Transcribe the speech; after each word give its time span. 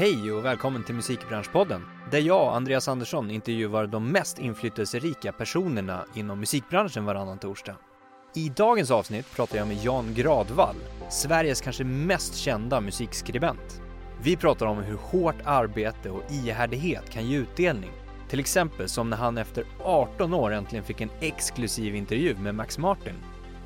Hej 0.00 0.32
och 0.32 0.44
välkommen 0.44 0.84
till 0.84 0.94
Musikbranschpodden, 0.94 1.82
där 2.10 2.18
jag, 2.18 2.54
Andreas 2.54 2.88
Andersson, 2.88 3.30
intervjuar 3.30 3.86
de 3.86 4.08
mest 4.08 4.38
inflytelserika 4.38 5.32
personerna 5.32 6.04
inom 6.14 6.40
musikbranschen 6.40 7.04
varannan 7.04 7.38
torsdag. 7.38 7.76
I 8.34 8.48
dagens 8.48 8.90
avsnitt 8.90 9.36
pratar 9.36 9.58
jag 9.58 9.68
med 9.68 9.84
Jan 9.84 10.14
Gradvall, 10.14 10.76
Sveriges 11.10 11.60
kanske 11.60 11.84
mest 11.84 12.36
kända 12.36 12.80
musikskribent. 12.80 13.82
Vi 14.22 14.36
pratar 14.36 14.66
om 14.66 14.78
hur 14.78 14.96
hårt 14.96 15.42
arbete 15.44 16.10
och 16.10 16.22
ihärdighet 16.30 17.10
kan 17.10 17.26
ge 17.26 17.36
utdelning. 17.36 17.92
Till 18.28 18.40
exempel 18.40 18.88
som 18.88 19.10
när 19.10 19.16
han 19.16 19.38
efter 19.38 19.64
18 19.84 20.34
år 20.34 20.50
äntligen 20.50 20.84
fick 20.84 21.00
en 21.00 21.10
exklusiv 21.20 21.94
intervju 21.94 22.36
med 22.36 22.54
Max 22.54 22.78
Martin. 22.78 23.14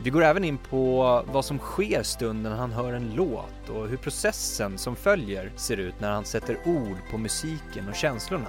Vi 0.02 0.10
går 0.10 0.22
även 0.22 0.44
in 0.44 0.58
på 0.58 1.22
vad 1.32 1.44
som 1.44 1.58
sker 1.58 2.02
stunden 2.02 2.52
han 2.52 2.72
hör 2.72 2.92
en 2.92 3.14
låt 3.14 3.68
och 3.68 3.88
hur 3.88 3.96
processen 3.96 4.78
som 4.78 4.96
följer 4.96 5.52
ser 5.56 5.76
ut 5.76 6.00
när 6.00 6.10
han 6.10 6.24
sätter 6.24 6.56
ord 6.64 6.96
på 7.10 7.18
musiken 7.18 7.88
och 7.88 7.94
känslorna. 7.94 8.48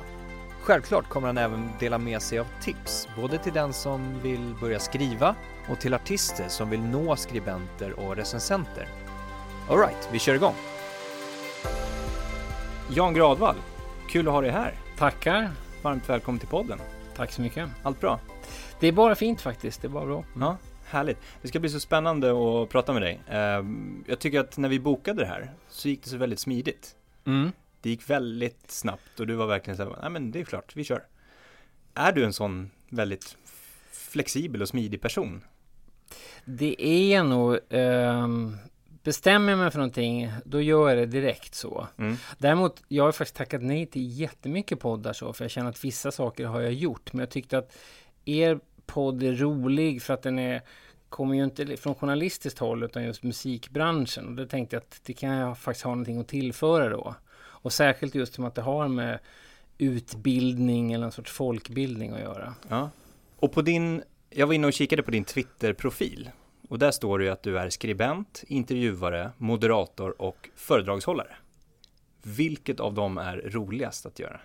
Självklart 0.61 1.09
kommer 1.09 1.27
han 1.27 1.37
även 1.37 1.70
dela 1.79 1.97
med 1.97 2.21
sig 2.21 2.39
av 2.39 2.47
tips, 2.61 3.07
både 3.21 3.37
till 3.37 3.53
den 3.53 3.73
som 3.73 4.20
vill 4.21 4.55
börja 4.61 4.79
skriva 4.79 5.35
och 5.70 5.79
till 5.79 5.93
artister 5.93 6.45
som 6.49 6.70
vill 6.70 6.81
nå 6.81 7.15
skribenter 7.15 7.99
och 7.99 8.15
recensenter. 8.15 8.87
Alright, 9.70 10.09
vi 10.12 10.20
kör 10.20 10.35
igång! 10.35 10.55
Jan 12.89 13.13
Gradvall, 13.13 13.55
kul 14.09 14.27
att 14.27 14.34
ha 14.34 14.41
dig 14.41 14.51
här. 14.51 14.73
Tackar. 14.98 15.51
Varmt 15.81 16.09
välkommen 16.09 16.39
till 16.39 16.48
podden. 16.48 16.79
Tack 17.15 17.31
så 17.31 17.41
mycket. 17.41 17.70
Allt 17.84 18.01
bra? 18.01 18.20
Det 18.79 18.87
är 18.87 18.91
bara 18.91 19.15
fint 19.15 19.41
faktiskt. 19.41 19.81
Det 19.81 19.87
är 19.87 19.89
bara 19.89 20.05
bra. 20.05 20.23
Ja, 20.39 20.57
härligt. 20.85 21.17
Det 21.41 21.48
ska 21.48 21.59
bli 21.59 21.70
så 21.70 21.80
spännande 21.80 22.31
att 22.31 22.70
prata 22.70 22.93
med 22.93 23.02
dig. 23.02 23.21
Ehm, 23.30 24.03
Jag 24.07 24.20
tycker 24.20 24.39
att 24.39 24.57
när 24.57 24.70
vi 24.70 24.80
bokade 24.80 25.21
det 25.21 25.27
här 25.27 25.52
så 25.70 25.89
gick 25.89 26.03
det 26.03 26.09
så 26.09 26.17
väldigt 26.17 26.39
smidigt. 26.39 26.95
Mm. 27.26 27.52
Det 27.81 27.89
gick 27.89 28.09
väldigt 28.09 28.71
snabbt 28.71 29.20
och 29.20 29.27
du 29.27 29.35
var 29.35 29.48
verkligen 29.48 29.77
så 29.77 29.84
här, 29.84 29.95
nej 30.02 30.09
men 30.09 30.31
det 30.31 30.40
är 30.40 30.43
klart, 30.43 30.76
vi 30.76 30.84
kör. 30.84 31.04
Är 31.93 32.12
du 32.12 32.24
en 32.26 32.34
sån 32.34 32.71
väldigt 32.90 33.37
flexibel 33.91 34.62
och 34.62 34.68
smidig 34.68 35.01
person? 35.01 35.43
Det 36.46 36.76
är 36.82 37.24
nog... 37.24 37.59
ehm, 37.70 38.57
bestämmer 39.04 39.52
jag 39.52 39.59
mig 39.59 39.71
för 39.71 39.77
någonting, 39.79 40.31
då 40.46 40.62
gör 40.62 40.90
jag 40.90 40.98
det 40.98 41.05
direkt 41.05 41.55
så. 41.55 41.87
Mm. 41.98 42.15
Däremot, 42.37 42.84
jag 42.87 43.04
har 43.04 43.12
faktiskt 43.12 43.35
tackat 43.35 43.62
nej 43.62 43.85
till 43.85 44.20
jättemycket 44.20 44.79
poddar 44.79 45.13
så, 45.13 45.34
för 45.34 45.43
jag 45.43 45.52
känner 45.52 45.70
att 45.70 45.85
vissa 45.85 46.12
saker 46.12 46.46
har 46.46 46.62
jag 46.62 46.74
gjort. 46.74 47.13
Men 47.13 47.20
jag 47.20 47.29
tyckte 47.29 47.57
att 47.57 47.77
er 48.26 48.59
podd 48.85 49.24
är 49.24 49.34
rolig 49.34 50.02
för 50.02 50.13
att 50.13 50.21
den 50.21 50.40
är 50.40 50.62
kommer 51.16 51.35
ju 51.35 51.44
inte 51.44 51.77
från 51.77 51.96
journalistiskt 51.96 52.60
håll 52.60 52.84
utan 52.84 53.04
just 53.04 53.24
musikbranschen. 53.24 54.27
Och 54.27 54.35
då 54.35 54.46
tänkte 54.46 54.76
jag 54.76 54.82
att 54.82 55.02
det 55.04 55.13
kan 55.13 55.30
jag 55.30 55.58
faktiskt 55.58 55.84
ha 55.84 55.91
någonting 55.91 56.20
att 56.20 56.27
tillföra 56.27 56.90
då. 56.90 57.16
Och 57.35 57.74
särskilt 57.74 58.16
just 58.16 58.34
som 58.34 58.46
att 58.46 58.55
det 58.55 58.62
har 58.62 58.88
med 58.88 59.20
utbildning 59.77 60.93
eller 60.93 61.05
en 61.05 61.12
sorts 61.12 61.32
folkbildning 61.32 62.12
att 62.12 62.20
göra. 62.20 62.54
Ja. 62.70 62.90
Och 63.36 63.52
på 63.52 63.62
din, 63.62 64.03
jag 64.30 64.47
var 64.47 64.53
inne 64.53 64.68
och 64.68 64.74
kikade 64.74 65.03
på 65.03 65.12
din 65.12 65.24
Twitter-profil. 65.24 66.30
Och 66.69 66.80
där 66.80 66.91
står 66.91 67.19
det 67.19 67.25
ju 67.25 67.31
att 67.31 67.44
du 67.44 67.59
är 67.59 67.69
skribent, 67.69 68.44
intervjuare, 68.47 69.31
moderator 69.38 70.22
och 70.22 70.50
föredragshållare. 70.56 71.36
Vilket 72.24 72.80
av 72.80 72.94
dem 72.94 73.18
är 73.18 73.38
roligast 73.38 74.06
att 74.06 74.19
göra? 74.19 74.41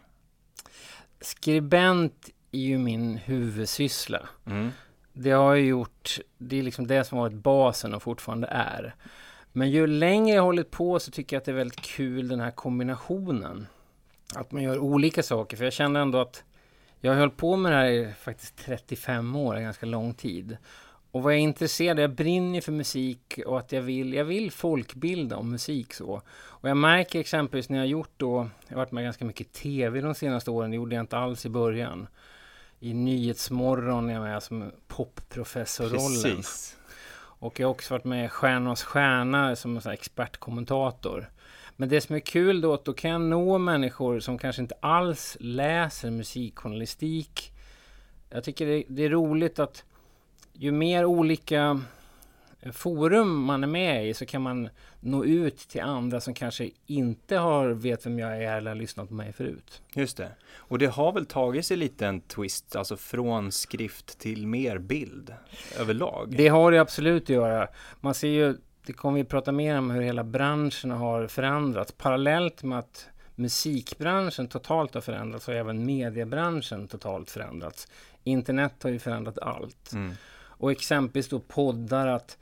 Skribent 1.21 2.31
är 2.53 2.59
ju 2.59 2.79
min 2.79 3.17
huvudsyssla. 3.17 4.29
Mm. 4.47 4.71
Det 5.13 5.31
har 5.31 5.55
jag 5.55 5.65
gjort, 5.65 6.19
det 6.39 6.59
är 6.59 6.63
liksom 6.63 6.87
det 6.87 7.05
som 7.05 7.19
varit 7.19 7.33
basen 7.33 7.95
och 7.95 8.03
fortfarande 8.03 8.47
är. 8.47 8.95
Men 9.53 9.71
ju 9.71 9.87
längre 9.87 10.37
jag 10.37 10.43
hållit 10.43 10.71
på 10.71 10.99
så 10.99 11.11
tycker 11.11 11.37
jag 11.37 11.41
att 11.41 11.45
det 11.45 11.53
är 11.53 11.57
väldigt 11.57 11.81
kul 11.81 12.29
den 12.29 12.41
här 12.41 12.51
kombinationen. 12.51 13.67
Att 14.35 14.53
man 14.53 14.63
gör 14.63 14.79
olika 14.79 15.23
saker, 15.23 15.57
för 15.57 15.65
jag 15.65 15.73
känner 15.73 16.01
ändå 16.01 16.19
att 16.19 16.45
jag 17.01 17.13
har 17.13 17.21
hållit 17.21 17.37
på 17.37 17.57
med 17.57 17.73
det 17.73 17.77
här 17.77 17.87
i 17.87 18.13
faktiskt 18.13 18.57
35 18.57 19.37
år, 19.37 19.57
en 19.57 19.63
ganska 19.63 19.87
lång 19.87 20.15
tid. 20.15 20.57
Och 21.13 21.23
vad 21.23 21.33
jag 21.33 21.39
är 21.39 21.43
intresserad 21.43 21.99
av, 21.99 22.03
jag 22.03 22.15
brinner 22.15 22.61
för 22.61 22.73
musik 22.73 23.41
och 23.47 23.59
att 23.59 23.73
jag 23.73 23.83
vill, 23.83 24.15
jag 24.15 24.25
vill 24.25 24.51
folkbilda 24.51 25.37
om 25.37 25.51
musik 25.51 25.95
så. 25.95 26.23
Och 26.33 26.69
jag 26.69 26.77
märker 26.77 27.21
exempelvis 27.21 27.69
när 27.69 27.77
jag 27.77 27.83
har 27.83 27.89
gjort 27.89 28.13
då, 28.17 28.49
jag 28.69 28.77
har 28.77 28.77
varit 28.77 28.93
med 28.93 29.05
ganska 29.05 29.25
mycket 29.25 29.47
i 29.47 29.51
tv 29.51 30.01
de 30.01 30.15
senaste 30.15 30.51
åren, 30.51 30.71
det 30.71 30.77
gjorde 30.77 30.95
jag 30.95 31.03
inte 31.03 31.19
alls 31.19 31.47
i 31.47 31.49
början. 31.49 32.07
I 32.83 32.95
Nyhetsmorgon 32.95 34.11
är 34.11 34.15
jag 34.15 34.23
med 34.23 34.43
som 34.43 34.73
popprofessorrollen. 34.89 36.37
Precis. 36.37 36.77
Och 37.41 37.61
jag 37.61 37.67
har 37.67 37.71
också 37.71 37.95
varit 37.95 38.05
med 38.05 38.25
i 38.25 38.29
Stjärnornas 38.29 38.83
stjärna 38.83 39.57
som 39.57 39.81
expertkommentator. 39.93 41.31
Men 41.77 41.89
det 41.89 42.01
som 42.01 42.17
är 42.17 42.21
kul 42.21 42.61
då, 42.61 42.75
att 42.75 42.85
då 42.85 42.93
kan 42.93 43.11
jag 43.11 43.21
nå 43.21 43.59
människor 43.59 44.21
som 44.21 44.39
kanske 44.39 44.63
inte 44.63 44.75
alls 44.81 45.37
läser 45.41 46.11
musikjournalistik. 46.11 47.53
Jag 48.31 48.45
tycker 48.45 48.67
det, 48.67 48.85
det 48.89 49.05
är 49.05 49.11
roligt 49.11 49.59
att 49.59 49.85
ju 50.53 50.73
mer 50.73 51.05
olika 51.05 51.81
forum 52.73 53.45
man 53.45 53.63
är 53.63 53.69
med 53.69 54.09
i 54.09 54.15
så 54.15 54.27
kan 54.27 54.43
man 54.43 54.69
nå 55.01 55.25
ut 55.25 55.59
till 55.59 55.81
andra 55.81 56.21
som 56.21 56.35
kanske 56.35 56.71
inte 56.87 57.37
har 57.37 57.69
vet 57.69 58.07
vem 58.07 58.19
jag 58.19 58.45
är 58.45 58.57
eller 58.57 58.75
lyssnat 58.75 59.09
på 59.09 59.15
mig 59.15 59.33
förut. 59.33 59.83
Just 59.95 60.17
det. 60.17 60.33
Och 60.55 60.79
det 60.79 60.87
har 60.87 61.13
väl 61.13 61.27
tagit 61.27 61.67
sig 61.67 61.77
lite 61.77 62.07
en 62.07 62.21
twist, 62.21 62.77
alltså 62.77 62.97
från 62.97 63.53
skrift 63.53 64.19
till 64.19 64.47
mer 64.47 64.79
bild 64.79 65.35
överlag? 65.79 66.35
Det 66.37 66.49
har 66.49 66.73
det 66.73 66.81
absolut 66.81 67.23
att 67.23 67.29
göra. 67.29 67.69
Man 68.01 68.15
ser 68.15 68.29
ju, 68.29 68.57
det 68.87 68.93
kommer 68.93 69.19
vi 69.19 69.25
prata 69.25 69.53
mer 69.53 69.79
om 69.79 69.91
hur 69.91 70.03
hela 70.03 70.25
branschen 70.25 70.91
har 70.91 71.27
förändrats. 71.27 71.93
Parallellt 71.93 72.63
med 72.63 72.79
att 72.79 73.09
musikbranschen 73.35 74.49
totalt 74.49 74.95
har 74.95 75.01
förändrats 75.01 75.47
har 75.47 75.55
även 75.55 75.87
mediebranschen 75.87 76.89
totalt 76.89 77.31
förändrats. 77.31 77.89
Internet 78.25 78.83
har 78.83 78.91
ju 78.91 78.99
förändrat 78.99 79.39
allt. 79.39 79.93
Mm. 79.93 80.13
Och 80.61 80.73
exempelvis 80.73 81.29
då 81.29 81.39
poddar 81.39 82.07
att 82.07 82.39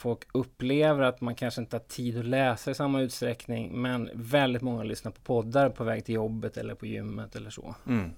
folk 0.00 0.22
upplever 0.32 1.02
att 1.02 1.20
man 1.20 1.34
kanske 1.34 1.60
inte 1.60 1.76
har 1.76 1.84
tid 1.84 2.18
att 2.18 2.24
läsa 2.24 2.70
i 2.70 2.74
samma 2.74 3.00
utsträckning 3.00 3.82
men 3.82 4.10
väldigt 4.14 4.62
många 4.62 4.82
lyssnar 4.82 5.12
på 5.12 5.20
poddar 5.20 5.68
på 5.68 5.84
väg 5.84 6.04
till 6.04 6.14
jobbet 6.14 6.56
eller 6.56 6.74
på 6.74 6.86
gymmet 6.86 7.36
eller 7.36 7.50
så. 7.50 7.74
Mm. 7.86 8.10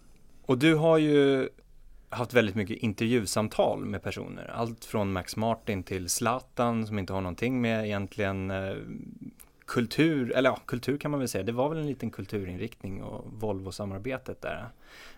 Och 0.47 0.59
du 0.59 0.75
har 0.75 0.99
ju 0.99 1.49
haft 2.09 2.35
väldigt 2.35 2.55
mycket 2.55 2.77
intervjusamtal 2.77 3.85
med 3.85 4.03
personer. 4.03 4.51
Allt 4.55 4.85
från 4.85 5.13
Max 5.13 5.37
Martin 5.37 5.83
till 5.83 6.09
Zlatan 6.09 6.87
som 6.87 6.99
inte 6.99 7.13
har 7.13 7.21
någonting 7.21 7.61
med 7.61 7.85
egentligen 7.85 8.51
eh, 8.51 8.75
kultur, 9.67 10.33
eller 10.33 10.51
ja, 10.51 10.61
kultur 10.67 10.99
kan 10.99 11.11
man 11.11 11.21
väl 11.21 11.29
säga. 11.29 11.45
Det 11.45 11.53
var 11.53 11.69
väl 11.69 11.79
en 11.79 11.87
liten 11.87 12.11
kulturinriktning 12.11 13.03
och 13.03 13.33
Volvo-samarbetet 13.33 14.43
där. 14.43 14.69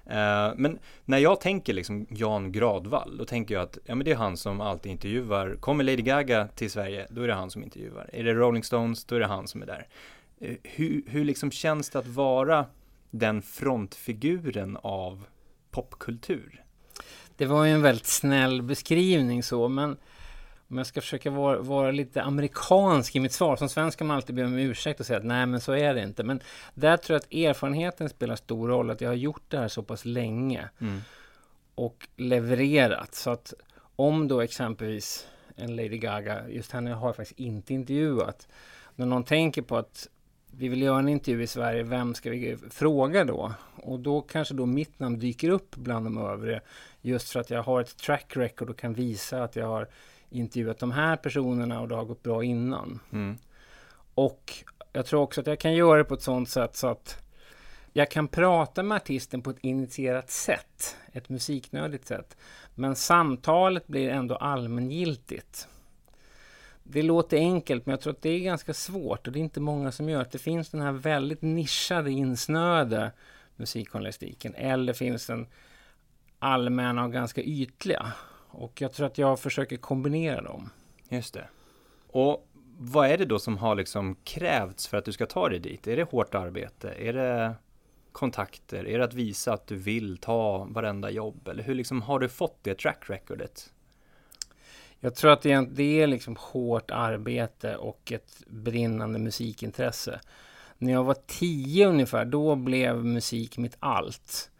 Eh, 0.07 0.55
men 0.57 0.79
när 1.05 1.19
jag 1.19 1.41
tänker 1.41 1.73
liksom 1.73 2.07
Jan 2.11 2.53
Gradvall, 2.53 3.17
då 3.17 3.25
tänker 3.25 3.55
jag 3.55 3.63
att 3.63 3.79
ja, 3.85 3.95
men 3.95 4.05
det 4.05 4.11
är 4.11 4.17
han 4.17 4.37
som 4.37 4.61
alltid 4.61 4.93
intervjuar. 4.93 5.57
Kommer 5.61 5.85
Lady 5.85 6.03
Gaga 6.03 6.49
till 6.49 6.71
Sverige, 6.71 7.07
då 7.11 7.23
är 7.23 7.29
det 7.29 7.35
han 7.35 7.51
som 7.51 7.63
intervjuar. 7.63 8.11
Är 8.13 8.25
det 8.25 8.35
Rolling 8.35 8.65
Stones, 8.65 9.05
då 9.05 9.17
är 9.17 9.21
det 9.21 9.27
han 9.27 9.49
som 9.49 9.63
är 9.63 9.67
där. 9.67 9.89
Eh, 10.41 10.57
hur, 10.63 11.03
hur 11.07 11.25
liksom 11.25 11.51
känns 11.51 11.91
det 11.91 11.99
att 11.99 12.07
vara 12.07 12.67
den 13.11 13.43
frontfiguren 13.43 14.79
av 14.83 15.27
popkultur? 15.71 16.65
Det 17.37 17.47
var 17.47 17.65
ju 17.65 17.73
en 17.73 17.83
väldigt 17.83 18.07
snäll 18.07 18.63
beskrivning 18.63 19.43
så, 19.43 19.69
men 19.69 19.97
om 20.75 20.79
jag 20.79 20.87
ska 20.87 21.01
försöka 21.01 21.31
vara, 21.31 21.59
vara 21.59 21.91
lite 21.91 22.23
amerikansk 22.23 23.17
i 23.17 23.21
mitt 23.21 23.33
svar. 23.33 23.57
Som 23.57 23.69
svensk 23.69 23.99
kan 23.99 24.07
man 24.07 24.17
alltid 24.17 24.35
be 24.35 24.45
om 24.45 24.59
ursäkt 24.59 25.01
och 25.01 25.07
säga 25.07 25.19
att 25.19 25.25
nej, 25.25 25.47
men 25.47 25.61
så 25.61 25.73
är 25.73 25.95
det 25.95 26.03
inte. 26.03 26.23
Men 26.23 26.41
där 26.75 26.97
tror 26.97 27.15
jag 27.15 27.21
att 27.21 27.35
erfarenheten 27.35 28.09
spelar 28.09 28.37
stor 28.37 28.69
roll. 28.69 28.91
Att 28.91 29.01
jag 29.01 29.09
har 29.09 29.15
gjort 29.15 29.43
det 29.49 29.59
här 29.59 29.69
så 29.69 29.83
pass 29.83 30.05
länge 30.05 30.69
Mm. 30.81 31.01
och 31.75 32.09
levererat. 32.17 33.15
Så 33.15 33.31
att 33.31 33.55
om 33.97 34.29
då 34.29 34.41
exempelvis 34.41 35.27
en 35.57 35.77
Lady 35.77 35.99
Gaga, 35.99 36.49
just 36.49 36.73
henne 36.73 36.91
har 36.93 37.09
jag 37.09 37.17
faktiskt 37.17 37.41
inte 37.41 37.75
intervjuat. 37.75 38.49
När 38.97 39.07
någon 39.07 39.25
tänker 39.25 39.63
på 39.63 39.77
att 39.77 40.09
vi 40.51 40.69
vill 40.69 40.83
göra 40.83 40.99
en 40.99 41.09
intervju 41.09 41.43
i 41.43 41.47
Sverige, 41.47 41.83
vem 41.83 42.15
ska 42.15 42.31
vi 42.31 42.57
fråga 42.71 43.25
då? 43.25 43.53
Och 43.77 44.01
då 44.01 44.21
kanske 44.21 44.55
då 44.55 44.67
mitt 44.67 44.99
namn 44.99 45.19
dyker 45.19 45.49
upp 45.49 45.77
bland 45.77 46.07
de 46.07 46.19
övriga. 46.19 46.61
Just 47.01 47.31
för 47.31 47.41
att 47.41 47.51
jag 47.51 47.63
har 47.63 47.81
ett 47.81 47.97
track 47.97 48.37
record 48.37 48.71
och 48.71 48.79
kan 48.79 48.95
visa 48.95 49.43
att 49.43 49.57
jag 49.57 49.67
har 49.67 49.89
intervjuat 50.35 50.79
de 50.79 50.93
här 50.93 51.17
personerna 51.17 51.81
och 51.81 51.89
det 51.89 51.95
har 51.95 52.05
gått 52.05 52.23
bra 52.23 52.45
innan. 52.45 53.01
Mm. 53.13 53.37
Och 54.15 54.53
jag 54.93 55.07
tror 55.07 55.21
också 55.21 55.41
att 55.41 55.47
jag 55.47 55.59
kan 55.59 55.75
göra 55.75 55.99
det 55.99 56.05
på 56.05 56.15
ett 56.15 56.23
sånt 56.23 56.49
sätt 56.49 56.77
så 56.77 56.89
att 56.89 57.25
jag 57.93 58.11
kan 58.11 58.29
prata 58.29 58.83
med 58.83 58.97
artisten 58.97 59.43
på 59.43 59.51
ett 59.51 59.59
initierat 59.61 60.31
sätt, 60.31 60.97
ett 61.13 61.29
musiknördigt 61.29 62.07
sätt. 62.07 62.37
Men 62.75 62.97
samtalet 62.97 63.87
blir 63.87 64.09
ändå 64.09 64.37
allmängiltigt. 64.37 65.69
Det 66.83 67.03
låter 67.03 67.37
enkelt, 67.37 67.87
men 67.87 67.93
jag 67.93 68.01
tror 68.01 68.13
att 68.13 68.23
det 68.23 68.31
är 68.31 68.41
ganska 68.41 68.75
svårt 68.75 69.27
och 69.27 69.33
det 69.33 69.39
är 69.39 69.45
inte 69.45 69.61
många 69.61 69.93
som 69.93 70.09
gör 70.09 70.19
det. 70.19 70.29
Det 70.33 70.39
finns 70.39 70.71
den 70.71 70.81
här 70.81 70.93
väldigt 70.93 71.43
nischade, 71.43 72.11
insnöade 72.11 73.13
musikjournalistiken 73.57 74.55
eller 74.55 74.93
finns 74.93 75.27
den 75.27 75.47
allmänna 76.39 77.05
och 77.05 77.13
ganska 77.13 77.43
ytliga. 77.43 78.13
Och 78.55 78.81
jag 78.81 78.93
tror 78.93 79.07
att 79.07 79.19
jag 79.19 79.41
försöker 79.41 79.77
kombinera 79.77 80.43
dem. 80.43 80.71
Just 81.09 81.35
det. 81.35 81.49
Och 82.07 82.49
vad 82.79 83.11
är 83.11 83.19
det 83.19 83.25
då 83.25 83.39
som 83.39 83.59
har 83.59 83.75
liksom 83.75 84.17
krävts 84.25 84.87
för 84.87 84.97
att 84.97 85.05
du 85.05 85.13
ska 85.13 85.27
ta 85.27 85.49
dig 85.49 85.59
dit? 85.59 85.87
Är 85.87 85.97
det 85.97 86.11
hårt 86.11 86.35
arbete? 86.35 86.95
Är 86.99 87.13
det 87.13 87.55
kontakter? 88.13 88.89
Är 88.89 88.99
det 88.99 89.05
att 89.05 89.15
visa 89.15 89.53
att 89.53 89.67
du 89.67 89.77
vill 89.77 90.19
ta 90.19 90.67
varenda 90.71 91.11
jobb? 91.11 91.49
Eller 91.49 91.63
hur 91.63 91.75
liksom 91.75 92.03
har 92.03 92.19
du 92.19 92.29
fått 92.29 92.59
det 92.63 92.79
track 92.79 93.11
recordet? 93.11 93.73
Jag 95.01 95.15
tror 95.15 95.31
att 95.33 95.43
det 95.43 95.53
är, 95.53 95.63
det 95.63 96.03
är 96.03 96.07
liksom 96.07 96.37
hårt 96.41 96.91
arbete 96.91 97.77
och 97.77 98.13
ett 98.13 98.43
brinnande 98.47 99.19
musikintresse. 99.19 100.21
När 100.79 100.93
jag 100.93 101.05
var 101.05 101.17
tio 101.27 101.87
ungefär, 101.87 102.25
då 102.25 102.57
blev 102.57 103.05
musik 103.05 103.59
mitt 103.59 103.77
allt. 103.79 104.51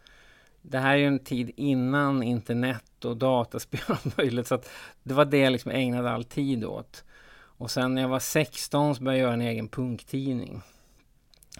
Det 0.69 0.79
här 0.79 0.93
är 0.93 0.97
ju 0.97 1.07
en 1.07 1.19
tid 1.19 1.51
innan 1.55 2.23
internet 2.23 3.05
och 3.05 3.17
dataspel 3.17 3.81
och 3.87 4.17
möjligt, 4.17 4.47
så 4.47 4.55
att 4.55 4.69
det 5.03 5.13
var 5.13 5.25
det 5.25 5.37
jag 5.37 5.51
liksom 5.51 5.71
ägnade 5.71 6.11
all 6.11 6.23
tid 6.23 6.65
åt. 6.65 7.03
Och 7.57 7.71
sen 7.71 7.95
när 7.95 8.01
jag 8.01 8.09
var 8.09 8.19
16 8.19 8.95
så 8.95 9.03
började 9.03 9.19
jag 9.19 9.25
göra 9.25 9.33
en 9.33 9.41
egen 9.41 9.67
punktidning. 9.67 10.61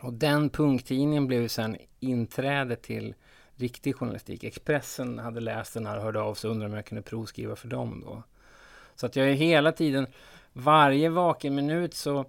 Och 0.02 0.14
den 0.14 0.50
punktidningen 0.50 1.28
blev 1.28 1.48
sen 1.48 1.78
inträde 2.00 2.76
till 2.76 3.16
riktig 3.56 3.96
journalistik. 3.96 4.44
Expressen 4.44 5.20
hade 5.20 5.40
läst 5.40 5.74
den 5.74 5.86
här 5.86 5.98
och 5.98 6.04
hörde 6.04 6.22
av 6.22 6.34
sig 6.34 6.48
och 6.48 6.54
undrade 6.54 6.72
om 6.72 6.76
jag 6.76 6.86
kunde 6.86 7.02
provskriva 7.02 7.56
för 7.56 7.68
dem 7.68 8.04
då. 8.06 8.24
Så 8.96 9.06
att 9.06 9.16
jag 9.16 9.30
är 9.30 9.34
hela 9.34 9.72
tiden, 9.72 10.08
varje 10.54 11.10
vaken 11.10 11.56
minut 11.56 11.94
så 11.94 12.26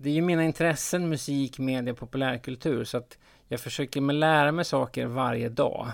det 0.00 0.10
är 0.10 0.14
ju 0.14 0.22
mina 0.22 0.44
intressen, 0.44 1.08
musik, 1.08 1.58
media, 1.58 1.94
populärkultur. 1.94 2.84
Så 2.84 2.96
att 2.96 3.18
jag 3.48 3.60
försöker 3.60 4.00
lära 4.00 4.52
mig 4.52 4.64
saker 4.64 5.06
varje 5.06 5.48
dag. 5.48 5.88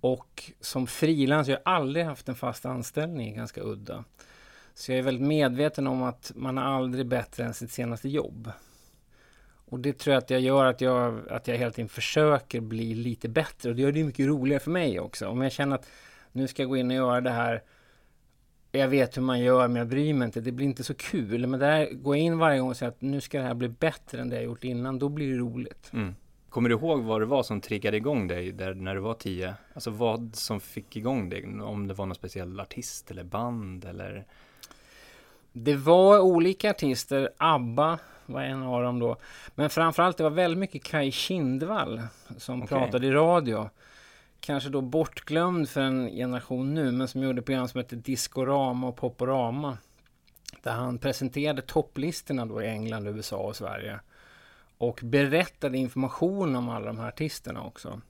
Och 0.00 0.52
som 0.60 0.86
frilans, 0.86 1.48
jag 1.48 1.58
har 1.64 1.72
aldrig 1.72 2.04
haft 2.04 2.28
en 2.28 2.34
fast 2.34 2.66
anställning, 2.66 3.36
ganska 3.36 3.60
udda. 3.60 4.04
Så 4.74 4.92
jag 4.92 4.98
är 4.98 5.02
väldigt 5.02 5.26
medveten 5.26 5.86
om 5.86 6.02
att 6.02 6.32
man 6.34 6.58
är 6.58 6.62
aldrig 6.62 7.06
bättre 7.06 7.44
än 7.44 7.54
sitt 7.54 7.70
senaste 7.70 8.08
jobb. 8.08 8.50
Och 9.72 9.80
det 9.80 9.98
tror 9.98 10.14
jag 10.14 10.22
att 10.22 10.30
jag 10.30 10.40
gör 10.40 10.64
att 10.64 10.80
jag, 10.80 11.28
att 11.28 11.48
jag 11.48 11.56
hela 11.56 11.70
tiden 11.70 11.88
försöker 11.88 12.60
bli 12.60 12.94
lite 12.94 13.28
bättre. 13.28 13.68
Och 13.70 13.76
det 13.76 13.82
gör 13.82 13.92
det 13.92 14.04
mycket 14.04 14.26
roligare 14.26 14.60
för 14.60 14.70
mig 14.70 15.00
också. 15.00 15.28
Om 15.28 15.42
jag 15.42 15.52
känner 15.52 15.76
att 15.76 15.88
nu 16.32 16.48
ska 16.48 16.62
jag 16.62 16.68
gå 16.68 16.76
in 16.76 16.90
och 16.90 16.96
göra 16.96 17.20
det 17.20 17.30
här. 17.30 17.62
Jag 18.72 18.88
vet 18.88 19.16
hur 19.16 19.22
man 19.22 19.40
gör 19.40 19.68
men 19.68 19.76
jag 19.76 19.88
bryr 19.88 20.14
mig 20.14 20.26
inte. 20.26 20.40
Det 20.40 20.52
blir 20.52 20.66
inte 20.66 20.84
så 20.84 20.94
kul. 20.94 21.46
Men 21.46 21.60
där 21.60 21.90
går 21.92 22.16
jag 22.16 22.24
in 22.24 22.38
varje 22.38 22.60
gång 22.60 22.70
och 22.70 22.76
säger 22.76 22.92
att 22.92 23.00
nu 23.00 23.20
ska 23.20 23.38
det 23.38 23.44
här 23.44 23.54
bli 23.54 23.68
bättre 23.68 24.20
än 24.20 24.28
det 24.28 24.36
jag 24.36 24.44
gjort 24.44 24.64
innan. 24.64 24.98
Då 24.98 25.08
blir 25.08 25.32
det 25.32 25.38
roligt. 25.38 25.90
Mm. 25.92 26.14
Kommer 26.52 26.68
du 26.68 26.74
ihåg 26.74 27.02
vad 27.02 27.20
det 27.20 27.26
var 27.26 27.42
som 27.42 27.60
triggade 27.60 27.96
igång 27.96 28.28
dig 28.28 28.52
där 28.52 28.74
när 28.74 28.94
du 28.94 29.00
var 29.00 29.14
tio? 29.14 29.54
Alltså 29.74 29.90
vad 29.90 30.30
som 30.36 30.60
fick 30.60 30.96
igång 30.96 31.28
dig? 31.28 31.60
Om 31.62 31.88
det 31.88 31.94
var 31.94 32.06
någon 32.06 32.14
speciell 32.14 32.60
artist 32.60 33.10
eller 33.10 33.24
band 33.24 33.84
eller? 33.84 34.26
Det 35.52 35.74
var 35.74 36.18
olika 36.20 36.70
artister. 36.70 37.30
ABBA 37.36 37.98
var 38.26 38.42
en 38.42 38.62
av 38.62 38.82
dem 38.82 38.98
då. 38.98 39.16
Men 39.54 39.70
framförallt 39.70 40.16
det 40.16 40.22
var 40.22 40.30
väldigt 40.30 40.58
mycket 40.58 40.84
Kai 40.84 41.10
Kindvall 41.10 42.02
som 42.36 42.62
okay. 42.62 42.78
pratade 42.78 43.06
i 43.06 43.10
radio. 43.10 43.70
Kanske 44.40 44.70
då 44.70 44.80
bortglömd 44.80 45.68
för 45.68 45.80
en 45.80 46.10
generation 46.10 46.74
nu, 46.74 46.92
men 46.92 47.08
som 47.08 47.22
gjorde 47.22 47.42
program 47.42 47.68
som 47.68 47.78
hette 47.78 47.96
Discorama 47.96 48.88
och 48.88 48.96
Poporama. 48.96 49.78
Där 50.62 50.72
han 50.72 50.98
presenterade 50.98 51.62
topplistorna 51.62 52.46
då 52.46 52.62
i 52.62 52.66
England, 52.66 53.08
USA 53.08 53.36
och 53.36 53.56
Sverige. 53.56 54.00
Och 54.82 55.00
berättade 55.02 55.78
information 55.78 56.56
om 56.56 56.68
alla 56.68 56.86
de 56.86 56.98
här 56.98 57.08
artisterna 57.08 57.64
också. 57.64 58.00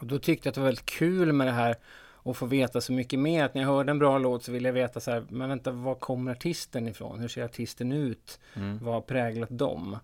Och 0.00 0.06
då 0.06 0.18
tyckte 0.18 0.46
jag 0.46 0.50
att 0.50 0.54
det 0.54 0.60
var 0.60 0.68
väldigt 0.68 0.86
kul 0.86 1.32
med 1.32 1.46
det 1.46 1.52
här 1.52 1.76
och 2.22 2.36
få 2.36 2.46
veta 2.46 2.80
så 2.80 2.92
mycket 2.92 3.18
mer. 3.18 3.44
Att 3.44 3.54
när 3.54 3.62
jag 3.62 3.68
hörde 3.68 3.90
en 3.90 3.98
bra 3.98 4.18
låt 4.18 4.44
så 4.44 4.52
ville 4.52 4.68
jag 4.68 4.72
veta 4.72 5.00
så 5.00 5.10
här, 5.10 5.24
men 5.28 5.48
vänta, 5.48 5.70
var 5.70 5.94
kommer 5.94 6.32
artisten 6.32 6.88
ifrån? 6.88 7.20
Hur 7.20 7.28
ser 7.28 7.44
artisten 7.44 7.92
ut? 7.92 8.40
Mm. 8.54 8.78
Vad 8.78 8.94
har 8.94 9.00
präglat 9.00 9.48
dem? 9.58 9.98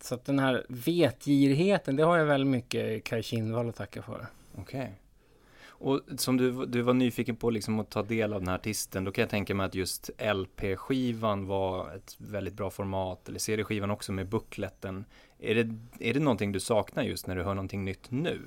Så 0.00 0.14
att 0.14 0.24
den 0.24 0.38
här 0.38 0.66
vetgirigheten, 0.68 1.96
det 1.96 2.02
har 2.02 2.18
jag 2.18 2.26
väldigt 2.26 2.50
mycket 2.50 3.04
Kaj 3.04 3.22
Kindvall 3.22 3.68
att 3.68 3.76
tacka 3.76 4.02
för. 4.02 4.26
Okej. 4.56 4.80
Okay. 4.80 4.90
Och 5.84 6.00
som 6.16 6.36
du, 6.36 6.66
du 6.66 6.82
var 6.82 6.94
nyfiken 6.94 7.36
på 7.36 7.50
liksom 7.50 7.80
att 7.80 7.90
ta 7.90 8.02
del 8.02 8.32
av 8.32 8.40
den 8.40 8.48
här 8.48 8.54
artisten, 8.54 9.04
då 9.04 9.12
kan 9.12 9.22
jag 9.22 9.30
tänka 9.30 9.54
mig 9.54 9.66
att 9.66 9.74
just 9.74 10.10
LP-skivan 10.18 11.46
var 11.46 11.94
ett 11.94 12.16
väldigt 12.18 12.54
bra 12.54 12.70
format, 12.70 13.28
eller 13.28 13.38
CD-skivan 13.38 13.90
också 13.90 14.12
med 14.12 14.28
buckletten. 14.28 15.04
Är 15.38 15.54
det, 15.54 15.74
är 16.00 16.14
det 16.14 16.20
någonting 16.20 16.52
du 16.52 16.60
saknar 16.60 17.02
just 17.02 17.26
när 17.26 17.36
du 17.36 17.42
hör 17.42 17.54
någonting 17.54 17.84
nytt 17.84 18.10
nu? 18.10 18.40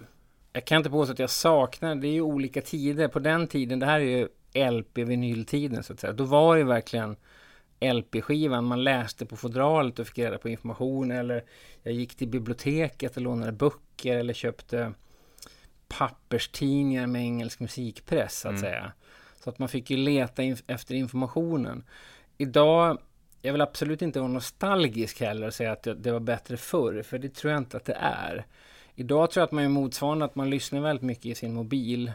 jag 0.58 0.66
kan 0.66 0.78
inte 0.78 0.90
påstå 0.90 1.14
att 1.14 1.20
jag 1.20 1.30
saknar, 1.30 1.96
det 1.96 2.08
är 2.08 2.12
ju 2.12 2.22
olika 2.22 2.62
tider. 2.62 3.08
På 3.08 3.20
den 3.20 3.48
tiden, 3.48 3.80
det 3.80 3.86
här 3.86 4.00
är 4.00 4.04
ju 4.18 4.28
LP-vinyltiden 4.54 5.84
så 5.84 5.94
att 5.94 6.00
säga. 6.00 6.14
Då 6.14 6.24
var 6.24 6.58
det 6.58 6.64
verkligen 6.64 7.16
LP-skivan. 7.80 8.66
Man 8.66 8.84
läste 8.84 9.26
på 9.26 9.36
fodralet 9.36 10.00
och 10.00 10.08
fick 10.08 10.18
reda 10.18 10.38
på 10.38 10.50
information. 10.50 11.12
Eller 11.12 11.44
jag 11.84 11.94
gick 11.94 12.16
till 12.16 12.28
biblioteket 12.28 13.18
och 13.18 13.22
lånade 13.22 13.52
böcker 13.52 14.18
eller 14.18 14.34
köpte 14.34 14.94
papperstidningar 15.88 17.08
med 17.08 17.22
engelsk 17.22 17.60
musikpress 17.60 18.40
så 18.40 18.48
att 18.48 18.52
mm. 18.52 18.62
säga. 18.62 18.92
Så 19.44 19.50
att 19.50 19.60
man 19.60 19.70
fick 19.70 19.90
ju 19.90 19.98
leta 19.98 20.44
in 20.44 20.58
efter 20.68 20.96
informationen. 20.96 21.84
Idag, 22.38 22.98
jag 23.42 23.52
vill 23.52 23.62
absolut 23.62 24.02
inte 24.02 24.20
vara 24.20 24.32
nostalgisk 24.32 25.22
heller 25.22 25.48
och 25.48 25.54
säga 25.54 25.72
att 25.72 25.88
det 25.98 26.12
var 26.12 26.20
bättre 26.20 26.58
förr, 26.58 27.02
för 27.02 27.18
det 27.18 27.36
tror 27.36 27.52
jag 27.52 27.60
inte 27.60 27.78
att 27.78 27.86
det 27.86 27.98
är. 28.02 28.46
Idag 28.96 29.32
tror 29.32 29.42
jag 29.42 29.46
att 29.46 29.52
man 29.52 29.64
är 29.64 29.70
motsvarande 29.70 30.26
att 30.26 30.36
man 30.36 30.50
lyssnar 30.50 30.80
väldigt 30.80 31.04
mycket 31.04 31.26
i 31.26 31.36
sin 31.36 31.54
mobil 31.54 32.12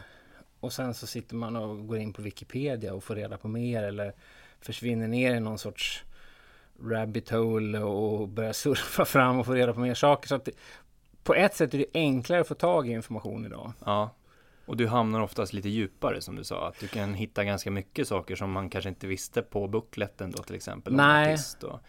och 0.59 0.73
sen 0.73 0.93
så 0.93 1.07
sitter 1.07 1.35
man 1.35 1.55
och 1.55 1.87
går 1.87 1.97
in 1.97 2.13
på 2.13 2.21
Wikipedia 2.21 2.93
och 2.93 3.03
får 3.03 3.15
reda 3.15 3.37
på 3.37 3.47
mer 3.47 3.83
eller 3.83 4.13
försvinner 4.59 5.07
ner 5.07 5.35
i 5.35 5.39
någon 5.39 5.59
sorts 5.59 6.03
rabbit 6.81 7.29
hole 7.29 7.79
och 7.79 8.27
börjar 8.27 8.53
surfa 8.63 9.05
fram 9.05 9.39
och 9.39 9.45
få 9.45 9.53
reda 9.53 9.73
på 9.73 9.79
mer 9.79 9.93
saker. 9.93 10.27
Så 10.27 10.35
att 10.35 10.45
det, 10.45 10.51
på 11.23 11.33
ett 11.33 11.55
sätt 11.55 11.73
är 11.73 11.77
det 11.77 11.85
enklare 11.93 12.41
att 12.41 12.47
få 12.47 12.55
tag 12.55 12.87
i 12.87 12.91
information 12.91 13.45
idag. 13.45 13.73
Ja, 13.85 14.09
och 14.65 14.77
du 14.77 14.87
hamnar 14.87 15.21
oftast 15.21 15.53
lite 15.53 15.69
djupare 15.69 16.21
som 16.21 16.35
du 16.35 16.43
sa. 16.43 16.67
Att 16.67 16.79
du 16.79 16.87
kan 16.87 17.13
hitta 17.13 17.43
ganska 17.43 17.71
mycket 17.71 18.07
saker 18.07 18.35
som 18.35 18.51
man 18.51 18.69
kanske 18.69 18.89
inte 18.89 19.07
visste 19.07 19.41
på 19.41 19.67
bukletten 19.67 20.31
då 20.31 20.43
till 20.43 20.55
exempel. 20.55 20.93
Nej. 20.95 21.37
Och... 21.63 21.79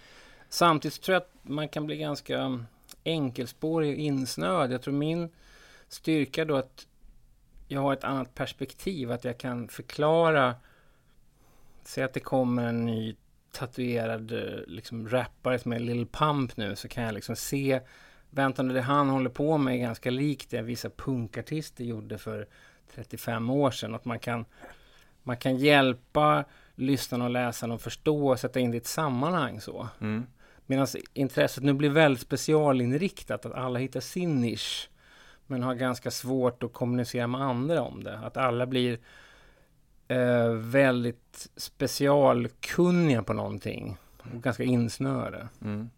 Samtidigt 0.48 1.02
tror 1.02 1.12
jag 1.12 1.20
att 1.20 1.34
man 1.42 1.68
kan 1.68 1.86
bli 1.86 1.96
ganska 1.96 2.64
enkelspårig 3.04 3.92
och 3.92 3.98
insnöad. 3.98 4.72
Jag 4.72 4.82
tror 4.82 4.94
min 4.94 5.28
styrka 5.88 6.44
då 6.44 6.56
att 6.56 6.86
jag 7.68 7.80
har 7.80 7.92
ett 7.92 8.04
annat 8.04 8.34
perspektiv, 8.34 9.12
att 9.12 9.24
jag 9.24 9.38
kan 9.38 9.68
förklara. 9.68 10.54
Säg 11.82 12.04
att 12.04 12.12
det 12.12 12.20
kommer 12.20 12.66
en 12.66 12.84
ny 12.84 13.16
tatuerad 13.52 14.32
eh, 14.32 14.66
liksom, 14.66 15.08
rappare 15.08 15.58
som 15.58 15.72
är 15.72 15.78
Lil 15.78 16.06
Pump 16.06 16.56
nu, 16.56 16.76
så 16.76 16.88
kan 16.88 17.04
jag 17.04 17.14
liksom 17.14 17.36
se 17.36 17.80
Vänta 18.34 18.62
nu, 18.62 18.74
det 18.74 18.80
han 18.80 19.08
håller 19.08 19.30
på 19.30 19.58
med 19.58 19.74
är 19.74 19.78
ganska 19.78 20.10
likt 20.10 20.50
det 20.50 20.62
vissa 20.62 20.90
punkartister 20.90 21.84
gjorde 21.84 22.18
för 22.18 22.46
35 22.94 23.50
år 23.50 23.70
sedan. 23.70 23.94
Att 23.94 24.04
man 24.04 24.18
kan, 24.18 24.44
man 25.22 25.36
kan 25.36 25.56
hjälpa 25.56 26.44
lyssnarna 26.74 27.24
och 27.24 27.30
läsarna 27.30 27.74
att 27.74 27.82
förstå 27.82 28.28
och 28.28 28.40
sätta 28.40 28.60
in 28.60 28.70
det 28.70 28.76
i 28.76 28.78
ett 28.78 28.86
sammanhang 28.86 29.60
så. 29.60 29.88
Mm. 30.00 30.26
Medan 30.66 30.86
intresset 31.12 31.64
nu 31.64 31.72
blir 31.72 31.90
väldigt 31.90 32.22
specialinriktat, 32.22 33.46
att 33.46 33.52
alla 33.52 33.78
hittar 33.78 34.00
sin 34.00 34.40
nisch. 34.40 34.90
Men 35.46 35.62
har 35.62 35.74
ganska 35.74 36.10
svårt 36.10 36.62
att 36.62 36.72
kommunicera 36.72 37.26
med 37.26 37.40
andra 37.40 37.82
om 37.82 38.04
det. 38.04 38.18
Att 38.18 38.36
alla 38.36 38.66
blir 38.66 38.98
eh, 40.08 40.48
väldigt 40.52 41.48
specialkunniga 41.56 43.22
på 43.22 43.32
någonting. 43.32 43.96
Och 44.18 44.42
ganska 44.42 44.62
insnöade. 44.62 45.48
Mm. 45.60 45.90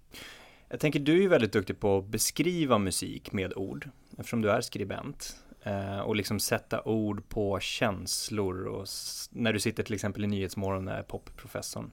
Jag 0.68 0.80
tänker, 0.80 1.00
du 1.00 1.12
är 1.12 1.20
ju 1.20 1.28
väldigt 1.28 1.52
duktig 1.52 1.80
på 1.80 1.98
att 1.98 2.06
beskriva 2.06 2.78
musik 2.78 3.32
med 3.32 3.52
ord. 3.56 3.90
Eftersom 4.18 4.42
du 4.42 4.50
är 4.50 4.60
skribent. 4.60 5.36
Eh, 5.62 5.98
och 5.98 6.16
liksom 6.16 6.40
sätta 6.40 6.82
ord 6.82 7.28
på 7.28 7.60
känslor 7.60 8.66
och 8.66 8.86
när 9.30 9.52
du 9.52 9.60
sitter 9.60 9.82
till 9.82 9.94
exempel 9.94 10.24
i 10.24 10.26
Nyhetsmorgon 10.26 10.84
när 10.84 11.02
popprofessorn. 11.02 11.90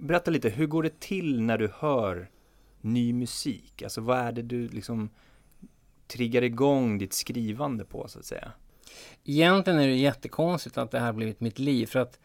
Berätta 0.00 0.30
lite, 0.30 0.48
hur 0.48 0.66
går 0.66 0.82
det 0.82 1.00
till 1.00 1.40
när 1.40 1.58
du 1.58 1.72
hör 1.78 2.30
ny 2.80 3.12
musik? 3.12 3.82
Alltså 3.82 4.00
vad 4.00 4.18
är 4.18 4.32
det 4.32 4.42
du 4.42 4.68
liksom 4.68 5.10
triggar 6.06 6.42
igång 6.42 6.98
ditt 6.98 7.12
skrivande 7.12 7.84
på 7.84 8.08
så 8.08 8.18
att 8.18 8.24
säga? 8.24 8.52
Egentligen 9.24 9.78
är 9.78 9.88
det 9.88 9.94
jättekonstigt 9.94 10.78
att 10.78 10.90
det 10.90 11.00
här 11.00 11.12
blivit 11.12 11.40
mitt 11.40 11.58
liv 11.58 11.86
för 11.86 11.98
att 11.98 12.18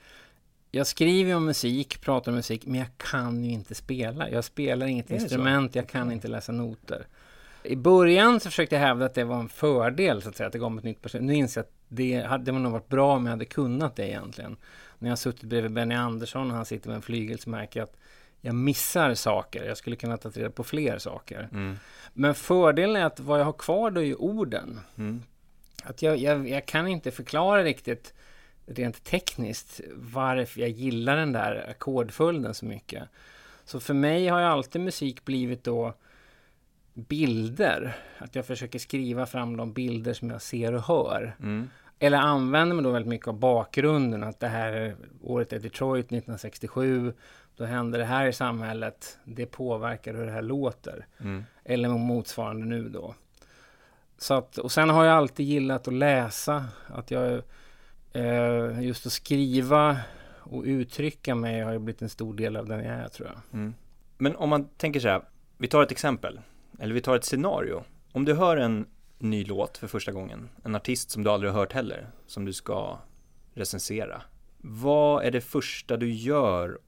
jag 0.72 0.88
skriver 0.88 1.36
om 1.36 1.46
musik, 1.46 2.02
pratar 2.02 2.32
om 2.32 2.36
musik, 2.36 2.66
men 2.66 2.80
jag 2.80 2.90
kan 2.98 3.44
ju 3.44 3.52
inte 3.52 3.76
spela. 3.76 4.30
Jag 4.30 4.44
spelar 4.44 4.88
inget 4.88 5.12
instrument, 5.12 5.74
så? 5.74 5.78
jag 5.78 5.88
kan 5.88 6.12
inte 6.12 6.28
läsa 6.28 6.52
noter. 6.52 7.08
I 7.64 7.76
början 7.76 8.40
så 8.40 8.50
försökte 8.50 8.76
jag 8.76 8.82
hävda 8.82 9.06
att 9.06 9.14
det 9.14 9.24
var 9.24 9.40
en 9.40 9.50
fördel, 9.50 10.22
så 10.22 10.30
att 10.30 10.36
säga, 10.36 10.48
att 10.48 10.54
det 10.54 10.70
mig 10.70 10.78
ett 10.78 10.84
nytt 10.84 11.02
perspektiv. 11.02 11.28
Nu 11.28 11.34
inser 11.34 11.62
jag 11.62 11.66
att 11.66 11.74
det 11.88 12.22
hade 12.22 12.52
nog 12.52 12.72
varit 12.72 12.90
bra 12.90 13.16
om 13.16 13.26
jag 13.26 13.32
hade 13.32 13.46
kunnat 13.46 13.96
det 13.96 14.08
egentligen. 14.08 14.58
När 15.00 15.10
jag 15.10 15.12
har 15.12 15.18
suttit 15.18 15.44
bredvid 15.44 15.72
Benny 15.72 15.96
Andersson 15.96 16.52
och 16.52 16.58
han 16.58 16.66
sitter 16.66 16.88
med 16.90 16.96
en 16.96 17.02
flygel 17.02 17.40
så 17.40 17.50
märker 17.50 17.80
jag 17.80 17.90
att 17.90 17.98
jag 18.42 18.56
missar 18.56 19.14
saker. 19.14 19.64
Jag 19.64 19.78
skulle 19.78 19.96
kunna 19.96 20.18
ta 20.18 20.30
reda 20.30 20.50
på 20.50 20.64
fler 20.64 20.98
saker. 20.98 21.50
Mm. 21.52 21.78
Men 22.14 22.36
fördelen 22.36 22.96
är 22.96 23.06
att 23.06 23.20
vad 23.20 23.40
jag 23.40 23.46
har 23.46 23.54
kvar 23.54 23.92
då 23.92 24.02
är 24.02 24.06
ju 24.06 24.16
orden. 24.16 24.80
Mm. 24.98 25.24
Att 25.84 26.02
jag, 26.02 26.18
jag, 26.18 26.50
jag, 26.50 26.66
kan 26.66 26.88
inte 26.88 27.12
förklara 27.12 27.64
riktigt 27.64 28.14
rent 28.70 29.04
tekniskt 29.04 29.82
varför 29.96 30.62
jag 30.62 30.70
gillar 30.70 31.18
den 31.18 31.34
där 31.34 31.66
ackordföljden 31.70 32.54
så 32.54 32.66
mycket. 32.66 33.04
Så 33.66 33.80
för 33.80 33.94
mig 33.94 34.28
har 34.28 34.40
ju 34.40 34.46
alltid 34.46 34.82
musik 34.82 35.26
blivit 35.26 35.64
då 35.64 35.94
bilder. 36.94 37.96
Att 38.18 38.36
jag 38.36 38.46
försöker 38.46 38.80
skriva 38.80 39.26
fram 39.26 39.58
de 39.58 39.74
bilder 39.74 40.14
som 40.14 40.30
jag 40.30 40.42
ser 40.42 40.74
och 40.74 40.84
hör. 40.84 41.36
Mm. 41.40 41.70
Eller 42.00 42.18
använder 42.18 42.76
mig 42.76 42.84
då 42.84 42.92
väldigt 42.92 43.10
mycket 43.10 43.28
av 43.28 43.40
bakgrunden. 43.40 44.24
Att 44.24 44.40
det 44.40 44.48
här 44.48 44.72
är, 44.72 44.96
året 45.22 45.54
är 45.54 45.60
Detroit 45.60 46.06
1967. 46.06 47.14
Då 47.56 47.66
händer 47.66 48.00
det 48.00 48.06
här 48.06 48.26
i 48.26 48.34
samhället. 48.34 49.18
Det 49.24 49.46
påverkar 49.46 50.14
hur 50.14 50.26
det 50.26 50.32
här 50.32 50.42
låter. 50.42 51.06
Mm. 51.20 51.44
Eller 51.64 51.90
motsvarande 51.90 52.66
nu 52.66 52.90
då. 52.90 53.16
Så 54.18 54.34
att, 54.34 54.58
och 54.58 54.72
sen 54.72 54.90
har 54.90 55.06
jag 55.06 55.18
alltid 55.18 55.46
gillat 55.46 55.88
att 55.88 55.94
läsa. 55.94 56.66
Att 56.88 57.12
jag 57.12 57.42
eh, 58.14 58.82
just 58.82 59.06
att 59.06 59.12
skriva 59.12 59.98
och 60.40 60.64
uttrycka 60.64 61.36
mig 61.36 61.62
har 61.62 61.72
ju 61.72 61.80
blivit 61.80 62.02
en 62.02 62.10
stor 62.10 62.34
del 62.34 62.56
av 62.56 62.68
den 62.68 62.86
jag 62.86 62.96
är 62.96 63.08
tror 63.08 63.28
jag. 63.28 63.60
Mm. 63.60 63.74
Men 64.18 64.36
om 64.36 64.50
man 64.50 64.68
tänker 64.78 65.00
så 65.00 65.08
här, 65.08 65.22
vi 65.58 65.68
tar 65.68 65.84
ett 65.84 65.92
exempel, 65.92 66.40
eller 66.80 66.94
vi 66.94 67.02
tar 67.02 67.16
ett 67.16 67.26
scenario. 67.26 67.84
Om 68.12 68.26
du 68.26 68.34
hör 68.34 68.58
en 68.58 68.86
ny 69.18 69.46
låt 69.46 69.78
för 69.78 69.88
första 69.88 70.12
gången, 70.12 70.50
en 70.64 70.76
artist 70.76 71.12
som 71.12 71.24
du 71.24 71.30
aldrig 71.30 71.52
har 71.52 71.60
hört 71.60 71.74
heller, 71.74 72.08
som 72.28 72.46
du 72.46 72.54
ska 72.54 72.98
recensera. 73.54 74.22
Vad 74.58 75.26
är 75.26 75.32
det 75.32 75.42
första 75.42 75.98
du 75.98 76.12
gör 76.12 76.80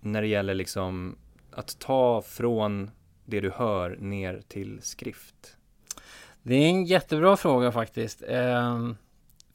när 0.00 0.22
det 0.22 0.28
gäller 0.28 0.54
liksom 0.54 1.18
att 1.50 1.78
ta 1.78 2.22
från 2.22 2.90
det 3.24 3.40
du 3.40 3.50
hör 3.50 3.96
ner 3.96 4.42
till 4.48 4.78
skrift? 4.82 5.56
Det 6.42 6.54
är 6.54 6.68
en 6.68 6.84
jättebra 6.84 7.36
fråga 7.36 7.72
faktiskt. 7.72 8.22
Um, 8.28 8.96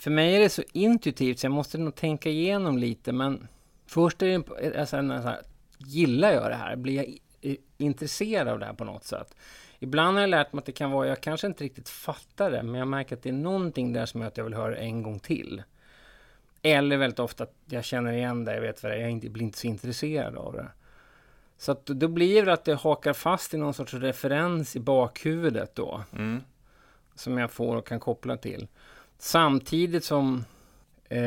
för 0.02 0.12
mig 0.12 0.36
är 0.36 0.40
det 0.40 0.50
så 0.50 0.64
intuitivt 0.74 1.40
så 1.40 1.46
jag 1.46 1.52
måste 1.52 1.78
nog 1.78 1.96
tänka 1.96 2.30
igenom 2.30 2.78
lite. 2.78 3.12
Men 3.12 3.48
först 3.86 4.22
är 4.22 4.28
det 4.28 4.80
alltså, 4.80 4.96
här, 4.98 5.42
gillar 5.78 6.32
jag 6.32 6.52
det 6.52 6.56
här? 6.56 6.76
Blir 6.76 6.96
jag 7.42 7.56
intresserad 7.78 8.48
av 8.48 8.60
det 8.60 8.66
här 8.66 8.74
på 8.74 8.84
något 8.84 9.04
sätt? 9.04 9.36
Ibland 9.80 10.18
har 10.18 10.22
jag 10.22 10.30
lärt 10.30 10.54
mig 10.54 10.60
att 10.60 10.66
det 10.66 10.72
kan 10.72 10.92
vara, 10.92 11.08
jag 11.08 11.22
kanske 11.22 11.48
inte 11.48 11.64
riktigt 11.64 11.90
fattar 11.90 12.52
det, 12.52 12.64
men 12.64 12.76
jag 12.76 12.88
märker 12.88 13.16
att 13.16 13.24
det 13.24 13.30
är 13.30 13.34
någonting 13.34 13.94
där 13.94 14.06
som 14.06 14.22
gör 14.22 14.28
att 14.28 14.38
jag 14.38 14.44
vill 14.44 14.54
höra 14.54 14.78
en 14.78 15.04
gång 15.04 15.20
till. 15.20 15.64
Eller 16.62 16.98
väldigt 16.98 17.20
ofta 17.20 17.44
att 17.44 17.54
jag 17.66 17.86
känner 17.86 18.14
igen 18.14 18.46
det, 18.46 18.54
jag 18.54 18.62
vet 18.62 18.84
vad 18.84 18.92
det 18.92 18.96
är, 18.96 19.10
jag 19.10 19.32
blir 19.32 19.44
inte 19.44 19.58
så 19.58 19.68
intresserad 19.68 20.36
av 20.36 20.54
det. 20.54 20.68
Så 21.58 21.72
att 21.72 21.86
då 21.86 22.08
blir 22.08 22.46
det 22.46 22.54
att 22.54 22.66
det 22.66 22.76
hakar 22.76 23.14
fast 23.14 23.54
i 23.54 23.58
någon 23.58 23.74
sorts 23.74 23.94
referens 23.94 24.76
i 24.76 24.80
bakhuvudet 24.80 25.76
då. 25.76 26.04
Mm. 26.14 26.42
Som 27.16 27.38
jag 27.38 27.52
får 27.52 27.76
och 27.76 27.88
kan 27.88 28.00
koppla 28.00 28.38
till. 28.38 28.68
Samtidigt 29.24 30.04
som 30.04 30.46
eh, 31.10 31.22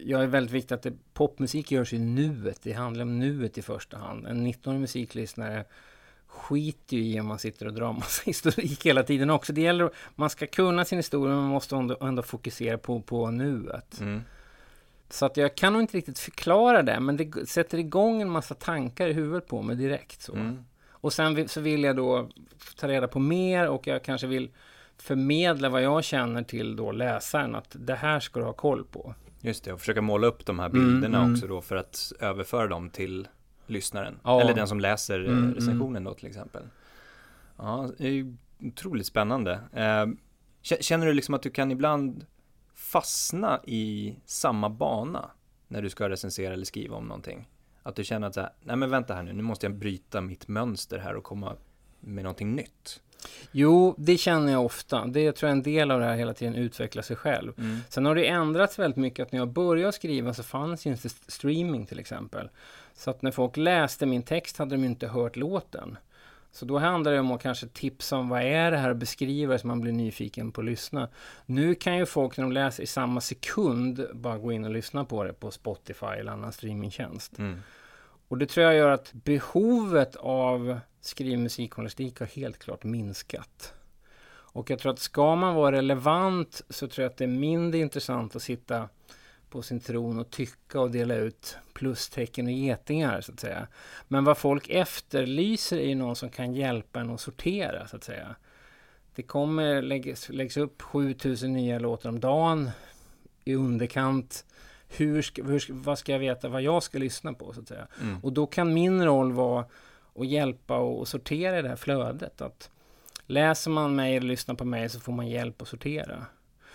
jag 0.00 0.22
är 0.22 0.26
väldigt 0.26 0.52
viktigt 0.52 0.72
att 0.72 0.82
det, 0.82 0.92
popmusik 1.14 1.70
görs 1.70 1.92
i 1.92 1.98
nuet. 1.98 2.58
Det 2.62 2.72
handlar 2.72 3.02
om 3.02 3.18
nuet 3.18 3.58
i 3.58 3.62
första 3.62 3.98
hand. 3.98 4.26
En 4.26 4.46
19-årig 4.46 4.80
musiklyssnare 4.80 5.64
skiter 6.26 6.96
ju 6.96 7.02
i 7.02 7.20
om 7.20 7.26
man 7.26 7.38
sitter 7.38 7.66
och 7.66 7.74
drar 7.74 7.92
massa 7.92 8.22
historik 8.26 8.86
hela 8.86 9.02
tiden 9.02 9.30
också. 9.30 9.52
Det 9.52 9.60
gäller 9.60 9.90
man 10.14 10.30
ska 10.30 10.46
kunna 10.46 10.84
sin 10.84 10.98
historia 10.98 11.34
men 11.34 11.42
man 11.42 11.50
måste 11.50 11.76
ändå, 11.76 11.96
ändå 12.00 12.22
fokusera 12.22 12.78
på, 12.78 13.00
på 13.00 13.30
nuet. 13.30 14.00
Mm. 14.00 14.22
Så 15.10 15.26
att 15.26 15.36
jag 15.36 15.54
kan 15.54 15.72
nog 15.72 15.82
inte 15.82 15.96
riktigt 15.96 16.18
förklara 16.18 16.82
det, 16.82 17.00
men 17.00 17.16
det 17.16 17.48
sätter 17.48 17.78
igång 17.78 18.22
en 18.22 18.30
massa 18.30 18.54
tankar 18.54 19.08
i 19.08 19.12
huvudet 19.12 19.48
på 19.48 19.62
mig 19.62 19.76
direkt. 19.76 20.22
Så. 20.22 20.34
Mm. 20.34 20.64
Och 20.90 21.12
sen 21.12 21.48
så 21.48 21.60
vill 21.60 21.84
jag 21.84 21.96
då 21.96 22.28
ta 22.76 22.88
reda 22.88 23.08
på 23.08 23.18
mer 23.18 23.68
och 23.68 23.86
jag 23.86 24.04
kanske 24.04 24.26
vill 24.26 24.50
förmedla 25.02 25.68
vad 25.68 25.82
jag 25.82 26.04
känner 26.04 26.42
till 26.42 26.76
då 26.76 26.92
läsaren 26.92 27.54
att 27.54 27.76
det 27.78 27.94
här 27.94 28.20
ska 28.20 28.40
du 28.40 28.46
ha 28.46 28.52
koll 28.52 28.84
på. 28.84 29.14
Just 29.40 29.64
det, 29.64 29.72
och 29.72 29.80
försöka 29.80 30.02
måla 30.02 30.26
upp 30.26 30.46
de 30.46 30.58
här 30.58 30.68
bilderna 30.68 31.06
mm, 31.06 31.20
mm. 31.20 31.32
också 31.32 31.46
då 31.46 31.60
för 31.60 31.76
att 31.76 32.12
överföra 32.20 32.66
dem 32.66 32.90
till 32.90 33.28
lyssnaren. 33.66 34.18
Ja. 34.24 34.40
Eller 34.40 34.54
den 34.54 34.68
som 34.68 34.80
läser 34.80 35.20
mm, 35.20 35.38
mm. 35.38 35.54
recensionen 35.54 36.04
då 36.04 36.14
till 36.14 36.26
exempel. 36.26 36.62
Ja, 37.56 37.90
det 37.98 38.06
är 38.06 38.10
ju 38.10 38.36
otroligt 38.60 39.06
spännande. 39.06 39.60
Eh, 39.72 40.06
känner 40.62 41.06
du 41.06 41.12
liksom 41.12 41.34
att 41.34 41.42
du 41.42 41.50
kan 41.50 41.70
ibland 41.70 42.26
fastna 42.74 43.60
i 43.64 44.16
samma 44.24 44.70
bana 44.70 45.30
när 45.68 45.82
du 45.82 45.90
ska 45.90 46.08
recensera 46.08 46.52
eller 46.52 46.64
skriva 46.64 46.96
om 46.96 47.04
någonting? 47.04 47.48
Att 47.82 47.96
du 47.96 48.04
känner 48.04 48.26
att 48.26 48.34
så 48.34 48.40
här, 48.40 48.50
nej 48.60 48.76
men 48.76 48.90
vänta 48.90 49.14
här 49.14 49.22
nu, 49.22 49.32
nu 49.32 49.42
måste 49.42 49.66
jag 49.66 49.74
bryta 49.74 50.20
mitt 50.20 50.48
mönster 50.48 50.98
här 50.98 51.14
och 51.14 51.24
komma 51.24 51.56
med 52.02 52.24
någonting 52.24 52.56
nytt. 52.56 53.00
Jo, 53.52 53.94
det 53.98 54.16
känner 54.16 54.52
jag 54.52 54.64
ofta. 54.64 55.06
Det 55.06 55.32
tror 55.32 55.48
jag 55.48 55.54
är 55.54 55.56
en 55.56 55.62
del 55.62 55.90
av 55.90 56.00
det 56.00 56.06
här 56.06 56.16
hela 56.16 56.34
tiden 56.34 56.54
utveckla 56.54 57.02
sig 57.02 57.16
själv. 57.16 57.52
Mm. 57.58 57.78
Sen 57.88 58.06
har 58.06 58.14
det 58.14 58.26
ändrats 58.26 58.78
väldigt 58.78 58.96
mycket 58.96 59.26
att 59.26 59.32
när 59.32 59.38
jag 59.38 59.48
började 59.48 59.92
skriva 59.92 60.34
så 60.34 60.42
fanns 60.42 60.86
ju 60.86 60.90
inte 60.90 61.08
streaming 61.08 61.86
till 61.86 61.98
exempel. 61.98 62.48
Så 62.94 63.10
att 63.10 63.22
när 63.22 63.30
folk 63.30 63.56
läste 63.56 64.06
min 64.06 64.22
text 64.22 64.58
hade 64.58 64.74
de 64.74 64.84
inte 64.84 65.08
hört 65.08 65.36
låten. 65.36 65.98
Så 66.52 66.64
då 66.64 66.78
handlar 66.78 67.12
det 67.12 67.20
om 67.20 67.32
att 67.32 67.42
kanske 67.42 67.66
tipsa 67.66 68.16
om 68.16 68.28
vad 68.28 68.42
är 68.42 68.70
det 68.70 68.76
här 68.76 68.90
och 68.90 68.96
beskriva 68.96 69.52
det 69.52 69.58
så 69.58 69.66
man 69.66 69.80
blir 69.80 69.92
nyfiken 69.92 70.52
på 70.52 70.60
att 70.60 70.64
lyssna. 70.64 71.08
Nu 71.46 71.74
kan 71.74 71.98
ju 71.98 72.06
folk 72.06 72.36
när 72.36 72.44
de 72.44 72.52
läser 72.52 72.82
i 72.82 72.86
samma 72.86 73.20
sekund 73.20 74.06
bara 74.14 74.38
gå 74.38 74.52
in 74.52 74.64
och 74.64 74.70
lyssna 74.70 75.04
på 75.04 75.24
det 75.24 75.32
på 75.32 75.50
Spotify 75.50 76.06
eller 76.06 76.32
annan 76.32 76.52
streamingtjänst. 76.52 77.38
Mm. 77.38 77.60
Och 78.28 78.38
det 78.38 78.46
tror 78.46 78.66
jag 78.66 78.74
gör 78.74 78.90
att 78.90 79.12
behovet 79.12 80.16
av 80.16 80.80
skrivmusikjournalistik 81.02 82.18
har 82.18 82.26
helt 82.26 82.58
klart 82.58 82.84
minskat. 82.84 83.74
Och 84.54 84.70
jag 84.70 84.78
tror 84.78 84.92
att 84.92 84.98
ska 84.98 85.36
man 85.36 85.54
vara 85.54 85.76
relevant 85.76 86.62
så 86.68 86.88
tror 86.88 87.02
jag 87.02 87.10
att 87.10 87.16
det 87.16 87.24
är 87.24 87.28
mindre 87.28 87.80
intressant 87.80 88.36
att 88.36 88.42
sitta 88.42 88.88
på 89.50 89.62
sin 89.62 89.80
tron 89.80 90.18
och 90.18 90.30
tycka 90.30 90.80
och 90.80 90.90
dela 90.90 91.14
ut 91.14 91.56
plustecken 91.72 92.46
och 92.46 92.52
getingar 92.52 93.20
så 93.20 93.32
att 93.32 93.40
säga. 93.40 93.66
Men 94.08 94.24
vad 94.24 94.38
folk 94.38 94.68
efterlyser 94.68 95.78
är 95.78 95.94
någon 95.94 96.16
som 96.16 96.30
kan 96.30 96.54
hjälpa 96.54 97.00
en 97.00 97.10
att 97.10 97.20
sortera 97.20 97.86
så 97.86 97.96
att 97.96 98.04
säga. 98.04 98.36
Det 99.14 99.22
kommer 99.22 99.82
läggs, 99.82 100.28
läggs 100.28 100.56
upp 100.56 100.82
7000 100.82 101.52
nya 101.52 101.78
låtar 101.78 102.08
om 102.08 102.20
dagen 102.20 102.70
i 103.44 103.54
underkant. 103.54 104.44
Hur 104.88 105.22
ska, 105.22 105.42
hur, 105.42 105.64
vad 105.68 105.98
ska 105.98 106.12
jag 106.12 106.18
veta 106.18 106.48
vad 106.48 106.62
jag 106.62 106.82
ska 106.82 106.98
lyssna 106.98 107.32
på 107.32 107.52
så 107.52 107.60
att 107.60 107.68
säga. 107.68 107.86
Mm. 108.00 108.18
Och 108.22 108.32
då 108.32 108.46
kan 108.46 108.74
min 108.74 109.04
roll 109.04 109.32
vara 109.32 109.64
att 110.18 110.26
hjälpa 110.26 110.76
och 110.76 111.08
sortera 111.08 111.58
i 111.58 111.62
det 111.62 111.68
här 111.68 111.76
flödet. 111.76 112.40
Att 112.40 112.70
läser 113.26 113.70
man 113.70 113.96
mig 113.96 114.16
eller 114.16 114.26
lyssnar 114.26 114.54
på 114.54 114.64
mig 114.64 114.88
så 114.88 115.00
får 115.00 115.12
man 115.12 115.28
hjälp 115.28 115.62
att 115.62 115.68
sortera. 115.68 116.26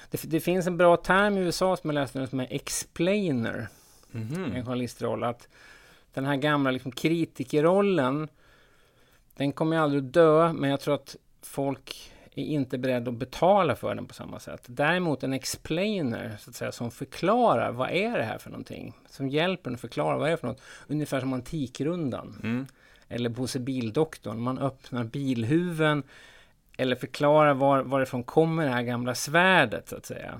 Det, 0.09 0.23
det, 0.23 0.39
finns 0.39 0.67
en 0.67 0.77
bra 0.77 0.97
term 0.97 1.37
i 1.37 1.41
USA 1.41 1.77
som 1.77 1.89
jag 1.89 1.93
läste 1.93 2.27
som 2.27 2.39
är 2.39 2.47
explainer. 2.49 3.67
Mm 4.13 4.27
-hmm. 4.27 4.55
En 4.55 4.65
journalistroll. 4.65 5.23
Att 5.23 5.47
den 6.13 6.25
här 6.25 6.35
gamla 6.35 6.71
liksom, 6.71 6.91
kritikerrollen, 6.91 8.27
den 9.35 9.51
kommer 9.51 9.77
aldrig 9.77 10.03
att 10.03 10.13
dö, 10.13 10.53
men 10.53 10.69
jag 10.69 10.79
tror 10.79 10.95
att 10.95 11.15
folk 11.41 12.11
är 12.35 12.43
inte 12.43 12.77
beredda 12.77 13.11
att 13.11 13.17
betala 13.17 13.75
för 13.75 13.95
den 13.95 14.05
på 14.05 14.13
samma 14.13 14.39
sätt. 14.39 14.63
Däremot 14.65 15.23
en 15.23 15.33
explainer, 15.33 16.37
så 16.39 16.49
att 16.49 16.55
säga, 16.55 16.71
som 16.71 16.91
förklarar 16.91 17.71
vad 17.71 17.89
är 17.91 18.17
det 18.17 18.23
här 18.23 18.37
för 18.37 18.49
någonting? 18.49 18.93
Som 19.09 19.29
hjälper 19.29 19.69
en 19.69 19.75
att 19.75 19.81
förklara 19.81 20.17
vad 20.17 20.27
är 20.27 20.31
det 20.31 20.37
för 20.37 20.47
något? 20.47 20.61
Ungefär 20.87 21.19
som 21.19 21.33
Antikrundan. 21.33 22.39
Mm. 22.43 22.67
Eller 23.09 23.29
Bosse 23.29 23.59
Bildoktorn. 23.59 24.39
Man 24.39 24.59
öppnar 24.59 25.03
bilhuven 25.03 26.03
eller 26.77 26.95
förklara 26.95 27.53
var, 27.53 27.81
varifrån 27.83 28.23
kommer 28.23 28.65
det 28.65 28.71
här 28.71 28.81
gamla 28.81 29.15
svärdet 29.15 29.89
så 29.89 29.95
att 29.95 30.05
säga. 30.05 30.39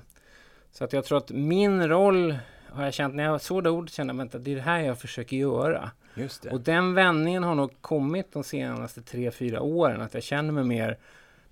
Så 0.72 0.84
att 0.84 0.92
jag 0.92 1.04
tror 1.04 1.18
att 1.18 1.30
min 1.30 1.88
roll 1.88 2.38
har 2.70 2.84
jag 2.84 2.94
känt, 2.94 3.14
när 3.14 3.24
jag 3.24 3.40
såg 3.40 3.64
det 3.64 3.70
ordet 3.70 3.92
kände 3.92 4.14
jag 4.14 4.26
att 4.26 4.44
det 4.44 4.52
är 4.52 4.56
det 4.56 4.62
här 4.62 4.80
jag 4.80 4.98
försöker 4.98 5.36
göra. 5.36 5.90
Just 6.14 6.42
det. 6.42 6.50
Och 6.50 6.60
den 6.60 6.94
vändningen 6.94 7.42
har 7.42 7.54
nog 7.54 7.82
kommit 7.82 8.32
de 8.32 8.44
senaste 8.44 9.02
tre, 9.02 9.30
fyra 9.30 9.60
åren. 9.60 10.00
Att 10.00 10.14
jag 10.14 10.22
känner 10.22 10.52
mig 10.52 10.64
mer, 10.64 10.98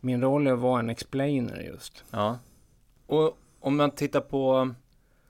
min 0.01 0.21
roll 0.21 0.47
är 0.47 0.53
att 0.53 0.59
vara 0.59 0.81
en 0.81 0.91
explainer 0.91 1.61
just. 1.61 2.05
Ja. 2.11 2.39
Och 3.07 3.39
om 3.61 3.77
man 3.77 3.91
tittar 3.91 4.21
på 4.21 4.75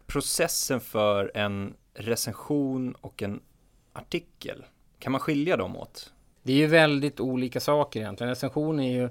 processen 0.07 0.81
för 0.81 1.31
en 1.35 1.75
recension 1.95 2.93
och 2.93 3.23
en 3.23 3.40
artikel. 3.93 4.64
Kan 5.06 5.12
man 5.12 5.20
skilja 5.20 5.56
dem 5.56 5.76
åt? 5.76 6.12
Det 6.42 6.52
är 6.52 6.56
ju 6.56 6.66
väldigt 6.66 7.20
olika 7.20 7.60
saker 7.60 8.00
egentligen. 8.00 8.28
Recension 8.28 8.80
är 8.80 8.92
ju 8.92 9.10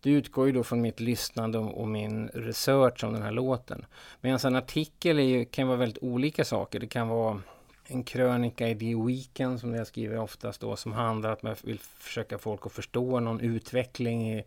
det 0.00 0.10
utgår 0.10 0.46
ju 0.46 0.52
då 0.52 0.64
från 0.64 0.80
mitt 0.80 1.00
lyssnande 1.00 1.58
och 1.58 1.88
min 1.88 2.28
research 2.28 3.04
om 3.04 3.12
den 3.12 3.22
här 3.22 3.32
låten. 3.32 3.86
Medan 4.20 4.38
en 4.44 4.56
artikel 4.56 5.18
är 5.18 5.22
ju, 5.22 5.44
kan 5.44 5.66
vara 5.66 5.76
väldigt 5.76 6.02
olika 6.02 6.44
saker. 6.44 6.80
Det 6.80 6.86
kan 6.86 7.08
vara 7.08 7.42
en 7.86 8.04
krönika 8.04 8.68
i 8.68 8.78
The 8.78 8.94
Weekend 8.94 9.60
som 9.60 9.74
jag 9.74 9.86
skriver 9.86 10.18
oftast 10.18 10.60
då 10.60 10.76
som 10.76 10.92
handlar 10.92 11.28
om 11.28 11.34
att 11.34 11.42
man 11.42 11.56
vill 11.62 11.78
försöka 11.80 12.38
folk 12.38 12.66
att 12.66 12.72
förstå 12.72 13.20
någon 13.20 13.40
utveckling 13.40 14.32
i 14.32 14.44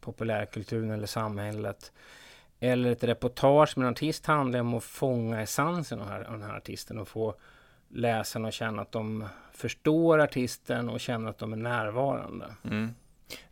populärkulturen 0.00 0.90
eller 0.90 1.06
samhället. 1.06 1.92
Eller 2.60 2.92
ett 2.92 3.04
reportage 3.04 3.78
med 3.78 3.86
en 3.86 3.92
artist 3.92 4.26
handlar 4.26 4.60
om 4.60 4.74
att 4.74 4.84
fånga 4.84 5.42
essensen 5.42 6.00
av, 6.00 6.08
av 6.08 6.32
den 6.32 6.42
här 6.42 6.56
artisten 6.56 6.98
och 6.98 7.08
få 7.08 7.34
läsarna 7.92 8.48
att 8.48 8.54
känna 8.54 8.82
att 8.82 8.92
de 8.92 9.24
förstår 9.52 10.20
artisten 10.20 10.88
och 10.88 11.00
känner 11.00 11.30
att 11.30 11.38
de 11.38 11.52
är 11.52 11.56
närvarande. 11.56 12.54
Mm. 12.64 12.94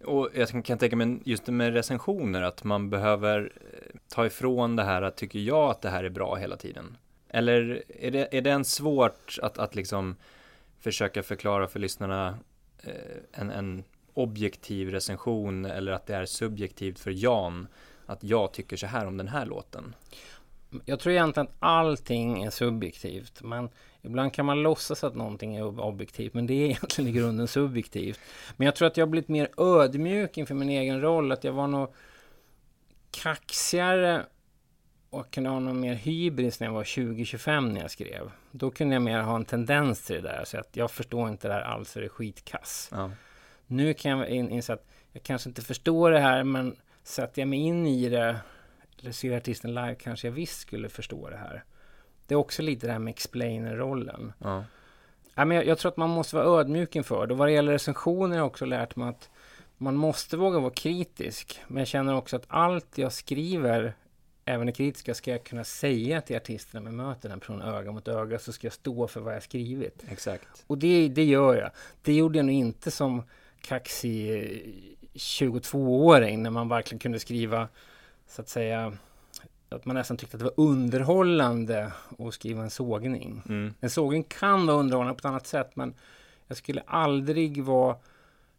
Och 0.04 0.28
jag 0.34 0.64
kan 0.64 0.78
tänka 0.78 0.96
mig 0.96 1.18
just 1.24 1.46
med 1.46 1.72
recensioner 1.72 2.42
att 2.42 2.64
man 2.64 2.90
behöver 2.90 3.52
eh, 3.56 3.98
ta 4.08 4.26
ifrån 4.26 4.76
det 4.76 4.82
här 4.82 5.02
att 5.02 5.16
tycker 5.16 5.38
jag 5.38 5.70
att 5.70 5.82
det 5.82 5.90
här 5.90 6.04
är 6.04 6.10
bra 6.10 6.34
hela 6.34 6.56
tiden? 6.56 6.96
Eller 7.28 7.82
är 7.88 8.10
det, 8.10 8.36
är 8.36 8.42
det 8.42 8.50
en 8.50 8.64
svårt 8.64 9.38
att, 9.42 9.58
att 9.58 9.74
liksom 9.74 10.16
försöka 10.80 11.22
förklara 11.22 11.66
för 11.66 11.78
lyssnarna 11.78 12.38
eh, 12.82 12.92
en, 13.32 13.50
en 13.50 13.84
objektiv 14.14 14.90
recension 14.90 15.64
eller 15.64 15.92
att 15.92 16.06
det 16.06 16.14
är 16.14 16.26
subjektivt 16.26 16.98
för 16.98 17.10
Jan 17.10 17.68
att 18.06 18.24
jag 18.24 18.52
tycker 18.52 18.76
så 18.76 18.86
här 18.86 19.06
om 19.06 19.16
den 19.16 19.28
här 19.28 19.46
låten? 19.46 19.94
Jag 20.84 21.00
tror 21.00 21.12
egentligen 21.12 21.46
att 21.46 21.54
allting 21.58 22.42
är 22.42 22.50
subjektivt. 22.50 23.42
Men 23.42 23.68
ibland 24.02 24.32
kan 24.32 24.46
man 24.46 24.62
låtsas 24.62 25.04
att 25.04 25.14
någonting 25.14 25.56
är 25.56 25.80
objektivt, 25.80 26.34
men 26.34 26.46
det 26.46 26.54
är 26.54 26.64
egentligen 26.70 27.10
i 27.10 27.12
grunden 27.12 27.48
subjektivt. 27.48 28.20
Men 28.56 28.64
jag 28.64 28.74
tror 28.74 28.88
att 28.88 28.96
jag 28.96 29.06
har 29.06 29.10
blivit 29.10 29.28
mer 29.28 29.48
ödmjuk 29.56 30.38
inför 30.38 30.54
min 30.54 30.68
egen 30.68 31.00
roll, 31.00 31.32
att 31.32 31.44
jag 31.44 31.52
var 31.52 31.66
nog 31.66 31.94
kaxigare 33.10 34.26
och 35.10 35.30
kunde 35.30 35.50
ha 35.50 35.60
någon 35.60 35.80
mer 35.80 35.94
hybris 35.94 36.60
när 36.60 36.66
jag 36.66 36.74
var 36.74 36.84
20-25 36.84 37.72
när 37.72 37.80
jag 37.80 37.90
skrev. 37.90 38.30
Då 38.50 38.70
kunde 38.70 38.94
jag 38.94 39.02
mer 39.02 39.20
ha 39.20 39.36
en 39.36 39.44
tendens 39.44 40.02
till 40.02 40.16
det 40.16 40.22
där, 40.22 40.44
så 40.44 40.58
att 40.58 40.76
jag 40.76 40.90
förstår 40.90 41.28
inte 41.28 41.48
det 41.48 41.54
här 41.54 41.60
alls, 41.60 41.96
är 41.96 42.00
det 42.00 42.08
skitkass. 42.08 42.88
Ja. 42.92 43.10
Nu 43.66 43.94
kan 43.94 44.18
jag 44.18 44.28
inse 44.28 44.72
att 44.72 44.86
jag 45.12 45.22
kanske 45.22 45.48
inte 45.48 45.62
förstår 45.62 46.10
det 46.10 46.20
här, 46.20 46.44
men 46.44 46.76
sätter 47.02 47.42
jag 47.42 47.48
mig 47.48 47.58
in 47.58 47.86
i 47.86 48.08
det 48.08 48.36
eller 49.00 49.12
ser 49.12 49.36
artisten 49.36 49.74
live 49.74 49.94
kanske 49.94 50.26
jag 50.26 50.32
visst 50.32 50.60
skulle 50.60 50.88
förstå 50.88 51.30
det 51.30 51.36
här. 51.36 51.64
Det 52.30 52.34
är 52.34 52.38
också 52.38 52.62
lite 52.62 52.86
det 52.86 52.92
här 52.92 52.98
med 52.98 53.10
explainer-rollen. 53.10 54.32
Ja. 54.38 54.64
Ja, 55.34 55.44
men 55.44 55.56
jag, 55.56 55.66
jag, 55.66 55.78
tror 55.78 55.90
att 55.90 55.96
man 55.96 56.10
måste 56.10 56.36
vara 56.36 56.60
ödmjuk 56.60 56.96
inför 56.96 57.26
det. 57.26 57.32
Och 57.32 57.38
vad 57.38 57.48
det 57.48 57.52
gäller 57.52 57.72
recensioner 57.72 58.28
har 58.28 58.36
jag 58.36 58.46
också 58.46 58.64
lärt 58.64 58.96
mig 58.96 59.08
att 59.08 59.30
man 59.76 59.96
måste 59.96 60.36
våga 60.36 60.58
vara 60.58 60.72
kritisk. 60.72 61.60
Men 61.68 61.78
jag 61.78 61.86
känner 61.88 62.14
också 62.14 62.36
att 62.36 62.44
allt 62.48 62.98
jag 62.98 63.12
skriver, 63.12 63.94
även 64.44 64.66
det 64.66 64.72
kritiska, 64.72 65.14
ska 65.14 65.30
jag 65.30 65.44
kunna 65.44 65.64
säga 65.64 66.20
till 66.20 66.36
artisten 66.36 66.84
när 66.84 66.90
jag 66.90 66.96
möter 66.96 67.28
den 67.28 67.40
personen 67.40 67.62
öga 67.62 67.92
mot 67.92 68.08
öga, 68.08 68.38
så 68.38 68.52
ska 68.52 68.66
jag 68.66 68.74
stå 68.74 69.08
för 69.08 69.20
vad 69.20 69.34
jag 69.34 69.42
skrivit. 69.42 70.04
Exakt. 70.08 70.64
Och 70.66 70.78
det, 70.78 71.08
det 71.08 71.24
gör 71.24 71.54
jag. 71.54 71.70
Det 72.02 72.12
gjorde 72.12 72.38
jag 72.38 72.46
nog 72.46 72.54
inte 72.54 72.90
som 72.90 73.22
kaxig 73.60 74.94
22-åring 75.14 76.42
när 76.42 76.50
man 76.50 76.68
verkligen 76.68 76.98
kunde 76.98 77.18
skriva 77.18 77.68
så 78.28 78.42
att 78.42 78.48
säga 78.48 78.92
att 79.76 79.84
man 79.84 79.96
nästan 79.96 80.16
tyckte 80.16 80.36
att 80.36 80.38
det 80.38 80.44
var 80.44 80.66
underhållande 80.66 81.92
att 82.18 82.34
skriva 82.34 82.62
en 82.62 82.70
sågning. 82.70 83.42
Mm. 83.48 83.74
En 83.80 83.90
sågning 83.90 84.24
kan 84.24 84.66
vara 84.66 84.76
underhållande 84.76 85.14
på 85.14 85.18
ett 85.18 85.24
annat 85.24 85.46
sätt 85.46 85.76
men 85.76 85.94
jag 86.46 86.56
skulle 86.56 86.80
aldrig 86.80 87.64
vara, 87.64 87.96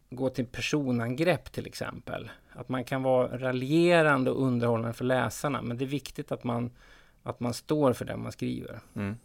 gå 0.10 0.30
till 0.30 0.46
personangrepp 0.46 1.52
till 1.52 1.66
exempel. 1.66 2.32
Att 2.54 2.70
man 2.70 2.84
kan 2.84 3.04
vara 3.04 3.38
raljerande 3.38 4.32
och 4.32 4.44
underhållande 4.44 4.94
för 4.94 5.06
läsarna 5.06 5.62
men 5.62 5.78
det 5.78 5.86
är 5.86 5.88
viktigt 5.88 6.32
att 6.32 6.44
man, 6.44 6.72
att 7.24 7.40
man 7.40 7.54
står 7.54 7.94
för 7.94 8.06
det 8.06 8.18
man 8.18 8.32
skriver. 8.32 8.80
Mm. 8.96 9.18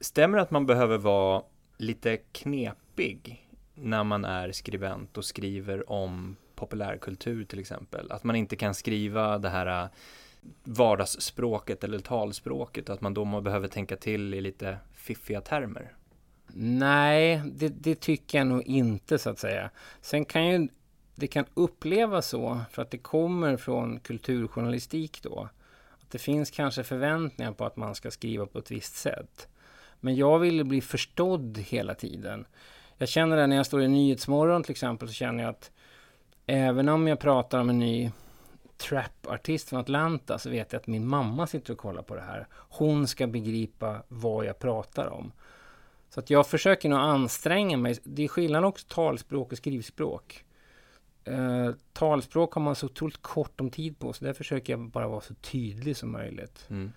Stämmer 0.00 0.36
det 0.36 0.42
att 0.42 0.50
man 0.50 0.66
behöver 0.66 0.98
vara 0.98 1.42
lite 1.76 2.16
knepig 2.16 3.48
när 3.74 4.04
man 4.04 4.24
är 4.24 4.52
skribent 4.52 5.18
och 5.18 5.24
skriver 5.24 5.90
om 5.90 6.36
populärkultur 6.54 7.44
till 7.44 7.58
exempel. 7.58 8.12
Att 8.12 8.24
man 8.24 8.36
inte 8.36 8.56
kan 8.56 8.74
skriva 8.74 9.38
det 9.38 9.48
här 9.48 9.88
vardagsspråket 10.64 11.84
eller 11.84 11.98
talspråket, 11.98 12.90
att 12.90 13.00
man 13.00 13.14
då 13.14 13.40
behöver 13.40 13.68
tänka 13.68 13.96
till 13.96 14.34
i 14.34 14.40
lite 14.40 14.78
fiffiga 14.94 15.40
termer. 15.40 15.92
Nej, 16.54 17.42
det, 17.46 17.68
det, 17.68 17.94
tycker 17.94 18.38
jag 18.38 18.46
nog 18.46 18.62
inte 18.62 19.18
så 19.18 19.30
att 19.30 19.38
säga. 19.38 19.70
Sen 20.00 20.24
kan 20.24 20.46
ju 20.46 20.68
det 21.14 21.26
kan 21.26 21.44
upplevas 21.54 22.28
så 22.28 22.60
för 22.70 22.82
att 22.82 22.90
det 22.90 22.98
kommer 22.98 23.56
från 23.56 24.00
kulturjournalistik 24.00 25.22
då. 25.22 25.48
Att 26.00 26.10
det 26.10 26.18
finns 26.18 26.50
kanske 26.50 26.84
förväntningar 26.84 27.52
på 27.52 27.64
att 27.64 27.76
man 27.76 27.94
ska 27.94 28.10
skriva 28.10 28.46
på 28.46 28.58
ett 28.58 28.70
visst 28.70 28.94
sätt. 28.94 29.48
Men 30.00 30.16
jag 30.16 30.38
vill 30.38 30.64
bli 30.64 30.80
förstådd 30.80 31.58
hela 31.58 31.94
tiden. 31.94 32.46
Jag 32.98 33.08
känner 33.08 33.36
det 33.36 33.46
när 33.46 33.56
jag 33.56 33.66
står 33.66 33.82
i 33.82 33.88
Nyhetsmorgon 33.88 34.62
till 34.62 34.70
exempel 34.70 35.08
så 35.08 35.14
känner 35.14 35.42
jag 35.42 35.50
att 35.50 35.70
även 36.46 36.88
om 36.88 37.08
jag 37.08 37.20
pratar 37.20 37.60
om 37.60 37.70
en 37.70 37.78
ny 37.78 38.10
trap-artist 38.82 39.68
från 39.68 39.80
Atlanta 39.80 40.38
så 40.38 40.50
vet 40.50 40.72
jag 40.72 40.80
att 40.80 40.86
min 40.86 41.06
mamma 41.06 41.46
sitter 41.46 41.72
och 41.72 41.78
kollar 41.78 42.02
på 42.02 42.14
det 42.14 42.20
här. 42.20 42.46
Hon 42.52 43.06
ska 43.06 43.26
begripa 43.26 44.02
vad 44.08 44.44
jag 44.44 44.58
pratar 44.58 45.06
om. 45.06 45.32
Så 46.10 46.20
att 46.20 46.30
jag 46.30 46.46
försöker 46.46 46.88
nog 46.88 46.98
anstränga 46.98 47.76
mig. 47.76 47.98
Det 48.04 48.24
är 48.24 48.28
skillnad 48.28 48.64
också 48.64 48.86
talspråk 48.88 49.52
och 49.52 49.58
skrivspråk. 49.58 50.44
Uh, 51.28 51.70
talspråk 51.92 52.54
har 52.54 52.62
man 52.62 52.74
så 52.74 52.86
otroligt 52.86 53.22
kort 53.22 53.60
om 53.60 53.70
tid 53.70 53.98
på, 53.98 54.12
så 54.12 54.24
där 54.24 54.32
försöker 54.32 54.72
jag 54.72 54.80
bara 54.80 55.08
vara 55.08 55.20
så 55.20 55.34
tydlig 55.34 55.96
som 55.96 56.12
möjligt. 56.12 56.66
Mm. 56.70 56.92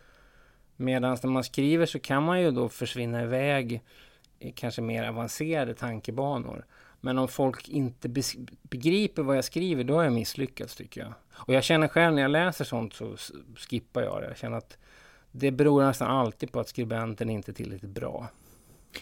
Medan 0.76 1.18
när 1.24 1.30
man 1.30 1.44
skriver 1.44 1.86
så 1.86 2.00
kan 2.00 2.24
man 2.24 2.42
ju 2.42 2.52
då 2.52 2.70
försvinna 2.70 3.24
iväg 3.24 3.82
i 4.40 4.52
kanske 4.52 4.82
mer 4.82 5.04
avancerade 5.04 5.74
tankebanor. 5.74 6.66
Men 7.06 7.18
om 7.18 7.28
folk 7.28 7.70
inte 7.70 8.10
begriper 8.62 9.24
vad 9.24 9.38
jag 9.38 9.46
skriver, 9.46 9.84
då 9.84 9.96
har 9.96 10.04
jag 10.04 10.14
misslyckats 10.14 10.76
tycker 10.76 11.02
jag. 11.02 11.14
Och 11.34 11.54
jag 11.54 11.64
känner 11.64 11.88
själv 11.88 12.16
när 12.16 12.22
jag 12.22 12.32
läser 12.32 12.66
sånt 12.66 12.94
så 12.94 13.16
skippar 13.56 14.02
jag 14.02 14.22
det. 14.22 14.28
Jag 14.28 14.38
känner 14.38 14.58
att 14.58 14.78
det 15.32 15.52
beror 15.52 15.84
nästan 15.84 16.08
alltid 16.08 16.52
på 16.52 16.60
att 16.60 16.68
skribenten 16.68 17.30
inte 17.30 17.52
är 17.52 17.54
tillräckligt 17.54 17.92
bra. 17.92 18.28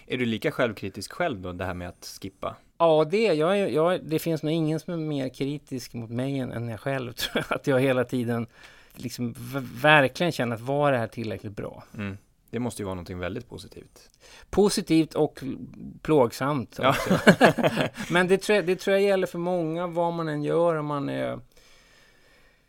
Är 0.07 0.17
du 0.17 0.25
lika 0.25 0.51
självkritisk 0.51 1.11
själv 1.11 1.41
då, 1.41 1.53
det 1.53 1.65
här 1.65 1.73
med 1.73 1.89
att 1.89 2.19
skippa? 2.21 2.55
Ja, 2.77 3.05
det 3.11 3.23
jag, 3.23 3.71
jag, 3.71 4.05
Det 4.05 4.19
finns 4.19 4.43
nog 4.43 4.51
ingen 4.51 4.79
som 4.79 4.93
är 4.93 4.97
mer 4.97 5.29
kritisk 5.29 5.93
mot 5.93 6.09
mig 6.09 6.39
än, 6.39 6.51
än 6.51 6.67
jag 6.67 6.79
själv. 6.79 7.13
Tror 7.13 7.45
jag. 7.49 7.55
Att 7.57 7.67
jag 7.67 7.79
hela 7.79 8.03
tiden 8.03 8.47
liksom 8.93 9.35
verkligen 9.81 10.31
känner 10.31 10.55
att 10.55 10.61
var 10.61 10.91
det 10.91 10.97
här 10.97 11.07
tillräckligt 11.07 11.55
bra? 11.55 11.83
Mm. 11.97 12.17
Det 12.53 12.59
måste 12.59 12.81
ju 12.81 12.85
vara 12.85 12.95
någonting 12.95 13.19
väldigt 13.19 13.49
positivt. 13.49 14.09
Positivt 14.49 15.13
och 15.13 15.43
plågsamt. 16.01 16.79
Ja. 16.81 16.95
Men 18.09 18.27
det 18.27 18.37
tror, 18.37 18.55
jag, 18.55 18.65
det 18.65 18.75
tror 18.75 18.95
jag 18.95 19.03
gäller 19.03 19.27
för 19.27 19.39
många, 19.39 19.87
vad 19.87 20.13
man 20.13 20.27
än 20.27 20.43
gör. 20.43 20.75
Om 20.75 20.85
man 20.85 21.09
är 21.09 21.39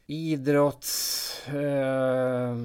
idrotts... 0.07 1.49
Eh, 1.49 2.57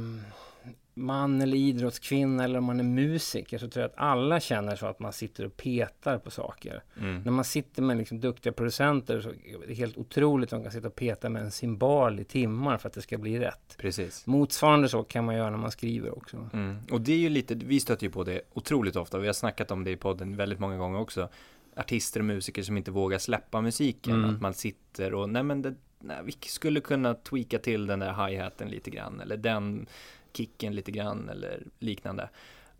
man 1.00 1.42
eller 1.42 1.58
idrottskvinna 1.58 2.44
eller 2.44 2.60
om 2.60 2.66
man 2.66 2.80
är 2.80 2.84
musiker 2.84 3.58
så 3.58 3.70
tror 3.70 3.82
jag 3.82 3.90
att 3.90 3.98
alla 3.98 4.40
känner 4.40 4.76
så 4.76 4.86
att 4.86 5.00
man 5.00 5.14
sitter 5.14 5.46
och 5.46 5.58
petar 5.58 6.18
på 6.18 6.32
saker. 6.32 6.84
Mm. 7.00 7.22
När 7.22 7.32
man 7.32 7.46
sitter 7.46 7.82
med 7.82 7.98
liksom 7.98 8.20
duktiga 8.20 8.54
producenter 8.54 9.22
så 9.22 9.30
är 9.30 9.68
det 9.68 9.74
helt 9.74 9.98
otroligt 9.98 10.54
att 10.54 10.60
de 10.60 10.64
kan 10.64 10.72
sitta 10.72 10.88
och 10.88 10.96
peta 10.96 11.30
med 11.30 11.42
en 11.42 11.52
cymbal 11.52 12.20
i 12.20 12.24
timmar 12.24 12.78
för 12.78 12.88
att 12.88 12.94
det 12.94 13.02
ska 13.02 13.18
bli 13.18 13.40
rätt. 13.40 13.78
Precis. 13.78 14.28
Motsvarande 14.28 14.90
så 14.90 15.04
kan 15.04 15.26
man 15.26 15.36
göra 15.36 15.50
när 15.50 15.58
man 15.58 15.72
skriver 15.72 16.18
också. 16.18 16.50
Mm. 16.54 16.78
Och 16.92 17.02
det 17.02 17.14
är 17.14 17.18
ju 17.18 17.30
lite, 17.30 17.56
vi 17.56 17.80
stöter 17.80 18.04
ju 18.04 18.12
på 18.12 18.24
det 18.24 18.42
otroligt 18.54 18.96
ofta. 18.96 19.20
Vi 19.20 19.28
har 19.28 19.34
snackat 19.34 19.72
om 19.72 19.84
det 19.84 19.92
i 19.92 19.98
podden 19.98 20.36
väldigt 20.36 20.60
många 20.60 20.78
gånger 20.78 21.00
också. 21.00 21.30
Artister 21.76 22.20
och 22.20 22.26
musiker 22.26 22.64
som 22.64 22.78
inte 22.78 22.92
vågar 22.92 23.18
släppa 23.18 23.62
musiken. 23.62 24.14
Mm. 24.14 24.36
Att 24.36 24.42
man 24.42 24.54
sitter 24.54 25.14
och, 25.14 25.30
nej 25.30 25.44
men 25.44 25.62
det, 25.62 25.76
nej, 26.00 26.18
vi 26.26 26.32
skulle 26.32 26.80
kunna 26.82 27.14
tweaka 27.14 27.60
till 27.60 27.88
den 27.88 28.00
där 28.00 28.28
hi-haten 28.28 28.70
lite 28.70 28.90
grann. 28.90 29.20
Eller 29.20 29.38
den 29.38 29.88
kicken 30.34 30.76
lite 30.76 30.92
grann 30.92 31.30
eller 31.30 31.64
liknande. 31.80 32.30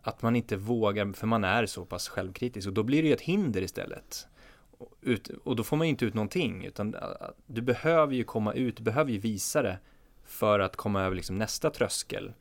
Att 0.02 0.22
man 0.22 0.36
inte 0.36 0.58
vågar, 0.58 1.14
för 1.14 1.28
man 1.28 1.44
är 1.44 1.66
så 1.66 1.86
pass 1.86 2.08
självkritisk 2.10 2.68
och 2.68 2.74
då 2.74 2.84
blir 2.84 3.02
det 3.02 3.08
ju 3.08 3.14
ett 3.14 3.22
hinder 3.22 3.62
istället. 3.62 4.28
Ut, 5.02 5.30
och 5.44 5.56
då 5.56 5.64
får 5.64 5.78
man 5.78 5.88
ju 5.88 5.92
inte 5.92 6.06
ut 6.06 6.14
någonting, 6.14 6.66
utan 6.66 6.96
äh, 6.96 7.02
du 7.46 7.62
behöver 7.62 8.14
ju 8.14 8.24
komma 8.24 8.54
ut, 8.54 8.78
du 8.78 8.84
behöver 8.84 9.12
ju 9.12 9.18
visa 9.18 9.62
det 9.62 9.78
för 10.26 10.60
att 10.60 10.76
komma 10.76 11.02
över 11.02 11.16
liksom 11.16 11.38
nästa 11.38 11.70
tröskel. 11.70 12.34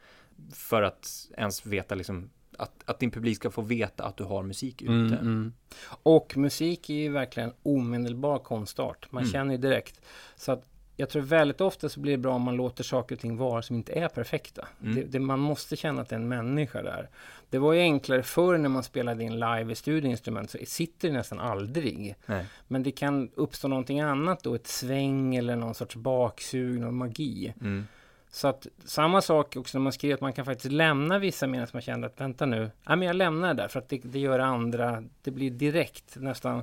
För 0.52 0.82
att 0.82 1.30
ens 1.36 1.66
veta 1.66 1.94
liksom 1.94 2.30
att, 2.58 2.82
att 2.84 2.98
din 2.98 3.10
publik 3.10 3.36
ska 3.36 3.50
få 3.50 3.62
veta 3.62 4.04
att 4.04 4.16
du 4.16 4.24
har 4.24 4.42
musik 4.42 4.82
ute. 4.82 4.92
Mm, 4.92 5.12
mm. 5.12 5.52
Och 5.86 6.36
musik 6.36 6.90
är 6.90 6.94
ju 6.94 7.08
verkligen 7.08 7.52
omedelbar 7.62 8.38
konstart. 8.38 9.12
Man 9.12 9.22
mm. 9.22 9.32
känner 9.32 9.52
ju 9.52 9.58
direkt. 9.58 10.00
Så 10.36 10.52
att 10.52 10.64
jag 11.00 11.08
tror 11.08 11.22
väldigt 11.22 11.60
ofta 11.60 11.88
så 11.88 12.00
blir 12.00 12.12
det 12.12 12.18
bra 12.18 12.34
om 12.34 12.42
man 12.42 12.56
låter 12.56 12.84
saker 12.84 13.14
och 13.14 13.20
ting 13.20 13.36
vara 13.36 13.62
som 13.62 13.76
inte 13.76 13.92
är 13.92 14.08
perfekta. 14.08 14.68
Mm. 14.82 14.94
Det, 14.94 15.02
det, 15.02 15.18
man 15.18 15.38
måste 15.38 15.76
känna 15.76 16.02
att 16.02 16.08
det 16.08 16.14
är 16.14 16.20
en 16.20 16.28
människa 16.28 16.82
där. 16.82 17.08
Det 17.50 17.58
var 17.58 17.72
ju 17.72 17.80
enklare 17.80 18.22
förr 18.22 18.58
när 18.58 18.68
man 18.68 18.82
spelade 18.82 19.24
in 19.24 19.34
live 19.34 19.72
i 19.72 19.74
studioinstrument 19.74 20.50
så 20.50 20.58
sitter 20.66 21.08
det 21.08 21.14
nästan 21.14 21.40
aldrig. 21.40 22.14
Nej. 22.26 22.46
Men 22.68 22.82
det 22.82 22.90
kan 22.90 23.30
uppstå 23.34 23.68
någonting 23.68 24.00
annat 24.00 24.42
då, 24.42 24.54
ett 24.54 24.66
sväng 24.66 25.36
eller 25.36 25.56
någon 25.56 25.74
sorts 25.74 25.96
baksug, 25.96 26.80
någon 26.80 26.96
magi. 26.96 27.54
Mm. 27.60 27.86
Så 28.30 28.48
att 28.48 28.66
samma 28.84 29.20
sak 29.20 29.56
också 29.56 29.78
när 29.78 29.82
man 29.82 29.92
skriver 29.92 30.14
att 30.14 30.20
man 30.20 30.32
kan 30.32 30.44
faktiskt 30.44 30.72
lämna 30.72 31.18
vissa 31.18 31.46
meningar 31.46 31.66
som 31.66 31.76
man 31.76 31.82
känner 31.82 32.06
att 32.08 32.20
vänta 32.20 32.46
nu, 32.46 32.70
ja 32.84 32.96
men 32.96 33.06
jag 33.06 33.16
lämnar 33.16 33.54
det 33.54 33.62
där 33.62 33.68
för 33.68 33.78
att 33.78 33.88
det, 33.88 33.98
det 34.04 34.18
gör 34.18 34.38
andra, 34.38 35.04
det 35.22 35.30
blir 35.30 35.50
direkt 35.50 36.16
nästan 36.16 36.62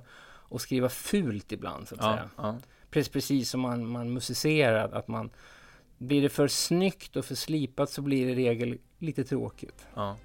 att 0.51 0.61
skriva 0.61 0.89
fult 0.89 1.51
ibland 1.51 1.87
så 1.87 1.95
att 1.95 2.01
ja, 2.01 2.13
säga. 2.13 2.29
Ja. 2.37 2.55
Precis, 2.95 3.11
precis 3.11 3.49
som 3.49 3.61
man, 3.61 3.87
man 3.87 4.13
musicerar, 4.13 4.89
att 4.89 5.07
man 5.07 5.29
blir 5.97 6.21
det 6.21 6.29
för 6.29 6.47
snyggt 6.47 7.15
och 7.15 7.25
för 7.25 7.35
slipat 7.35 7.89
så 7.89 8.01
blir 8.01 8.25
det 8.25 8.31
i 8.31 8.35
regel 8.35 8.77
lite 8.99 9.23
tråkigt. 9.23 9.87
Ja. 9.95 10.17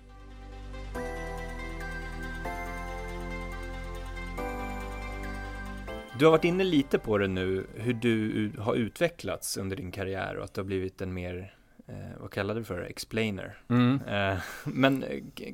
Du 6.18 6.24
har 6.24 6.30
varit 6.30 6.44
inne 6.44 6.64
lite 6.64 6.98
på 6.98 7.18
det 7.18 7.28
nu, 7.28 7.66
hur 7.74 7.94
du 7.94 8.52
har 8.58 8.74
utvecklats 8.74 9.56
under 9.56 9.76
din 9.76 9.90
karriär 9.90 10.36
och 10.36 10.44
att 10.44 10.54
du 10.54 10.60
har 10.60 10.66
blivit 10.66 11.00
en 11.00 11.14
mer, 11.14 11.54
eh, 11.86 12.20
vad 12.20 12.30
kallar 12.30 12.54
du 12.54 12.64
för, 12.64 12.80
explainer. 12.80 13.62
Mm. 13.68 14.00
Eh, 14.02 14.38
men 14.64 15.04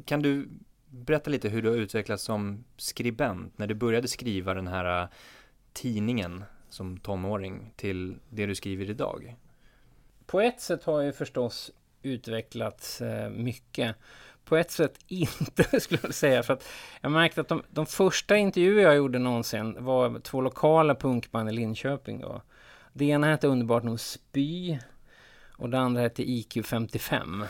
kan 0.04 0.22
du 0.22 0.48
berätta 0.90 1.30
lite 1.30 1.48
hur 1.48 1.62
du 1.62 1.68
har 1.68 1.76
utvecklats 1.76 2.24
som 2.24 2.64
skribent 2.76 3.58
när 3.58 3.66
du 3.66 3.74
började 3.74 4.08
skriva 4.08 4.54
den 4.54 4.66
här 4.66 5.02
äh, 5.02 5.08
tidningen 5.72 6.44
som 6.68 6.98
tonåring 6.98 7.72
till 7.76 8.18
det 8.30 8.46
du 8.46 8.54
skriver 8.54 8.90
idag. 8.90 9.36
På 10.26 10.40
ett 10.40 10.60
sätt 10.60 10.84
har 10.84 11.02
jag 11.02 11.14
förstås 11.14 11.70
utvecklats 12.02 13.00
eh, 13.00 13.30
mycket. 13.30 13.96
På 14.44 14.56
ett 14.56 14.70
sätt 14.70 14.98
inte, 15.08 15.80
skulle 15.80 16.00
jag 16.02 16.14
säga. 16.14 16.42
För 16.42 16.54
att 16.54 16.68
jag 17.00 17.12
märkte 17.12 17.40
att 17.40 17.48
de, 17.48 17.62
de 17.70 17.86
första 17.86 18.36
intervjuer 18.36 18.82
jag 18.82 18.96
gjorde 18.96 19.18
någonsin 19.18 19.84
var 19.84 20.18
två 20.18 20.40
lokala 20.40 20.94
punkband 20.94 21.48
i 21.48 21.52
Linköping. 21.52 22.20
Då. 22.20 22.42
Det 22.92 23.04
ena 23.04 23.26
hette 23.26 23.46
Underbart 23.46 23.82
nog 23.82 24.00
Spy 24.00 24.78
och 25.56 25.70
det 25.70 25.78
andra 25.78 26.00
hette 26.00 26.30
IQ 26.30 26.66
55. 26.66 27.44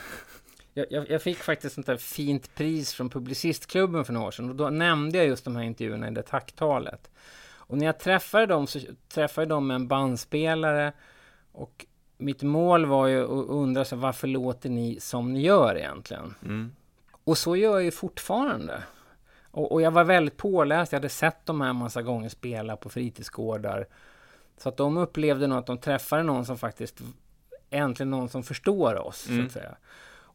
Jag, 0.74 0.86
jag, 0.90 1.10
jag, 1.10 1.22
fick 1.22 1.38
faktiskt 1.38 1.78
ett 1.78 2.02
fint 2.02 2.54
pris 2.54 2.94
från 2.94 3.10
Publicistklubben 3.10 4.04
för 4.04 4.12
några 4.12 4.26
år 4.26 4.30
sedan 4.30 4.50
och 4.50 4.56
då 4.56 4.70
nämnde 4.70 5.18
jag 5.18 5.26
just 5.26 5.44
de 5.44 5.56
här 5.56 5.62
intervjuerna 5.62 6.08
i 6.08 6.10
det 6.10 6.22
tacktalet. 6.22 7.10
Och 7.66 7.78
när 7.78 7.86
jag 7.86 7.98
träffade 7.98 8.46
dem 8.46 8.66
så 8.66 8.80
träffade 9.08 9.42
jag 9.42 9.48
dem 9.48 9.66
med 9.66 9.74
en 9.74 9.88
bandspelare 9.88 10.92
och 11.52 11.86
mitt 12.18 12.42
mål 12.42 12.86
var 12.86 13.06
ju 13.06 13.24
att 13.24 13.48
undra 13.48 13.84
så 13.84 13.96
varför 13.96 14.28
låter 14.28 14.70
ni 14.70 15.00
som 15.00 15.32
ni 15.32 15.40
gör 15.40 15.76
egentligen? 15.76 16.34
Mm. 16.42 16.72
Och 17.24 17.38
så 17.38 17.56
gör 17.56 17.72
jag 17.72 17.84
ju 17.84 17.90
fortfarande. 17.90 18.82
Och, 19.50 19.72
och, 19.72 19.82
jag 19.82 19.90
var 19.90 20.04
väldigt 20.04 20.36
påläst, 20.36 20.92
jag 20.92 20.98
hade 20.98 21.08
sett 21.08 21.46
de 21.46 21.60
här 21.60 21.72
massa 21.72 22.02
gånger 22.02 22.28
spela 22.28 22.76
på 22.76 22.88
fritidsgårdar. 22.88 23.86
Så 24.58 24.68
att 24.68 24.76
de 24.76 24.96
upplevde 24.96 25.46
nog 25.46 25.58
att 25.58 25.66
de 25.66 25.78
träffade 25.78 26.22
någon 26.22 26.46
som 26.46 26.58
faktiskt, 26.58 27.00
äntligen 27.70 28.10
någon 28.10 28.28
som 28.28 28.42
förstår 28.42 28.94
oss, 28.94 29.28
mm. 29.28 29.38
så 29.38 29.46
att 29.46 29.56
mm. 29.56 29.68
säga. 29.68 29.76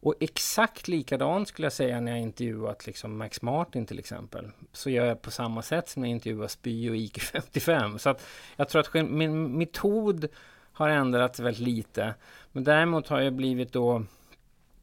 Och 0.02 0.14
exakt 0.20 0.88
likadant 0.88 1.48
skulle 1.48 1.66
jag 1.66 1.72
säga 1.72 2.00
när 2.00 2.12
jag 2.12 2.20
intervjuat 2.20 2.86
liksom 2.86 3.18
Max 3.18 3.42
Martin 3.42 3.86
till 3.86 3.98
exempel. 3.98 4.50
Så 4.72 4.90
gör 4.90 5.06
jag 5.06 5.22
på 5.22 5.30
samma 5.30 5.62
sätt 5.62 5.88
som 5.88 6.02
när 6.02 6.08
jag 6.08 6.14
intervjuar 6.14 6.48
Spy 6.48 6.90
och 6.90 6.96
IQ55. 6.96 7.98
Så 7.98 8.10
att 8.10 8.22
jag 8.56 8.68
tror 8.68 8.80
att 8.80 9.10
min 9.10 9.58
metod 9.58 10.28
har 10.72 10.88
ändrats 10.88 11.40
väldigt 11.40 11.66
lite. 11.66 12.14
Men 12.52 12.64
däremot 12.64 13.08
har 13.08 13.20
jag 13.20 13.32
blivit 13.32 13.72
då 13.72 14.04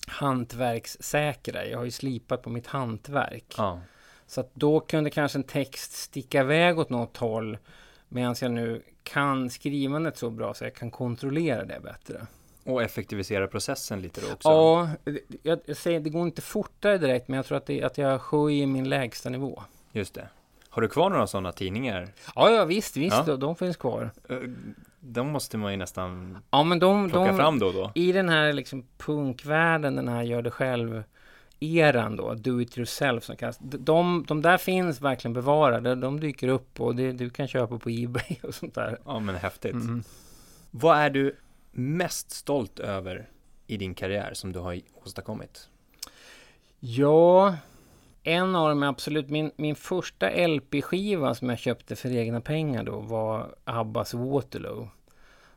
hantverkssäkrare. 0.08 1.70
Jag 1.70 1.78
har 1.78 1.86
ju 1.86 1.92
slipat 1.92 2.42
på 2.42 2.50
mitt 2.50 2.68
hantverk. 2.68 3.54
Ja. 3.58 3.82
Så 4.28 4.42
att 4.42 4.56
då 4.56 4.80
kunde 4.80 5.10
kanske 5.10 5.38
en 5.38 5.44
text 5.44 5.92
sticka 5.92 6.42
iväg 6.42 6.80
åt 6.80 6.90
något 6.90 7.18
håll. 7.18 7.58
Medan 8.08 8.36
jag 8.42 8.52
nu 8.52 8.82
kan 9.04 9.50
skrivandet 9.50 10.18
så 10.18 10.30
bra 10.30 10.54
så 10.54 10.64
jag 10.64 10.76
kan 10.76 10.92
kontrollera 10.92 11.66
det 11.66 11.80
bättre. 11.84 12.28
Och 12.72 12.84
effektivisera 12.84 13.48
processen 13.48 14.02
lite 14.02 14.22
då 14.22 14.34
också? 14.34 14.50
Ja, 14.50 14.90
jag, 15.44 15.60
jag 15.66 15.78
säger 15.78 16.00
det 16.00 16.10
går 16.10 16.28
inte 16.28 16.42
fortare 16.42 16.98
direkt 16.98 17.28
men 17.28 17.38
jag 17.38 17.46
tror 17.46 17.58
att, 17.58 17.66
det, 17.66 17.84
att 17.84 17.98
jag 17.98 18.20
höjer 18.32 18.68
min 18.68 18.90
lägsta 18.90 19.30
nivå. 19.30 19.64
Just 19.92 20.14
det. 20.14 20.28
Har 20.70 20.82
du 20.82 20.88
kvar 20.88 21.10
några 21.10 21.28
sådana 21.28 21.52
tidningar? 21.52 22.08
Ja, 22.36 22.50
ja 22.50 22.66
visst, 22.66 22.98
visst, 22.98 23.28
ja. 23.28 23.36
de 23.36 23.56
finns 23.56 23.78
kvar. 23.78 24.12
Eh, 24.30 24.38
de 25.00 25.28
måste 25.28 25.58
man 25.58 25.72
ju 25.72 25.78
nästan 25.78 26.38
ja, 26.52 26.64
men 26.64 26.80
de, 26.80 27.10
plocka 27.10 27.32
de, 27.32 27.38
fram 27.38 27.60
då 27.60 27.68
och 27.68 27.74
då. 27.74 27.92
I 27.96 28.12
den 28.12 28.30
här 28.30 28.54
liksom 28.54 28.86
punkvärlden, 28.98 29.96
den 29.96 30.08
här 30.08 30.24
gör 30.24 30.42
det 30.42 30.52
själv 30.52 31.04
eran 31.60 32.16
då, 32.16 32.34
do 32.34 32.62
it 32.62 32.78
yourself 32.78 33.24
som 33.24 33.36
kallas. 33.36 33.58
De, 33.62 34.26
de 34.28 34.42
där 34.42 34.58
finns 34.58 35.02
verkligen 35.02 35.34
bevarade. 35.34 35.96
De 35.96 36.20
dyker 36.20 36.48
upp 36.48 36.82
och 36.82 36.96
det, 36.96 37.12
du 37.12 37.30
kan 37.30 37.48
köpa 37.48 37.78
på 37.78 37.90
Ebay 37.90 38.40
och 38.44 38.56
sånt 38.56 38.76
där. 38.76 39.00
Ja, 39.06 39.20
men 39.20 39.36
häftigt. 39.36 39.74
Mm. 39.74 40.04
Vad 40.72 40.98
är 40.98 41.10
du 41.10 41.36
mest 41.80 42.32
stolt 42.32 42.80
över 42.80 43.30
i 43.68 43.78
din 43.78 43.96
karriär 43.96 44.34
som 44.34 44.54
du 44.54 44.60
har 44.60 44.80
åstadkommit? 45.04 45.70
Ja, 46.80 47.56
en 48.24 48.56
av 48.56 48.70
dem 48.70 48.84
är 48.84 48.88
absolut 48.88 49.30
min, 49.30 49.52
min 49.56 49.76
första 49.76 50.30
LP-skiva 50.48 51.36
som 51.36 51.50
jag 51.50 51.60
köpte 51.60 51.96
för 51.96 52.15
egna 52.15 52.42
pengar 52.42 52.84
då 52.84 53.00
var 53.00 53.56
Abbas 53.63 54.13
Waterloo. 54.13 54.89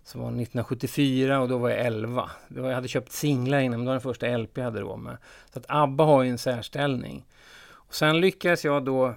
Som 0.05 0.21
var 0.21 0.29
1974 0.29 1.41
och 1.41 1.49
då 1.49 1.59
var 1.59 1.71
jag 1.71 1.79
11. 1.79 2.31
Var, 2.49 2.69
jag 2.69 2.75
hade 2.75 2.89
köpt 2.89 3.13
singlar 3.13 3.61
innan, 3.61 3.79
men 3.79 3.81
det 3.81 3.87
var 3.87 3.95
den 3.95 4.01
första 4.01 4.37
LP 4.37 4.59
jag 4.59 4.65
hade 4.65 4.81
då 4.81 4.97
med. 4.97 5.17
Så 5.53 5.59
att 5.59 5.65
ABBA 5.69 6.05
har 6.05 6.23
ju 6.23 6.31
en 6.31 6.39
särställning. 6.39 7.25
Och 7.65 7.95
sen 7.95 8.21
lyckades 8.21 8.65
jag 8.65 8.85
då, 8.85 9.15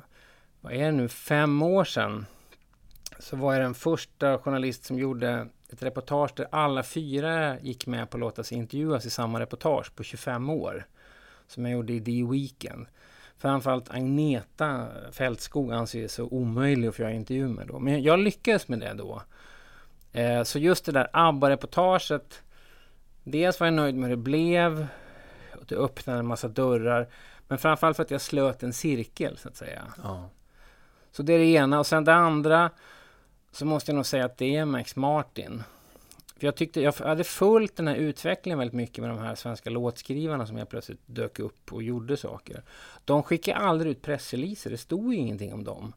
vad 0.62 0.74
är 0.74 0.86
det 0.86 0.92
nu, 0.92 1.08
fem 1.08 1.62
år 1.62 1.84
sedan, 1.84 2.26
så 3.20 3.36
var 3.36 3.54
jag 3.54 3.62
den 3.62 3.74
första 3.74 4.38
journalist 4.38 4.86
som 4.86 5.00
gjorde 5.00 5.48
ett 5.70 5.84
reportage 5.84 6.32
där 6.36 6.48
alla 6.52 6.84
fyra 6.84 7.60
gick 7.60 7.88
med 7.88 8.10
på 8.10 8.18
att 8.18 8.22
låta 8.22 8.44
sig 8.44 8.58
intervjuas 8.58 9.06
i 9.06 9.10
samma 9.10 9.40
reportage 9.40 9.96
på 9.96 10.04
25 10.04 10.50
år. 10.50 10.86
Som 11.48 11.66
jag 11.66 11.74
gjorde 11.74 11.94
i 11.94 12.02
The 12.02 12.24
Weekend. 12.24 12.88
Framförallt 13.38 13.92
Agneta 13.92 14.88
Fältskog 15.12 15.72
anses 15.74 16.14
så 16.14 16.24
omöjlig 16.24 16.88
att 16.88 16.96
få 16.96 17.02
göra 17.02 17.12
intervju 17.12 17.48
med 17.48 17.68
då. 17.68 17.80
Men 17.80 18.04
jag 18.04 18.20
lyckades 18.20 18.68
med 18.68 18.80
det 18.80 18.94
då. 18.94 19.22
Eh, 20.12 20.44
så 20.44 20.60
just 20.60 20.86
det 20.86 20.92
där 20.92 21.08
ABBA-reportaget. 21.14 22.42
Dels 23.24 23.60
var 23.60 23.68
jag 23.68 23.74
nöjd 23.74 23.96
med 23.96 24.10
hur 24.10 24.16
det 24.16 24.22
blev. 24.22 24.88
Och 25.54 25.66
det 25.68 25.76
öppnade 25.76 26.20
en 26.20 26.28
massa 26.28 26.48
dörrar. 26.48 27.08
Men 27.48 27.58
framförallt 27.58 27.96
för 27.96 28.04
att 28.04 28.12
jag 28.12 28.22
slöt 28.22 28.64
en 28.64 28.74
cirkel 28.74 29.38
så 29.38 29.48
att 29.48 29.56
säga. 29.56 29.84
Ja. 30.04 30.30
Så 31.12 31.24
det 31.24 31.34
är 31.34 31.40
det 31.40 31.46
ena. 31.46 31.80
Och 31.80 31.88
sen 31.88 32.04
det 32.04 32.14
andra 32.14 32.72
så 33.56 33.66
måste 33.66 33.92
jag 33.92 33.96
nog 33.96 34.06
säga 34.06 34.26
att 34.26 34.38
det 34.38 34.56
är 34.56 34.66
Max 34.66 34.96
Martin. 34.96 35.64
För 36.38 36.48
jag 36.48 36.56
tyckte, 36.56 36.82
jag 36.82 36.94
hade 36.94 37.24
följt 37.24 37.76
den 37.76 37.88
här 37.88 37.96
utvecklingen 37.96 38.60
väldigt 38.60 38.74
mycket 38.76 39.02
med 39.02 39.10
de 39.10 39.20
här 39.20 39.36
svenska 39.36 39.70
låtskrivarna 39.70 40.48
som 40.48 40.58
jag 40.58 40.70
plötsligt 40.70 41.00
dök 41.06 41.40
upp 41.40 41.74
och 41.74 41.84
gjorde 41.84 42.18
saker. 42.18 42.64
De 43.06 43.24
skickade 43.24 43.58
aldrig 43.58 43.92
ut 43.92 44.02
pressreleaser, 44.02 44.70
det 44.70 44.78
stod 44.78 45.14
ju 45.14 45.20
ingenting 45.20 45.54
om 45.54 45.64
dem. 45.64 45.94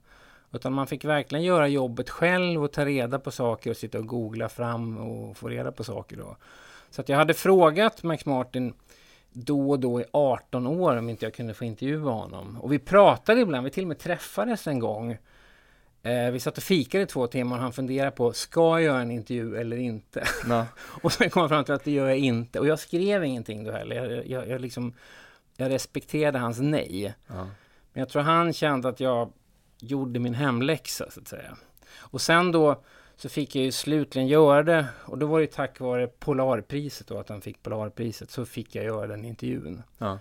Utan 0.52 0.72
man 0.72 0.86
fick 0.86 1.04
verkligen 1.04 1.44
göra 1.44 1.68
jobbet 1.68 2.10
själv 2.10 2.64
och 2.64 2.72
ta 2.72 2.84
reda 2.84 3.18
på 3.18 3.30
saker 3.30 3.70
och 3.70 3.76
sitta 3.76 3.98
och 3.98 4.06
googla 4.06 4.48
fram 4.48 4.98
och 4.98 5.36
få 5.36 5.48
reda 5.48 5.72
på 5.72 5.84
saker 5.84 6.16
då. 6.16 6.36
Så 6.90 7.00
att 7.00 7.08
jag 7.08 7.16
hade 7.16 7.34
frågat 7.34 8.02
Max 8.02 8.26
Martin 8.26 8.74
då 9.32 9.70
och 9.70 9.80
då 9.80 10.00
i 10.00 10.04
18 10.12 10.66
år 10.66 10.96
om 10.96 11.08
inte 11.08 11.26
jag 11.26 11.34
kunde 11.34 11.54
få 11.54 11.64
intervjua 11.64 12.10
honom. 12.10 12.58
Och 12.60 12.72
vi 12.72 12.78
pratade 12.78 13.40
ibland, 13.40 13.64
vi 13.64 13.70
till 13.70 13.84
och 13.84 13.88
med 13.88 13.98
träffades 13.98 14.66
en 14.66 14.78
gång 14.78 15.18
Eh, 16.02 16.30
vi 16.30 16.40
satt 16.40 16.56
och 16.56 16.62
fikade 16.62 17.04
i 17.04 17.06
två 17.06 17.26
timmar 17.26 17.56
och 17.56 17.62
han 17.62 17.72
funderade 17.72 18.10
på, 18.10 18.32
ska 18.32 18.60
jag 18.60 18.82
göra 18.82 19.00
en 19.00 19.10
intervju 19.10 19.56
eller 19.56 19.76
inte? 19.76 20.24
och 21.02 21.12
sen 21.12 21.30
kom 21.30 21.40
han 21.40 21.48
fram 21.48 21.64
till 21.64 21.74
att 21.74 21.84
det 21.84 21.90
gör 21.90 22.08
jag 22.08 22.18
inte. 22.18 22.60
Och 22.60 22.66
jag 22.66 22.78
skrev 22.78 23.24
ingenting 23.24 23.64
då 23.64 23.72
heller. 23.72 23.96
Jag, 23.96 24.26
jag, 24.26 24.48
jag, 24.48 24.60
liksom, 24.60 24.94
jag 25.56 25.70
respekterade 25.70 26.38
hans 26.38 26.58
nej. 26.60 27.14
Ja. 27.26 27.48
Men 27.92 28.00
jag 28.00 28.08
tror 28.08 28.22
han 28.22 28.52
kände 28.52 28.88
att 28.88 29.00
jag 29.00 29.32
gjorde 29.80 30.20
min 30.20 30.34
hemläxa, 30.34 31.10
så 31.10 31.20
att 31.20 31.28
säga. 31.28 31.56
Och 31.96 32.20
sen 32.20 32.52
då 32.52 32.82
så 33.16 33.28
fick 33.28 33.56
jag 33.56 33.64
ju 33.64 33.72
slutligen 33.72 34.28
göra 34.28 34.62
det. 34.62 34.86
Och 35.04 35.18
då 35.18 35.26
var 35.26 35.40
det 35.40 35.46
tack 35.46 35.80
vare 35.80 36.06
Polarpriset 36.06 37.06
då, 37.06 37.18
att 37.18 37.28
han 37.28 37.40
fick 37.40 37.62
Polarpriset, 37.62 38.30
så 38.30 38.46
fick 38.46 38.74
jag 38.74 38.84
göra 38.84 39.06
den 39.06 39.24
intervjun. 39.24 39.82
Ja. 39.98 40.18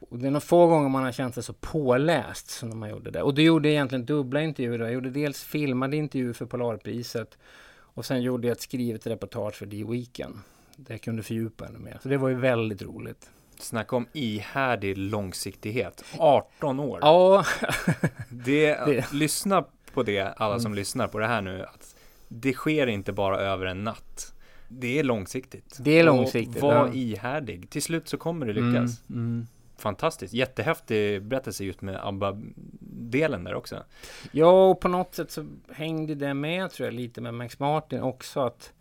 Och 0.00 0.18
det 0.18 0.26
är 0.26 0.30
nog 0.30 0.42
få 0.42 0.66
gånger 0.66 0.88
man 0.88 1.04
har 1.04 1.12
känt 1.12 1.34
sig 1.34 1.42
så 1.42 1.52
påläst 1.52 2.50
som 2.50 2.68
när 2.68 2.76
man 2.76 2.90
gjorde 2.90 3.10
det. 3.10 3.22
Och 3.22 3.34
då 3.34 3.42
gjorde 3.42 3.68
jag 3.68 3.72
egentligen 3.72 4.06
dubbla 4.06 4.42
intervjuer. 4.42 4.78
Jag 4.78 4.92
gjorde 4.92 5.10
dels 5.10 5.44
filmade 5.44 5.96
intervjuer 5.96 6.32
för 6.32 6.46
Polarpriset 6.46 7.38
och 7.80 8.04
sen 8.04 8.22
gjorde 8.22 8.48
jag 8.48 8.52
ett 8.52 8.60
skrivet 8.60 9.06
reportage 9.06 9.54
för 9.54 9.66
The 9.66 9.84
Weekend. 9.84 10.38
Där 10.76 10.94
jag 10.94 11.00
kunde 11.00 11.22
fördjupa 11.22 11.66
ännu 11.66 11.78
mer. 11.78 11.98
Så 12.02 12.08
det 12.08 12.16
var 12.16 12.28
ju 12.28 12.34
väldigt 12.34 12.82
roligt. 12.82 13.30
Snacka 13.58 13.96
om 13.96 14.06
ihärdig 14.12 14.98
långsiktighet. 14.98 16.04
18 16.18 16.80
år. 16.80 16.98
Ja. 17.02 17.44
det, 18.28 18.74
det. 18.86 19.12
Lyssna 19.12 19.64
på 19.94 20.02
det, 20.02 20.20
alla 20.20 20.58
som 20.58 20.66
mm. 20.66 20.76
lyssnar 20.76 21.08
på 21.08 21.18
det 21.18 21.26
här 21.26 21.42
nu. 21.42 21.62
Att 21.62 21.96
det 22.28 22.52
sker 22.52 22.86
inte 22.86 23.12
bara 23.12 23.40
över 23.40 23.66
en 23.66 23.84
natt. 23.84 24.34
Det 24.68 24.98
är 24.98 25.04
långsiktigt. 25.04 25.76
Det 25.80 25.98
är 25.98 26.04
långsiktigt. 26.04 26.62
Och 26.62 26.62
var 26.62 26.86
ja. 26.86 26.92
ihärdig. 26.92 27.70
Till 27.70 27.82
slut 27.82 28.08
så 28.08 28.16
kommer 28.16 28.46
det 28.46 28.52
lyckas. 28.52 29.02
Mm, 29.08 29.24
mm 29.24 29.46
fantastiskt. 29.80 30.34
Jättehäftig 30.34 31.22
berättelse 31.22 31.64
just 31.64 31.82
med 31.82 32.00
ABBA-delen 32.06 33.44
där 33.44 33.54
också. 33.54 33.84
Ja, 34.32 34.68
och 34.70 34.80
på 34.80 34.88
något 34.88 35.14
sätt 35.14 35.30
så 35.30 35.46
hängde 35.72 36.14
det 36.14 36.34
med 36.34 36.70
tror 36.70 36.86
jag 36.86 36.94
lite 36.94 37.20
med 37.20 37.34
Max 37.34 37.58
Martin 37.58 38.00
också. 38.00 38.40
Att, 38.40 38.72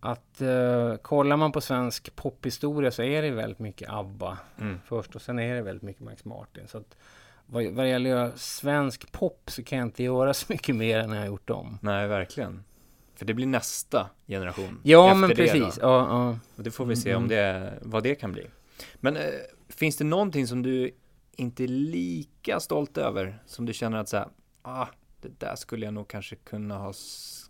att 0.00 0.42
uh, 0.42 0.96
kollar 0.96 1.36
man 1.36 1.52
på 1.52 1.60
svensk 1.60 2.16
pophistoria 2.16 2.90
så 2.90 3.02
är 3.02 3.22
det 3.22 3.30
väldigt 3.30 3.58
mycket 3.58 3.90
ABBA 3.90 4.38
mm. 4.60 4.80
först 4.84 5.14
och 5.16 5.22
sen 5.22 5.38
är 5.38 5.54
det 5.54 5.62
väldigt 5.62 5.82
mycket 5.82 6.02
Max 6.02 6.24
Martin. 6.24 6.68
Så 6.68 6.78
att, 6.78 6.96
vad, 7.46 7.64
vad 7.64 7.84
det 7.84 7.88
gäller 7.88 8.30
svensk 8.36 9.12
pop 9.12 9.42
så 9.46 9.62
kan 9.62 9.78
jag 9.78 9.86
inte 9.86 10.02
göra 10.02 10.34
så 10.34 10.46
mycket 10.48 10.76
mer 10.76 10.98
än 10.98 11.10
jag 11.10 11.18
har 11.18 11.26
gjort 11.26 11.48
dem. 11.48 11.78
Nej, 11.82 12.08
verkligen. 12.08 12.64
För 13.18 13.24
det 13.24 13.34
blir 13.34 13.46
nästa 13.46 14.10
generation. 14.26 14.80
Ja, 14.82 15.14
men 15.14 15.30
precis. 15.30 15.78
Ja, 15.82 15.98
ja. 15.98 16.38
Och 16.56 16.62
det 16.62 16.70
får 16.70 16.84
vi 16.86 16.96
se 16.96 17.14
om 17.14 17.24
mm. 17.24 17.28
det, 17.28 17.74
vad 17.82 18.02
det 18.02 18.14
kan 18.14 18.32
bli. 18.32 18.46
Men 18.94 19.16
eh, 19.16 19.22
finns 19.68 19.96
det 19.96 20.04
någonting 20.04 20.46
som 20.46 20.62
du 20.62 20.90
inte 21.36 21.64
är 21.64 21.68
lika 21.68 22.60
stolt 22.60 22.98
över? 22.98 23.42
Som 23.46 23.66
du 23.66 23.72
känner 23.72 23.98
att 23.98 24.08
så 24.08 24.16
här, 24.16 24.28
ah, 24.62 24.86
det 25.20 25.40
där 25.40 25.56
skulle 25.56 25.84
jag 25.84 25.94
nog 25.94 26.08
kanske 26.08 26.36
kunna 26.36 26.78
ha 26.78 26.92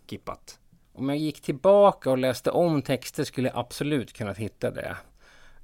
skippat. 0.07 0.59
Om 0.93 1.09
jag 1.09 1.17
gick 1.17 1.41
tillbaka 1.41 2.11
och 2.11 2.17
läste 2.17 2.51
om 2.51 2.81
texter 2.81 3.23
skulle 3.23 3.47
jag 3.47 3.57
absolut 3.57 4.13
kunnat 4.13 4.37
hitta 4.37 4.71
det. 4.71 4.97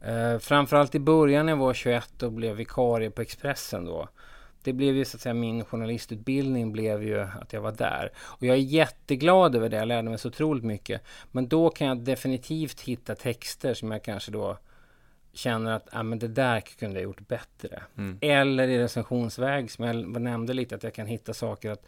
Eh, 0.02 0.40
framförallt 0.40 0.96
i 0.96 1.00
början 1.00 1.46
när 1.46 1.54
jag 1.54 1.58
var 1.58 1.74
21 1.74 2.24
och 2.24 2.32
blev 2.32 2.56
vikarie 2.56 3.12
på 3.12 3.22
Expressen 3.22 3.86
då. 3.86 4.10
Det 4.64 4.74
blev 4.74 4.96
ju 4.96 5.06
så 5.06 5.18
att 5.18 5.22
säga 5.22 5.34
min 5.34 5.66
journalistutbildning 5.66 6.72
blev 6.72 7.04
ju 7.04 7.20
att 7.20 7.54
jag 7.54 7.62
var 7.62 7.72
där. 7.72 8.12
Och 8.18 8.44
jag 8.44 8.56
är 8.56 8.62
jätteglad 8.62 9.56
över 9.56 9.70
det, 9.70 9.78
jag 9.78 9.88
lärde 9.88 10.10
mig 10.10 10.18
så 10.18 10.28
otroligt 10.28 10.64
mycket. 10.64 11.02
Men 11.32 11.48
då 11.48 11.70
kan 11.70 11.88
jag 11.88 11.98
definitivt 11.98 12.82
hitta 12.82 13.16
texter 13.16 13.74
som 13.74 13.92
jag 13.92 14.04
kanske 14.04 14.32
då 14.32 14.58
känner 15.36 15.72
att 15.72 15.88
ah, 15.92 16.04
men 16.04 16.20
det 16.20 16.28
där 16.28 16.62
kunde 16.62 16.96
jag 16.96 17.04
gjort 17.04 17.28
bättre. 17.28 17.84
Mm. 17.98 18.18
Eller 18.22 18.68
i 18.68 18.80
recensionsväg 18.80 19.72
som 19.72 19.86
jag 19.86 20.22
nämnde 20.22 20.54
lite 20.54 20.76
att 20.76 20.84
jag 20.84 20.94
kan 20.94 21.08
hitta 21.08 21.34
saker 21.34 21.72
att 21.72 21.86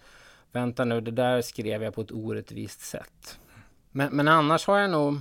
vänta 0.51 0.85
nu, 0.85 1.01
det 1.01 1.11
där 1.11 1.41
skrev 1.41 1.83
jag 1.83 1.95
på 1.95 2.01
ett 2.01 2.11
orättvist 2.11 2.81
sätt. 2.81 3.39
Men, 3.91 4.15
men 4.15 4.27
annars 4.27 4.67
har 4.67 4.79
jag 4.79 4.91
nog, 4.91 5.17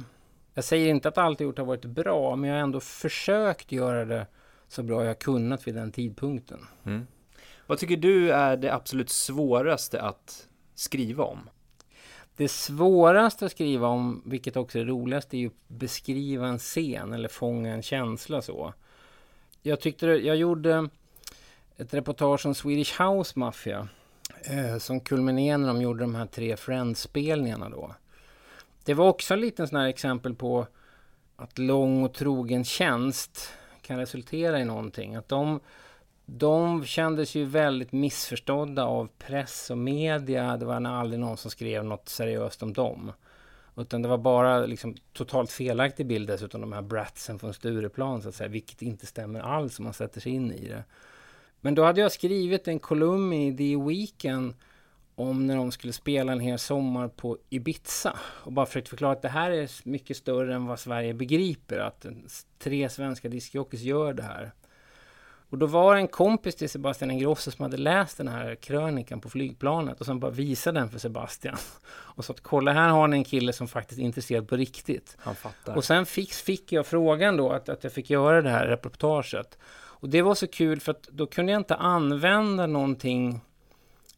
jag 0.54 0.64
säger 0.64 0.88
inte 0.88 1.08
att 1.08 1.18
allt 1.18 1.40
jag 1.40 1.46
gjort 1.46 1.58
har 1.58 1.64
varit 1.64 1.84
bra, 1.84 2.36
men 2.36 2.50
jag 2.50 2.56
har 2.56 2.62
ändå 2.62 2.80
försökt 2.80 3.72
göra 3.72 4.04
det 4.04 4.26
så 4.68 4.82
bra 4.82 5.04
jag 5.04 5.18
kunnat 5.18 5.66
vid 5.66 5.74
den 5.74 5.92
tidpunkten. 5.92 6.66
Mm. 6.84 7.06
Vad 7.66 7.78
tycker 7.78 7.96
du 7.96 8.30
är 8.30 8.56
det 8.56 8.74
absolut 8.74 9.10
svåraste 9.10 10.02
att 10.02 10.48
skriva 10.74 11.24
om? 11.24 11.50
Det 12.37 12.49
svåraste 12.49 13.46
att 13.46 13.53
skriva 13.53 13.88
om, 13.88 14.22
vilket 14.25 14.57
också 14.57 14.79
är 14.79 14.85
roligast, 14.85 15.35
är 15.35 15.38
ju 15.38 15.46
att 15.46 15.68
beskriva 15.68 16.46
en 16.46 16.59
scen 16.59 17.12
eller 17.12 17.29
fånga 17.29 17.75
en 17.75 17.83
känsla 17.83 18.42
så. 18.42 18.75
Jag 19.62 19.81
tyckte 19.81 20.07
jag 20.07 20.37
gjorde 20.37 20.88
ett 21.77 21.94
reportage 21.94 22.46
om 22.46 22.55
Swedish 22.55 23.01
House 23.01 23.38
Mafia 23.38 23.88
eh, 24.44 24.79
som 24.79 25.01
kulminerade 25.01 25.59
när 25.59 25.66
de 25.75 25.83
gjorde 25.83 26.01
de 26.01 26.14
här 26.14 26.27
tre 26.27 26.57
Friends-spelningarna 26.57 27.68
då. 27.68 27.94
Det 28.85 28.94
var 28.94 29.09
också 29.09 29.35
en 29.35 29.40
liten 29.40 29.68
sån 29.68 29.81
här 29.81 29.88
exempel 29.88 30.35
på 30.35 30.66
att 31.37 31.59
lång 31.59 32.05
och 32.05 32.14
trogen 32.14 32.64
tjänst 32.64 33.53
kan 33.83 33.99
resultera 33.99 34.61
i 34.61 34.64
någonting. 34.64 35.14
Att 35.14 35.29
de 35.29 35.61
de 36.26 36.84
kändes 36.84 37.34
ju 37.34 37.44
väldigt 37.44 37.92
missförstådda 37.92 38.84
av 38.84 39.08
press 39.18 39.70
och 39.70 39.78
media. 39.78 40.56
Det 40.56 40.64
var 40.64 40.86
aldrig 40.86 41.20
någon 41.20 41.36
som 41.36 41.50
skrev 41.50 41.84
något 41.84 42.08
seriöst 42.08 42.62
om 42.62 42.72
dem. 42.72 43.12
Utan 43.76 44.02
det 44.02 44.08
var 44.08 44.18
bara 44.18 44.66
liksom 44.66 44.94
totalt 45.12 45.50
felaktig 45.50 46.06
bild 46.06 46.28
dessutom, 46.28 46.60
de 46.60 46.72
här 46.72 46.82
bratsen 46.82 47.38
från 47.38 47.54
Stureplan 47.54 48.22
så 48.22 48.28
att 48.28 48.34
säga, 48.34 48.48
vilket 48.48 48.82
inte 48.82 49.06
stämmer 49.06 49.40
alls 49.40 49.78
om 49.78 49.84
man 49.84 49.94
sätter 49.94 50.20
sig 50.20 50.32
in 50.32 50.52
i 50.52 50.68
det. 50.68 50.84
Men 51.60 51.74
då 51.74 51.84
hade 51.84 52.00
jag 52.00 52.12
skrivit 52.12 52.68
en 52.68 52.78
kolumn 52.78 53.32
i 53.32 53.56
The 53.56 53.76
Weekend 53.76 54.54
om 55.14 55.46
när 55.46 55.56
de 55.56 55.72
skulle 55.72 55.92
spela 55.92 56.32
en 56.32 56.40
hel 56.40 56.58
sommar 56.58 57.08
på 57.08 57.38
Ibiza. 57.50 58.18
Och 58.44 58.52
bara 58.52 58.66
försökt 58.66 58.88
förklara 58.88 59.12
att 59.12 59.22
det 59.22 59.28
här 59.28 59.50
är 59.50 59.88
mycket 59.88 60.16
större 60.16 60.54
än 60.54 60.66
vad 60.66 60.80
Sverige 60.80 61.14
begriper. 61.14 61.78
Att 61.78 62.06
tre 62.58 62.88
svenska 62.88 63.28
discjockeys 63.28 63.82
gör 63.82 64.12
det 64.12 64.22
här. 64.22 64.52
Och 65.50 65.59
då 65.59 65.66
var 65.66 65.94
det 65.94 66.00
en 66.00 66.09
kompis 66.09 66.54
till 66.54 66.70
Sebastian 66.70 67.11
Ingrosso 67.11 67.50
som 67.50 67.62
hade 67.62 67.76
läst 67.76 68.18
den 68.18 68.28
här 68.28 68.54
krönikan 68.54 69.20
på 69.20 69.28
flygplanet 69.28 70.00
och 70.00 70.06
som 70.06 70.20
bara 70.20 70.30
visade 70.30 70.80
den 70.80 70.90
för 70.90 70.98
Sebastian. 70.98 71.56
Och 71.88 72.24
sa 72.24 72.32
att 72.32 72.40
kolla 72.40 72.72
här 72.72 72.88
har 72.88 73.09
ni 73.09 73.16
en 73.16 73.24
kille 73.24 73.52
som 73.52 73.68
faktiskt 73.68 74.00
är 74.00 74.04
intresserad 74.04 74.48
på 74.48 74.56
riktigt. 74.56 75.16
Han 75.20 75.35
fattar. 75.35 75.76
Och 75.76 75.85
sen 75.85 76.06
fick, 76.06 76.32
fick 76.32 76.72
jag 76.72 76.87
frågan 76.87 77.37
då 77.37 77.52
att, 77.52 77.68
att 77.68 77.85
jag 77.85 77.92
fick 77.92 78.11
göra 78.11 78.42
det 78.42 78.50
här 78.50 78.66
reportaget. 78.66 79.59
Och 79.98 80.09
det 80.09 80.22
var 80.22 80.35
så 80.35 80.46
kul 80.46 80.80
för 80.80 80.92
att 80.92 81.02
då 81.02 81.26
kunde 81.26 81.52
jag 81.52 81.61
inte 81.61 81.74
använda 81.74 82.66
någonting 82.66 83.40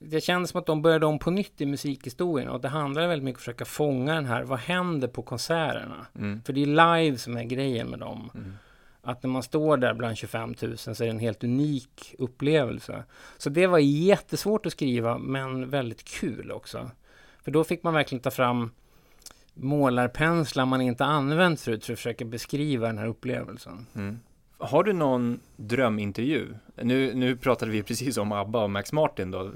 det 0.01 0.21
kändes 0.21 0.51
som 0.51 0.61
att 0.61 0.67
de 0.67 0.83
började 0.83 1.07
om 1.07 1.19
på 1.19 1.31
nytt 1.31 1.61
i 1.61 1.67
musikhistorien 1.67 2.49
och 2.49 2.61
det 2.61 2.69
handlade 2.69 3.07
väldigt 3.07 3.25
mycket 3.25 3.37
om 3.37 3.41
att 3.41 3.45
försöka 3.45 3.65
fånga 3.65 4.15
den 4.15 4.27
här, 4.27 4.43
vad 4.43 4.59
händer 4.59 5.09
på 5.09 5.23
konserterna? 5.23 6.07
Mm. 6.15 6.43
För 6.43 6.53
det 6.53 6.63
är 6.63 6.67
live 7.03 7.19
som 7.19 7.37
är 7.37 7.45
grejen 7.45 7.87
med 7.87 7.99
dem. 7.99 8.31
Mm 8.35 8.55
att 9.03 9.23
när 9.23 9.31
man 9.31 9.43
står 9.43 9.77
där 9.77 9.95
bland 9.95 10.17
25 10.17 10.55
000 10.63 10.79
så 10.79 10.91
är 10.91 11.05
det 11.05 11.11
en 11.11 11.19
helt 11.19 11.45
unik 11.45 12.15
upplevelse. 12.19 13.05
Så 13.39 13.51
det 13.51 13.67
var 13.67 13.79
jättesvårt 13.79 14.67
att 14.67 14.73
skriva, 14.73 15.19
men 15.19 15.71
väldigt 15.71 16.05
kul 16.05 16.53
också. 16.53 16.91
För 17.43 17.51
då 17.51 17.65
fick 17.65 17.83
man 17.83 17.95
verkligen 17.95 18.23
ta 18.23 18.31
fram 18.31 18.71
målarpenslar 19.55 20.67
man 20.67 20.81
inte 20.81 21.05
använt 21.05 21.61
förut 21.61 21.85
för 21.85 21.93
att 21.93 21.99
försöka 21.99 22.25
beskriva 22.25 22.87
den 22.87 22.99
här 22.99 23.07
upplevelsen. 23.07 23.87
Mm. 23.95 24.21
Har 24.59 24.85
du 24.85 24.93
någon 24.93 25.41
drömintervju? 25.57 26.55
Nu, 26.75 27.15
nu 27.15 27.37
pratade 27.37 27.73
vi 27.73 27.83
precis 27.83 28.17
om 28.17 28.33
ABBA 28.33 28.63
och 28.63 28.71
Max 28.71 28.93
Martin 28.93 29.31
då. 29.31 29.51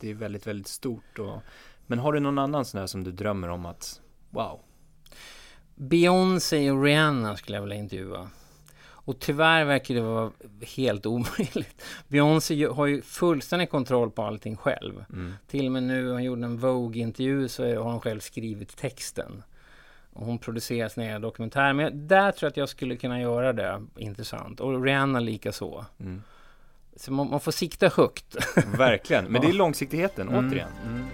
Det 0.00 0.10
är 0.10 0.14
väldigt, 0.14 0.46
väldigt 0.46 0.68
stort. 0.68 1.18
Och, 1.18 1.42
men 1.86 1.98
har 1.98 2.12
du 2.12 2.20
någon 2.20 2.38
annan 2.38 2.64
sån 2.64 2.80
här 2.80 2.86
som 2.86 3.04
du 3.04 3.12
drömmer 3.12 3.48
om 3.48 3.66
att, 3.66 4.00
wow? 4.30 4.60
Beyoncé 5.74 6.70
och 6.70 6.84
Rihanna 6.84 7.36
skulle 7.36 7.56
jag 7.56 7.62
vilja 7.62 7.76
intervjua. 7.76 8.30
Och 9.06 9.18
tyvärr 9.18 9.64
verkar 9.64 9.94
det 9.94 10.00
vara 10.00 10.30
helt 10.76 11.06
omöjligt. 11.06 11.82
Beyoncé 12.08 12.66
har 12.66 12.86
ju 12.86 13.02
fullständig 13.02 13.70
kontroll 13.70 14.10
på 14.10 14.22
allting 14.22 14.56
själv. 14.56 15.04
Mm. 15.12 15.34
Till 15.46 15.66
och 15.66 15.72
med 15.72 15.82
nu, 15.82 16.10
hon 16.10 16.24
gjorde 16.24 16.44
en 16.44 16.58
Vogue-intervju 16.58 17.48
så 17.48 17.64
har 17.64 17.92
hon 17.92 18.00
själv 18.00 18.20
skrivit 18.20 18.76
texten. 18.76 19.42
Och 20.12 20.26
hon 20.26 20.38
producerar 20.38 20.88
sina 20.88 21.06
egna 21.06 21.18
dokumentärer. 21.18 21.72
Men 21.72 22.08
där 22.08 22.32
tror 22.32 22.46
jag 22.46 22.50
att 22.50 22.56
jag 22.56 22.68
skulle 22.68 22.96
kunna 22.96 23.20
göra 23.20 23.52
det 23.52 23.82
intressant. 23.96 24.60
Och 24.60 24.84
Rihanna 24.84 25.20
lika 25.20 25.52
så. 25.52 25.84
Mm. 26.00 26.22
Så 26.96 27.12
man, 27.12 27.30
man, 27.30 27.40
får 27.40 27.52
sikta 27.52 27.88
högt. 27.88 28.36
Verkligen, 28.78 29.24
men 29.24 29.40
det 29.40 29.48
är 29.48 29.52
långsiktigheten 29.52 30.28
mm. 30.28 30.48
återigen. 30.48 30.68
Mm. 30.86 31.06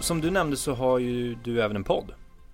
Som 0.00 0.20
du 0.20 0.30
nämnde 0.30 0.56
så 0.56 0.74
har 0.74 0.98
ju 0.98 1.34
du 1.34 1.62
även 1.62 1.76
en 1.76 1.84
podd. 1.84 2.12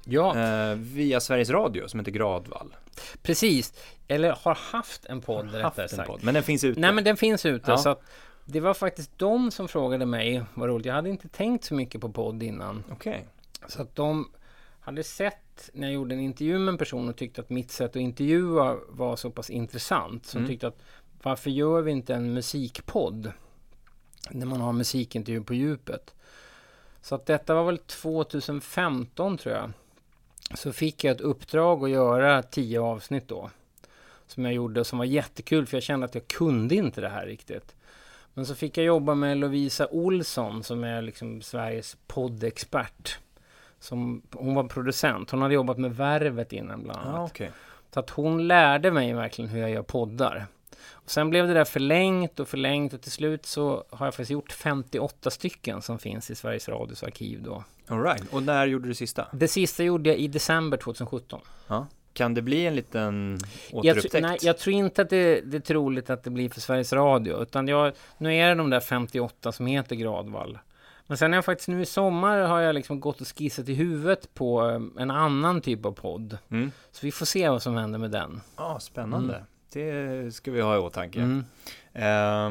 Ja. 0.08 0.38
Eh, 0.38 0.74
via 0.74 1.20
Sveriges 1.20 1.50
Radio 1.50 1.88
som 1.88 2.00
heter 2.00 2.12
Gradvall. 2.12 2.76
Precis, 3.22 3.72
eller 4.08 4.30
har 4.32 4.54
haft 4.54 5.04
en 5.04 5.20
podd 5.20 5.54
rättare 5.54 5.88
sagt. 5.88 6.08
Podd. 6.08 6.24
Men 6.24 6.34
den 6.34 6.42
finns 6.42 6.64
ute? 6.64 6.80
Nej 6.80 6.92
men 6.92 7.04
den 7.04 7.16
finns 7.16 7.46
ute. 7.46 7.70
Ja. 7.70 7.78
Så 7.78 7.96
det 8.44 8.60
var 8.60 8.74
faktiskt 8.74 9.18
de 9.18 9.50
som 9.50 9.68
frågade 9.68 10.06
mig, 10.06 10.44
vad 10.54 10.68
roligt, 10.68 10.86
jag 10.86 10.94
hade 10.94 11.08
inte 11.08 11.28
tänkt 11.28 11.64
så 11.64 11.74
mycket 11.74 12.00
på 12.00 12.08
podd 12.08 12.42
innan. 12.42 12.84
Okej. 12.92 13.26
Så 13.68 13.82
att 13.82 13.96
de 13.96 14.28
hade 14.80 15.04
sett 15.04 15.70
när 15.72 15.86
jag 15.86 15.94
gjorde 15.94 16.14
en 16.14 16.20
intervju 16.20 16.58
med 16.58 16.68
en 16.72 16.78
person 16.78 17.08
och 17.08 17.16
tyckte 17.16 17.40
att 17.40 17.50
mitt 17.50 17.70
sätt 17.70 17.90
att 17.90 17.96
intervjua 17.96 18.76
var 18.88 19.16
så 19.16 19.30
pass 19.30 19.50
intressant. 19.50 20.26
Som 20.26 20.38
mm. 20.38 20.48
tyckte 20.48 20.66
att 20.66 20.82
varför 21.22 21.50
gör 21.50 21.82
vi 21.82 21.90
inte 21.90 22.14
en 22.14 22.32
musikpodd? 22.32 23.32
När 24.30 24.46
man 24.46 24.60
har 24.60 24.72
musikintervju 24.72 25.42
på 25.42 25.54
djupet. 25.54 26.14
Så 27.00 27.14
att 27.14 27.26
detta 27.26 27.54
var 27.54 27.64
väl 27.64 27.78
2015 27.78 29.38
tror 29.38 29.54
jag 29.54 29.72
så 30.54 30.72
fick 30.72 31.04
jag 31.04 31.14
ett 31.14 31.20
uppdrag 31.20 31.84
att 31.84 31.90
göra 31.90 32.42
tio 32.42 32.80
avsnitt 32.80 33.28
då. 33.28 33.50
Som 34.26 34.44
jag 34.44 34.54
gjorde 34.54 34.80
och 34.80 34.86
som 34.86 34.98
var 34.98 35.04
jättekul 35.04 35.66
för 35.66 35.76
jag 35.76 35.82
kände 35.82 36.06
att 36.06 36.14
jag 36.14 36.28
kunde 36.28 36.74
inte 36.74 37.00
det 37.00 37.08
här 37.08 37.26
riktigt. 37.26 37.74
Men 38.34 38.46
så 38.46 38.54
fick 38.54 38.78
jag 38.78 38.86
jobba 38.86 39.14
med 39.14 39.36
Lovisa 39.36 39.86
Olsson 39.86 40.62
som 40.62 40.84
är 40.84 41.02
liksom 41.02 41.42
Sveriges 41.42 41.96
poddexpert. 42.06 43.18
Som, 43.80 44.22
hon 44.32 44.54
var 44.54 44.64
producent. 44.64 45.30
Hon 45.30 45.42
hade 45.42 45.54
jobbat 45.54 45.78
med 45.78 45.96
Värvet 45.96 46.52
innan 46.52 46.82
bland 46.82 47.00
annat. 47.00 47.20
Ah, 47.20 47.24
okay. 47.24 47.48
Så 47.96 48.00
att 48.00 48.10
hon 48.10 48.48
lärde 48.48 48.90
mig 48.90 49.12
verkligen 49.12 49.50
hur 49.50 49.60
jag 49.60 49.70
gör 49.70 49.82
poddar. 49.82 50.46
Och 50.90 51.10
sen 51.10 51.30
blev 51.30 51.46
det 51.46 51.54
där 51.54 51.64
förlängt 51.64 52.40
och 52.40 52.48
förlängt 52.48 52.92
och 52.92 53.00
till 53.00 53.12
slut 53.12 53.46
så 53.46 53.84
har 53.90 54.06
jag 54.06 54.14
faktiskt 54.14 54.30
gjort 54.30 54.52
58 54.52 55.30
stycken 55.30 55.82
som 55.82 55.98
finns 55.98 56.30
i 56.30 56.34
Sveriges 56.34 56.68
Radios 56.68 57.02
arkiv 57.02 57.42
då. 57.42 57.64
All 57.88 58.02
right. 58.02 58.32
Och 58.32 58.42
när 58.42 58.66
gjorde 58.66 58.88
du 58.88 58.94
sista? 58.94 59.26
Det 59.32 59.48
sista 59.48 59.82
gjorde 59.82 60.10
jag 60.10 60.18
i 60.18 60.28
december 60.28 60.76
2017. 60.76 61.40
Ja. 61.68 61.86
Kan 62.12 62.34
det 62.34 62.42
bli 62.42 62.66
en 62.66 62.74
liten 62.76 63.38
återupptäckt? 63.72 64.14
Jag, 64.14 64.22
nej, 64.22 64.38
jag 64.42 64.58
tror 64.58 64.76
inte 64.76 65.02
att 65.02 65.10
det, 65.10 65.40
det, 65.40 65.56
är 65.56 65.60
troligt 65.60 66.10
att 66.10 66.24
det 66.24 66.30
blir 66.30 66.48
för 66.48 66.60
Sveriges 66.60 66.92
Radio. 66.92 67.42
Utan 67.42 67.68
jag, 67.68 67.92
nu 68.18 68.34
är 68.34 68.48
det 68.48 68.54
de 68.54 68.70
där 68.70 68.80
58 68.80 69.52
som 69.52 69.66
heter 69.66 69.96
Gradvall. 69.96 70.58
Men 71.06 71.16
sen 71.18 71.32
har 71.32 71.36
jag 71.36 71.44
faktiskt 71.44 71.68
nu 71.68 71.82
i 71.82 71.86
sommar 71.86 72.38
har 72.38 72.60
jag 72.60 72.74
liksom 72.74 73.00
gått 73.00 73.20
och 73.20 73.26
skissat 73.26 73.68
i 73.68 73.74
huvudet 73.74 74.34
på 74.34 74.70
eh, 74.70 75.02
en 75.02 75.10
annan 75.10 75.60
typ 75.60 75.86
av 75.86 75.92
podd. 75.92 76.38
Mm. 76.50 76.70
Så 76.92 77.06
vi 77.06 77.12
får 77.12 77.26
se 77.26 77.48
vad 77.48 77.62
som 77.62 77.76
händer 77.76 77.98
med 77.98 78.10
den. 78.10 78.40
Ja, 78.56 78.64
ah, 78.64 78.80
spännande. 78.80 79.34
Mm. 79.34 79.46
Det 79.72 80.34
ska 80.34 80.50
vi 80.50 80.60
ha 80.60 80.76
i 80.76 80.78
åtanke. 80.78 81.20
Mm. 81.20 81.44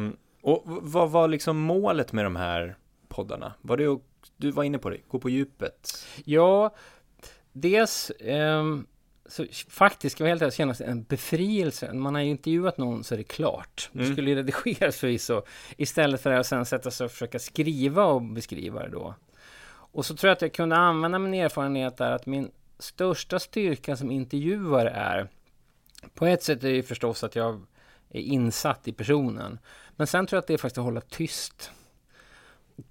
Um, 0.06 0.18
och 0.42 0.64
vad 0.66 1.12
var 1.12 1.28
liksom 1.28 1.58
målet 1.58 2.14
med 2.14 2.26
de 2.26 2.36
här 2.36 2.76
poddarna? 3.08 3.54
Var 3.62 3.78
det 3.78 3.88
att 3.88 4.02
du 4.38 4.52
var 4.52 4.64
inne 4.64 4.78
på 4.78 4.90
det, 4.90 4.98
gå 5.08 5.20
på 5.20 5.30
djupet. 5.30 6.08
Ja, 6.26 6.76
dels 7.54 8.12
um, 8.20 8.88
så 9.26 9.46
faktiskt, 9.70 10.16
ska 10.16 10.24
jag 10.24 10.30
helt 10.30 10.42
ärlig 10.42 10.54
kännas 10.54 10.82
en 10.82 11.04
befrielse. 11.04 11.94
Man 11.94 12.16
har 12.16 12.22
intervjuat 12.22 12.78
någon 12.78 13.04
så 13.04 13.14
är 13.14 13.18
det 13.18 13.24
klart. 13.24 13.90
Det 13.92 14.00
mm. 14.00 14.14
skulle 14.14 14.30
ju 14.30 14.36
redigeras 14.36 14.98
förvisso. 14.98 15.42
Istället 15.78 16.22
för 16.22 16.32
att 16.32 16.48
sen 16.48 16.66
sätta 16.66 16.92
sig 16.92 17.06
och 17.06 17.12
försöka 17.12 17.40
skriva 17.40 18.06
och 18.06 18.22
beskriva 18.22 18.84
det 18.84 18.90
då. 18.90 19.16
Och 19.68 20.06
så 20.06 20.16
tror 20.16 20.30
jag 20.30 20.36
att 20.36 20.42
jag 20.42 20.54
kunde 20.54 20.76
använda 20.76 21.20
min 21.20 21.34
erfarenhet 21.34 21.98
där 21.98 22.12
att 22.12 22.26
min 22.26 22.52
största 22.80 23.40
styrka 23.40 23.96
som 23.96 24.12
intervjuare 24.12 24.90
är 24.90 25.30
på 26.14 26.26
ett 26.26 26.44
sätt 26.44 26.64
är 26.64 26.68
det 26.68 26.76
ju 26.76 26.84
förstås 26.84 27.24
att 27.24 27.36
jag 27.36 27.66
är 28.10 28.22
insatt 28.22 28.88
i 28.88 28.92
personen. 28.94 29.60
Men 29.96 30.08
sen 30.08 30.28
tror 30.28 30.38
jag 30.38 30.42
att 30.42 30.48
det 30.48 30.54
är 30.54 30.58
faktiskt 30.58 30.78
att 30.78 30.84
hålla 30.84 31.02
tyst 31.02 31.72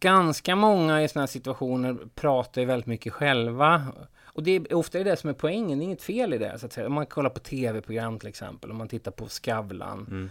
ganska 0.00 0.56
många 0.56 1.02
i 1.02 1.08
sådana 1.08 1.22
här 1.22 1.26
situationer 1.26 1.96
pratar 2.14 2.60
ju 2.60 2.66
väldigt 2.66 2.86
mycket 2.86 3.12
själva. 3.12 3.82
Och 4.24 4.42
det 4.42 4.50
är 4.56 4.74
ofta 4.74 5.04
det 5.04 5.16
som 5.16 5.30
är 5.30 5.34
poängen, 5.34 5.78
det 5.78 5.82
är 5.82 5.86
inget 5.86 6.02
fel 6.02 6.34
i 6.34 6.38
det. 6.38 6.58
Så 6.58 6.66
att 6.66 6.72
säga. 6.72 6.86
Om 6.86 6.92
man 6.92 7.06
kollar 7.06 7.30
på 7.30 7.40
tv-program 7.40 8.18
till 8.18 8.28
exempel, 8.28 8.70
om 8.70 8.76
man 8.76 8.88
tittar 8.88 9.10
på 9.10 9.28
Skavlan. 9.28 10.06
Mm. 10.10 10.30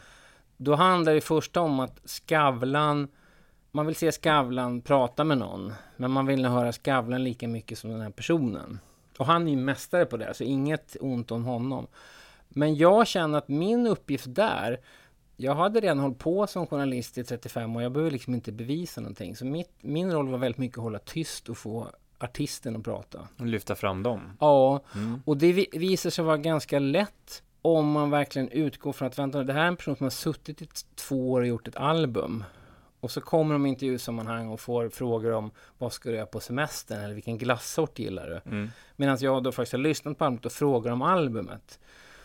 Då 0.57 0.75
handlar 0.75 1.13
det 1.13 1.21
först 1.21 1.57
om 1.57 1.79
att 1.79 2.01
Skavlan, 2.05 3.07
man 3.71 3.85
vill 3.85 3.95
se 3.95 4.11
Skavlan 4.11 4.81
prata 4.81 5.23
med 5.23 5.37
någon. 5.37 5.73
Men 5.97 6.11
man 6.11 6.25
vill 6.25 6.45
höra 6.45 6.71
Skavlan 6.71 7.23
lika 7.23 7.47
mycket 7.47 7.77
som 7.77 7.89
den 7.89 8.01
här 8.01 8.09
personen. 8.09 8.79
Och 9.17 9.25
han 9.25 9.47
är 9.47 9.51
ju 9.51 9.57
mästare 9.57 10.05
på 10.05 10.17
det, 10.17 10.33
så 10.33 10.43
inget 10.43 10.97
ont 10.99 11.31
om 11.31 11.45
honom. 11.45 11.87
Men 12.49 12.75
jag 12.75 13.07
känner 13.07 13.37
att 13.37 13.47
min 13.47 13.87
uppgift 13.87 14.35
där, 14.35 14.79
jag 15.37 15.55
hade 15.55 15.79
redan 15.79 15.99
hållit 15.99 16.19
på 16.19 16.47
som 16.47 16.67
journalist 16.67 17.17
i 17.17 17.23
35 17.23 17.75
år, 17.75 17.81
jag 17.83 17.91
behöver 17.91 18.11
liksom 18.11 18.33
inte 18.35 18.51
bevisa 18.51 19.01
någonting. 19.01 19.35
Så 19.35 19.45
mitt, 19.45 19.69
min 19.81 20.11
roll 20.11 20.27
var 20.27 20.37
väldigt 20.37 20.57
mycket 20.59 20.77
att 20.77 20.83
hålla 20.83 20.99
tyst 20.99 21.49
och 21.49 21.57
få 21.57 21.87
artisten 22.19 22.75
att 22.75 22.83
prata. 22.83 23.27
Och 23.39 23.45
lyfta 23.45 23.75
fram 23.75 24.03
dem. 24.03 24.37
Ja, 24.39 24.83
Mm. 24.95 25.21
och 25.25 25.37
det 25.37 25.53
vi- 25.53 25.69
visar 25.73 26.09
sig 26.09 26.25
vara 26.25 26.37
ganska 26.37 26.79
lätt 26.79 27.43
om 27.61 27.91
man 27.91 28.09
verkligen 28.09 28.49
utgår 28.49 28.93
från 28.93 29.07
att 29.07 29.19
vänta, 29.19 29.43
det 29.43 29.53
här 29.53 29.61
är 29.63 29.67
en 29.67 29.75
person 29.75 29.95
som 29.95 30.03
har 30.05 30.11
suttit 30.11 30.61
i 30.61 30.67
två 30.95 31.31
år 31.31 31.41
och 31.41 31.47
gjort 31.47 31.67
ett 31.67 31.75
album. 31.75 32.43
Och 32.99 33.11
så 33.11 33.21
kommer 33.21 33.53
de 33.55 33.65
i 33.65 33.69
intervjusammanhang 33.69 34.49
och 34.49 34.59
får 34.59 34.89
frågor 34.89 35.31
om 35.33 35.51
vad 35.77 35.93
ska 35.93 36.09
du 36.09 36.15
göra 36.15 36.25
på 36.25 36.39
semestern 36.39 36.99
eller 37.03 37.13
vilken 37.13 37.37
glassort 37.37 37.99
gillar 37.99 38.27
du? 38.45 38.49
Mm. 38.51 38.69
Medan 38.95 39.17
jag 39.21 39.43
då 39.43 39.51
faktiskt 39.51 39.71
har 39.71 39.79
lyssnat 39.79 40.17
på 40.17 40.25
albumet 40.25 40.45
och 40.45 40.51
frågar 40.51 40.91
om 40.91 41.01
albumet. 41.01 41.79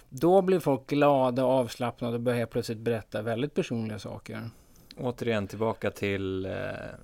Då 0.09 0.43
blir 0.43 0.61
folk 0.61 0.87
glada 0.87 1.45
och 1.45 1.53
avslappnade 1.53 2.15
och 2.15 2.21
börjar 2.21 2.47
plötsligt 2.47 2.79
berätta 2.79 3.23
väldigt 3.23 3.55
personliga 3.55 3.99
saker. 3.99 4.51
Återigen 4.97 5.47
tillbaka 5.47 5.91
till 5.91 6.45
eh, 6.45 6.53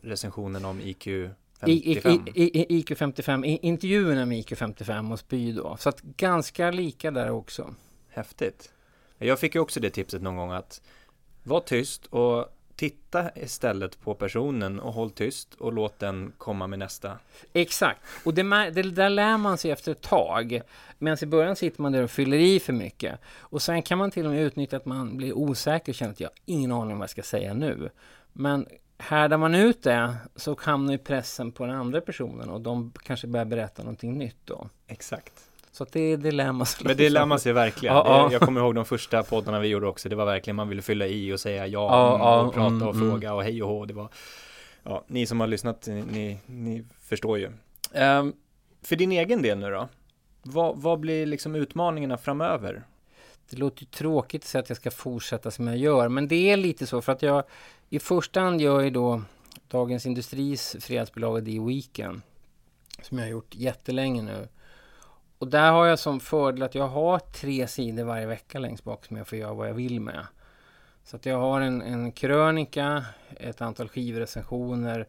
recensionen 0.00 0.64
om 0.64 0.80
IQ 0.80 1.06
I, 1.06 1.30
i, 1.66 2.00
55. 2.00 2.34
i, 2.34 2.60
i, 2.60 2.78
IQ 2.78 2.98
55, 2.98 3.44
i, 3.44 3.58
intervjuerna 3.62 4.26
med 4.26 4.38
IQ 4.38 4.58
55 4.58 5.12
och 5.12 5.18
Spy 5.18 5.52
då. 5.52 5.76
Så 5.76 5.88
att 5.88 6.00
ganska 6.00 6.70
lika 6.70 7.10
där 7.10 7.30
också. 7.30 7.74
Häftigt. 8.08 8.72
Jag 9.18 9.38
fick 9.38 9.54
ju 9.54 9.60
också 9.60 9.80
det 9.80 9.90
tipset 9.90 10.22
någon 10.22 10.36
gång 10.36 10.52
att 10.52 10.82
var 11.42 11.60
tyst 11.60 12.06
och 12.06 12.53
titta 12.76 13.30
istället 13.34 14.00
på 14.00 14.14
personen 14.14 14.80
och 14.80 14.92
håll 14.92 15.10
tyst 15.10 15.54
och 15.54 15.72
låt 15.72 15.98
den 15.98 16.32
komma 16.38 16.66
med 16.66 16.78
nästa. 16.78 17.18
Exakt, 17.52 18.00
och 18.24 18.34
det, 18.34 18.70
det 18.70 18.82
där 18.82 19.10
lär 19.10 19.38
man 19.38 19.58
sig 19.58 19.70
efter 19.70 19.92
ett 19.92 20.00
tag. 20.00 20.60
Medan 20.98 21.18
i 21.22 21.26
början 21.26 21.56
sitter 21.56 21.82
man 21.82 21.92
där 21.92 22.02
och 22.02 22.10
fyller 22.10 22.36
i 22.36 22.60
för 22.60 22.72
mycket. 22.72 23.20
Och 23.38 23.62
sen 23.62 23.82
kan 23.82 23.98
man 23.98 24.10
till 24.10 24.26
och 24.26 24.32
med 24.32 24.42
utnyttja 24.42 24.76
att 24.76 24.86
man 24.86 25.16
blir 25.16 25.32
osäker 25.32 25.92
och 25.92 25.96
känner 25.96 26.12
att 26.12 26.20
jag 26.20 26.28
har 26.28 26.34
ingen 26.44 26.72
aning 26.72 26.92
om 26.92 26.98
vad 26.98 27.02
jag 27.02 27.10
ska 27.10 27.22
säga 27.22 27.54
nu. 27.54 27.90
Men 28.32 28.66
härdar 28.98 29.38
man 29.38 29.54
ut 29.54 29.82
det 29.82 30.16
så 30.36 30.56
hamnar 30.60 30.92
ju 30.92 30.98
pressen 30.98 31.52
på 31.52 31.66
den 31.66 31.74
andra 31.74 32.00
personen 32.00 32.48
och 32.50 32.60
de 32.60 32.92
kanske 33.02 33.26
börjar 33.26 33.46
berätta 33.46 33.82
någonting 33.82 34.18
nytt 34.18 34.38
då. 34.44 34.68
Exakt. 34.86 35.50
Så 35.74 35.82
att 35.82 35.92
det, 35.92 36.16
man 36.52 36.66
sig. 36.66 36.86
Men 36.86 36.96
det 36.96 37.10
lär 37.10 37.26
man 37.26 37.40
sig 37.40 37.52
verkligen. 37.52 37.94
Ja, 37.94 38.04
ja. 38.06 38.32
Jag 38.32 38.40
kommer 38.40 38.60
ihåg 38.60 38.74
de 38.74 38.84
första 38.84 39.22
poddarna 39.22 39.60
vi 39.60 39.68
gjorde 39.68 39.86
också. 39.86 40.08
Det 40.08 40.16
var 40.16 40.24
verkligen 40.24 40.56
man 40.56 40.68
ville 40.68 40.82
fylla 40.82 41.06
i 41.06 41.32
och 41.32 41.40
säga 41.40 41.66
ja, 41.66 41.88
Ja, 41.90 42.14
mm, 42.14 42.20
ja, 42.20 42.40
och 42.40 42.54
prata 42.54 42.66
mm, 42.68 42.88
och 42.88 42.94
mm. 42.94 43.10
fråga 43.10 43.34
och 43.34 43.42
hej 43.42 43.62
och 43.62 43.68
hå. 43.68 43.84
Det 43.84 43.94
var, 43.94 44.08
ja, 44.82 45.04
ni 45.06 45.26
som 45.26 45.40
har 45.40 45.46
lyssnat, 45.46 45.86
ni, 45.86 46.38
ni, 46.46 46.84
förstår 47.00 47.38
ju. 47.38 47.52
Ehm, 47.92 48.32
för 48.82 48.96
din 48.96 49.12
egen 49.12 49.42
del 49.42 49.58
nu 49.58 49.70
då? 49.70 49.88
Vad, 50.42 50.76
vad 50.76 51.00
blir 51.00 51.26
liksom 51.26 51.54
utmaningarna 51.54 52.16
framöver? 52.16 52.82
Det 53.50 53.56
låter 53.56 53.82
ju 53.82 53.86
tråkigt 53.86 54.42
att 54.42 54.48
säga 54.48 54.62
att 54.62 54.68
jag 54.68 54.76
ska 54.76 54.90
fortsätta 54.90 55.50
som 55.50 55.66
jag 55.66 55.76
gör, 55.76 56.08
men 56.08 56.28
det 56.28 56.50
är 56.50 56.56
lite 56.56 56.86
så 56.86 57.02
för 57.02 57.12
att 57.12 57.22
jag 57.22 57.44
i 57.90 57.98
första 57.98 58.40
hand 58.40 58.60
gör 58.60 58.80
ju 58.80 58.90
då 58.90 59.22
Dagens 59.68 60.06
Industris 60.06 60.76
fredagsbilaga 60.80 61.44
The 61.44 61.60
Weekend 61.60 62.20
som 63.02 63.18
jag 63.18 63.24
har 63.24 63.30
gjort 63.30 63.54
jättelänge 63.54 64.22
nu. 64.22 64.48
Och 65.38 65.48
där 65.48 65.72
har 65.72 65.86
jag 65.86 65.98
som 65.98 66.20
fördel 66.20 66.62
att 66.62 66.74
jag 66.74 66.88
har 66.88 67.18
tre 67.18 67.66
sidor 67.66 68.04
varje 68.04 68.26
vecka 68.26 68.58
längst 68.58 68.84
bak 68.84 69.04
som 69.04 69.16
jag 69.16 69.28
får 69.28 69.38
göra 69.38 69.54
vad 69.54 69.68
jag 69.68 69.74
vill 69.74 70.00
med. 70.00 70.26
Så 71.04 71.16
att 71.16 71.26
jag 71.26 71.38
har 71.38 71.60
en, 71.60 71.82
en 71.82 72.12
krönika, 72.12 73.04
ett 73.36 73.60
antal 73.60 73.88
skivrecensioner 73.88 75.06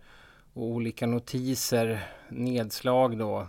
och 0.53 0.63
olika 0.63 1.07
notiser, 1.07 2.07
nedslag 2.29 3.17
då, 3.17 3.47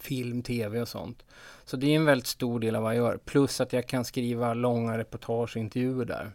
film, 0.00 0.42
tv 0.42 0.80
och 0.80 0.88
sånt. 0.88 1.24
Så 1.64 1.76
det 1.76 1.86
är 1.86 1.96
en 1.96 2.04
väldigt 2.04 2.26
stor 2.26 2.60
del 2.60 2.76
av 2.76 2.82
vad 2.82 2.96
jag 2.96 3.04
gör. 3.04 3.16
Plus 3.16 3.60
att 3.60 3.72
jag 3.72 3.86
kan 3.86 4.04
skriva 4.04 4.54
långa 4.54 4.98
reportage 4.98 5.56
och 5.56 5.60
intervjuer 5.60 6.04
där. 6.04 6.32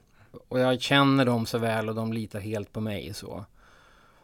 Och 0.47 0.59
jag 0.59 0.81
känner 0.81 1.25
dem 1.25 1.45
så 1.45 1.57
väl 1.57 1.89
och 1.89 1.95
de 1.95 2.13
litar 2.13 2.39
helt 2.39 2.73
på 2.73 2.81
mig. 2.81 3.13
Så, 3.13 3.45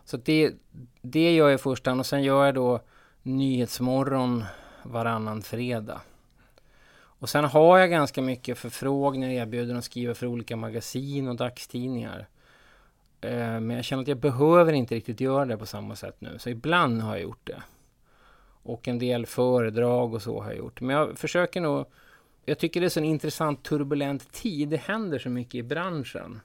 så 0.06 0.18
att 0.18 0.26
det, 0.26 0.54
det 1.02 1.34
gör 1.34 1.50
jag 1.50 1.56
i 1.56 1.58
första 1.58 1.92
hand. 1.92 2.00
Och 2.00 2.06
sen 2.06 2.24
gör 2.24 2.46
jag 2.46 2.56
då 2.56 2.80
Nyhetsmorgon 3.24 4.44
varannan 4.90 5.42
fredag. 5.42 6.02
Och 7.20 7.30
sen 7.30 7.46
har 7.46 7.78
jag 7.78 7.90
ganska 7.90 8.22
mycket 8.22 8.58
förfrågningar, 8.58 9.30
erbjuden 9.30 9.78
att 9.78 9.84
skriva 9.84 10.16
för 10.16 10.28
olika 10.28 10.56
magasin 10.56 11.28
och 11.28 11.36
dagstidningar. 11.36 12.28
Eh, 13.22 13.60
men 13.60 13.70
jag 13.70 13.86
känner 13.86 14.02
att 14.02 14.08
jag 14.08 14.18
behöver 14.18 14.74
inte 14.74 14.96
riktigt 14.96 15.22
göra 15.22 15.46
det 15.46 15.58
på 15.58 15.66
samma 15.66 15.96
sätt 15.96 16.16
nu. 16.20 16.40
Så 16.40 16.50
ibland 16.50 17.02
har 17.02 17.12
jag 17.12 17.22
gjort 17.22 17.48
det. 17.48 17.64
Och 18.64 18.88
en 18.88 19.00
del 19.00 19.26
föredrag 19.26 20.14
och 20.14 20.22
så 20.22 20.42
har 20.42 20.50
jag 20.50 20.58
gjort. 20.58 20.82
Men 20.82 20.96
jag 20.96 21.18
försöker 21.18 21.62
nog... 21.62 21.86
Jag 22.46 22.60
tycker 22.60 22.82
det 22.82 22.88
är 22.88 22.90
så 22.90 23.00
en 23.00 23.06
intressant 23.06 23.64
turbulent 23.64 24.32
tid. 24.32 24.70
Det 24.70 24.78
händer 24.78 25.20
så 25.20 25.30
mycket 25.30 25.56
i 25.56 25.64
branschen. 25.64 26.40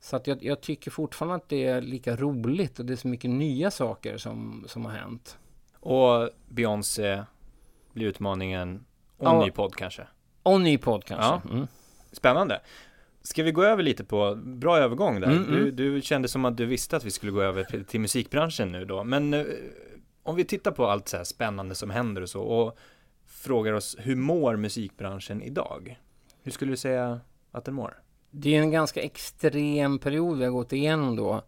Så 0.00 0.16
att 0.16 0.26
jag, 0.26 0.44
jag 0.44 0.60
tycker 0.60 0.90
fortfarande 0.90 1.36
att 1.36 1.48
det 1.48 1.64
är 1.64 1.80
lika 1.80 2.16
roligt 2.16 2.78
och 2.78 2.84
det 2.86 2.92
är 2.92 2.96
så 2.96 3.08
mycket 3.08 3.30
nya 3.30 3.70
saker 3.70 4.16
som, 4.16 4.64
som 4.68 4.84
har 4.84 4.92
hänt. 4.92 5.38
Och 5.80 6.30
Beyoncé 6.48 7.22
blir 7.92 8.06
utmaningen 8.06 8.84
och 9.16 9.26
Ja. 9.26 9.44
ny 9.44 9.50
podd 9.50 9.74
kanske. 9.74 10.06
Och 10.42 10.60
ny 10.60 10.78
podd 10.78 11.04
kanske. 11.04 11.24
Ja. 11.26 11.42
Mm. 11.54 11.66
Spännande. 12.12 12.60
Ska 13.22 13.42
vi 13.42 13.52
gå 13.52 13.64
över 13.64 13.82
lite 13.82 14.04
på, 14.04 14.34
bra 14.44 14.78
övergång 14.78 15.20
där. 15.20 15.30
Mm, 15.30 15.44
Du, 15.50 15.62
mm. 15.62 15.76
du 15.76 16.02
kände 16.02 16.28
som 16.28 16.44
att 16.44 16.56
du 16.56 16.66
visste 16.66 16.96
att 16.96 17.04
vi 17.04 17.10
skulle 17.10 17.32
gå 17.32 17.42
över 17.42 17.64
till, 17.64 17.84
till 17.84 18.00
musikbranschen 18.00 18.72
nu 18.72 18.84
då. 18.84 19.04
Men 19.04 19.34
eh, 19.34 19.44
om 20.22 20.36
vi 20.36 20.44
tittar 20.44 20.70
på 20.70 20.86
allt 20.86 21.08
så 21.08 21.16
här 21.16 21.24
spännande 21.24 21.74
som 21.74 21.90
händer 21.90 22.22
och 22.22 22.28
så 22.28 22.42
och 22.42 22.78
frågar 23.26 23.72
oss 23.72 23.96
hur 23.98 24.16
mår 24.16 24.56
musikbranschen 24.56 25.42
idag? 25.42 26.00
Hur 26.42 26.52
skulle 26.52 26.72
du 26.72 26.76
säga 26.76 27.20
att 27.50 27.64
den 27.64 27.74
mår? 27.74 27.98
Det 28.30 28.56
är 28.56 28.60
en 28.60 28.70
ganska 28.70 29.00
extrem 29.02 29.98
period 29.98 30.38
vi 30.38 30.44
har 30.44 30.52
gått 30.52 30.72
igenom 30.72 31.16
då. 31.16 31.42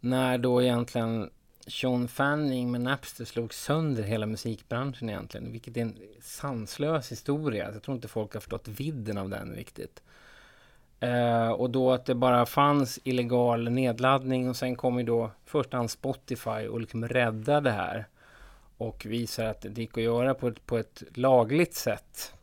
När 0.00 0.38
då 0.38 0.62
egentligen 0.62 1.30
Sean 1.66 2.08
Fanning 2.08 2.70
med 2.70 2.80
Napster 2.80 3.24
slog 3.24 3.54
sönder 3.54 4.02
hela 4.02 4.26
musikbranschen 4.26 5.08
egentligen. 5.08 5.52
Vilket 5.52 5.76
är 5.76 5.80
en 5.80 5.98
sanslös 6.20 7.12
historia. 7.12 7.70
Jag 7.72 7.82
tror 7.82 7.94
inte 7.94 8.08
folk 8.08 8.34
har 8.34 8.40
förstått 8.40 8.68
vidden 8.68 9.18
av 9.18 9.28
den 9.28 9.52
riktigt. 9.54 10.02
Eh, 11.00 11.48
och 11.48 11.70
då 11.70 11.92
att 11.92 12.04
det 12.04 12.14
bara 12.14 12.46
fanns 12.46 12.98
illegal 13.04 13.70
nedladdning 13.70 14.48
och 14.48 14.56
sen 14.56 14.76
kom 14.76 14.98
ju 14.98 15.04
då 15.04 15.30
först 15.44 15.72
hand 15.72 15.90
Spotify 15.90 16.66
och 16.68 16.80
liksom 16.80 17.08
räddade 17.08 17.60
det 17.60 17.76
här. 17.76 18.06
Och 18.76 19.06
visar 19.06 19.44
att 19.44 19.60
det 19.60 19.78
gick 19.78 19.98
att 19.98 20.04
göra 20.04 20.34
på 20.34 20.48
ett, 20.48 20.66
på 20.66 20.78
ett 20.78 21.02
lagligt 21.14 21.74
sätt. 21.74 22.33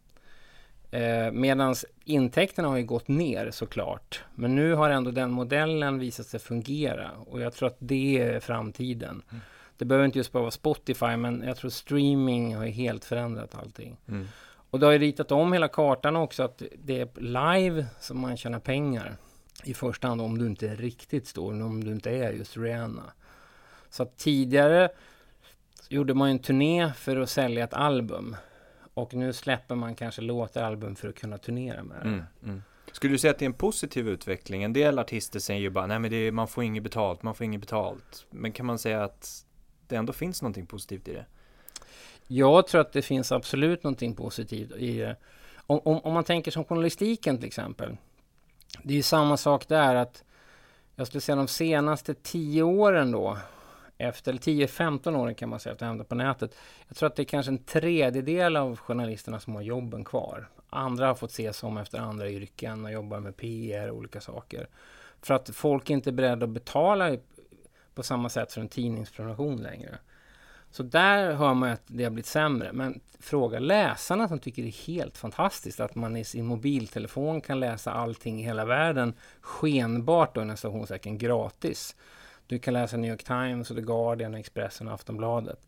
Eh, 0.91 1.31
Medan 1.31 1.75
intäkterna 2.05 2.67
har 2.67 2.77
ju 2.77 2.83
gått 2.83 3.07
ner 3.07 3.51
såklart. 3.51 4.23
Men 4.35 4.55
nu 4.55 4.73
har 4.73 4.89
ändå 4.89 5.11
den 5.11 5.31
modellen 5.31 5.99
visat 5.99 6.25
sig 6.25 6.39
fungera. 6.39 7.11
Och 7.27 7.41
jag 7.41 7.53
tror 7.53 7.67
att 7.67 7.77
det 7.79 8.19
är 8.19 8.39
framtiden. 8.39 9.21
Mm. 9.29 9.41
Det 9.77 9.85
behöver 9.85 10.05
inte 10.05 10.17
just 10.17 10.31
bara 10.31 10.41
vara 10.41 10.51
Spotify, 10.51 11.15
men 11.17 11.43
jag 11.45 11.57
tror 11.57 11.71
streaming 11.71 12.55
har 12.55 12.65
ju 12.65 12.71
helt 12.71 13.05
förändrat 13.05 13.55
allting. 13.55 13.97
Mm. 14.07 14.27
Och 14.69 14.79
det 14.79 14.85
har 14.85 14.93
ju 14.93 14.99
ritat 14.99 15.31
om 15.31 15.53
hela 15.53 15.67
kartan 15.67 16.15
också, 16.15 16.43
att 16.43 16.61
det 16.83 16.99
är 16.99 17.09
live 17.21 17.85
som 17.99 18.19
man 18.19 18.37
tjänar 18.37 18.59
pengar. 18.59 19.17
I 19.63 19.73
första 19.73 20.07
hand 20.07 20.21
om 20.21 20.37
du 20.37 20.45
inte 20.47 20.69
är 20.69 20.75
riktigt 20.75 21.27
stor, 21.27 21.63
om 21.63 21.83
du 21.83 21.91
inte 21.91 22.11
är 22.11 22.33
just 22.33 22.57
Rihanna. 22.57 23.03
Så 23.89 24.03
att 24.03 24.17
tidigare 24.17 24.89
gjorde 25.89 26.13
man 26.13 26.29
en 26.29 26.39
turné 26.39 26.91
för 26.93 27.17
att 27.17 27.29
sälja 27.29 27.63
ett 27.63 27.73
album. 27.73 28.35
Och 28.93 29.13
nu 29.13 29.33
släpper 29.33 29.75
man 29.75 29.95
kanske 29.95 30.21
låtar 30.21 30.63
album 30.63 30.95
för 30.95 31.09
att 31.09 31.15
kunna 31.15 31.37
turnera 31.37 31.83
med 31.83 31.97
det. 31.97 32.07
Mm. 32.07 32.23
Mm. 32.43 32.61
Skulle 32.91 33.13
du 33.13 33.17
säga 33.17 33.31
att 33.31 33.39
det 33.39 33.45
är 33.45 33.47
en 33.49 33.53
positiv 33.53 34.07
utveckling? 34.07 34.63
En 34.63 34.73
del 34.73 34.99
artister 34.99 35.39
säger 35.39 35.61
ju 35.61 35.69
bara, 35.69 35.87
nej 35.87 35.99
men 35.99 36.13
är, 36.13 36.31
man 36.31 36.47
får 36.47 36.63
inget 36.63 36.83
betalt, 36.83 37.23
man 37.23 37.35
får 37.35 37.45
inget 37.45 37.61
betalt. 37.61 38.25
Men 38.29 38.51
kan 38.51 38.65
man 38.65 38.79
säga 38.79 39.03
att 39.03 39.45
det 39.87 39.95
ändå 39.95 40.13
finns 40.13 40.41
någonting 40.41 40.65
positivt 40.65 41.07
i 41.07 41.13
det? 41.13 41.25
Jag 42.27 42.67
tror 42.67 42.81
att 42.81 42.93
det 42.93 43.01
finns 43.01 43.31
absolut 43.31 43.83
någonting 43.83 44.15
positivt 44.15 44.71
i 44.71 44.97
det. 44.97 45.15
Om, 45.55 45.79
om, 45.83 45.99
om 45.99 46.13
man 46.13 46.23
tänker 46.23 46.51
som 46.51 46.63
journalistiken 46.63 47.37
till 47.37 47.47
exempel. 47.47 47.97
Det 48.83 48.93
är 48.93 48.97
ju 48.97 49.03
samma 49.03 49.37
sak 49.37 49.67
där 49.67 49.95
att 49.95 50.23
jag 50.95 51.07
skulle 51.07 51.21
säga 51.21 51.35
de 51.35 51.47
senaste 51.47 52.13
tio 52.13 52.63
åren 52.63 53.11
då. 53.11 53.37
Efter, 54.01 54.33
10-15 54.33 55.15
åren 55.15 55.35
kan 55.35 55.49
man 55.49 55.59
säga 55.59 55.73
att 55.73 55.79
det 55.79 55.85
händer 55.85 56.05
på 56.05 56.15
nätet. 56.15 56.55
Jag 56.87 56.97
tror 56.97 57.07
att 57.07 57.15
det 57.15 57.21
är 57.21 57.25
kanske 57.25 57.51
en 57.51 57.63
tredjedel 57.63 58.57
av 58.57 58.77
journalisterna 58.77 59.39
som 59.39 59.55
har 59.55 59.61
jobben 59.61 60.03
kvar. 60.03 60.47
Andra 60.69 61.07
har 61.07 61.15
fått 61.15 61.31
se 61.31 61.53
som 61.53 61.69
om 61.69 61.77
efter 61.77 61.99
andra 61.99 62.29
yrken 62.29 62.85
och 62.85 62.91
jobbar 62.91 63.19
med 63.19 63.37
PR 63.37 63.87
och 63.87 63.97
olika 63.97 64.21
saker. 64.21 64.67
För 65.21 65.33
att 65.33 65.49
folk 65.49 65.89
inte 65.89 66.09
är 66.09 66.11
beredda 66.11 66.43
att 66.43 66.49
betala 66.49 67.17
på 67.95 68.03
samma 68.03 68.29
sätt 68.29 68.53
för 68.53 68.61
en 68.61 68.69
tidningsprenumeration 68.69 69.57
längre. 69.57 69.97
Så 70.71 70.83
där 70.83 71.33
hör 71.33 71.53
man 71.53 71.69
att 71.69 71.81
det 71.87 72.03
har 72.03 72.11
blivit 72.11 72.25
sämre. 72.25 72.73
Men 72.73 72.99
fråga 73.19 73.59
läsarna 73.59 74.27
som 74.27 74.39
tycker 74.39 74.63
det 74.63 74.69
är 74.69 74.87
helt 74.87 75.17
fantastiskt 75.17 75.79
att 75.79 75.95
man 75.95 76.17
i 76.17 76.23
sin 76.23 76.45
mobiltelefon 76.45 77.41
kan 77.41 77.59
läsa 77.59 77.91
allting 77.91 78.39
i 78.39 78.43
hela 78.43 78.65
världen 78.65 79.13
skenbart 79.41 80.35
då, 80.35 80.55
stationstecken 80.55 81.17
gratis. 81.17 81.95
Du 82.51 82.59
kan 82.59 82.73
läsa 82.73 82.97
New 82.97 83.11
York 83.11 83.23
Times, 83.23 83.69
och 83.69 83.75
The 83.75 83.81
Guardian, 83.81 84.35
Expressen 84.35 84.87
och 84.87 84.93
Aftonbladet. 84.93 85.59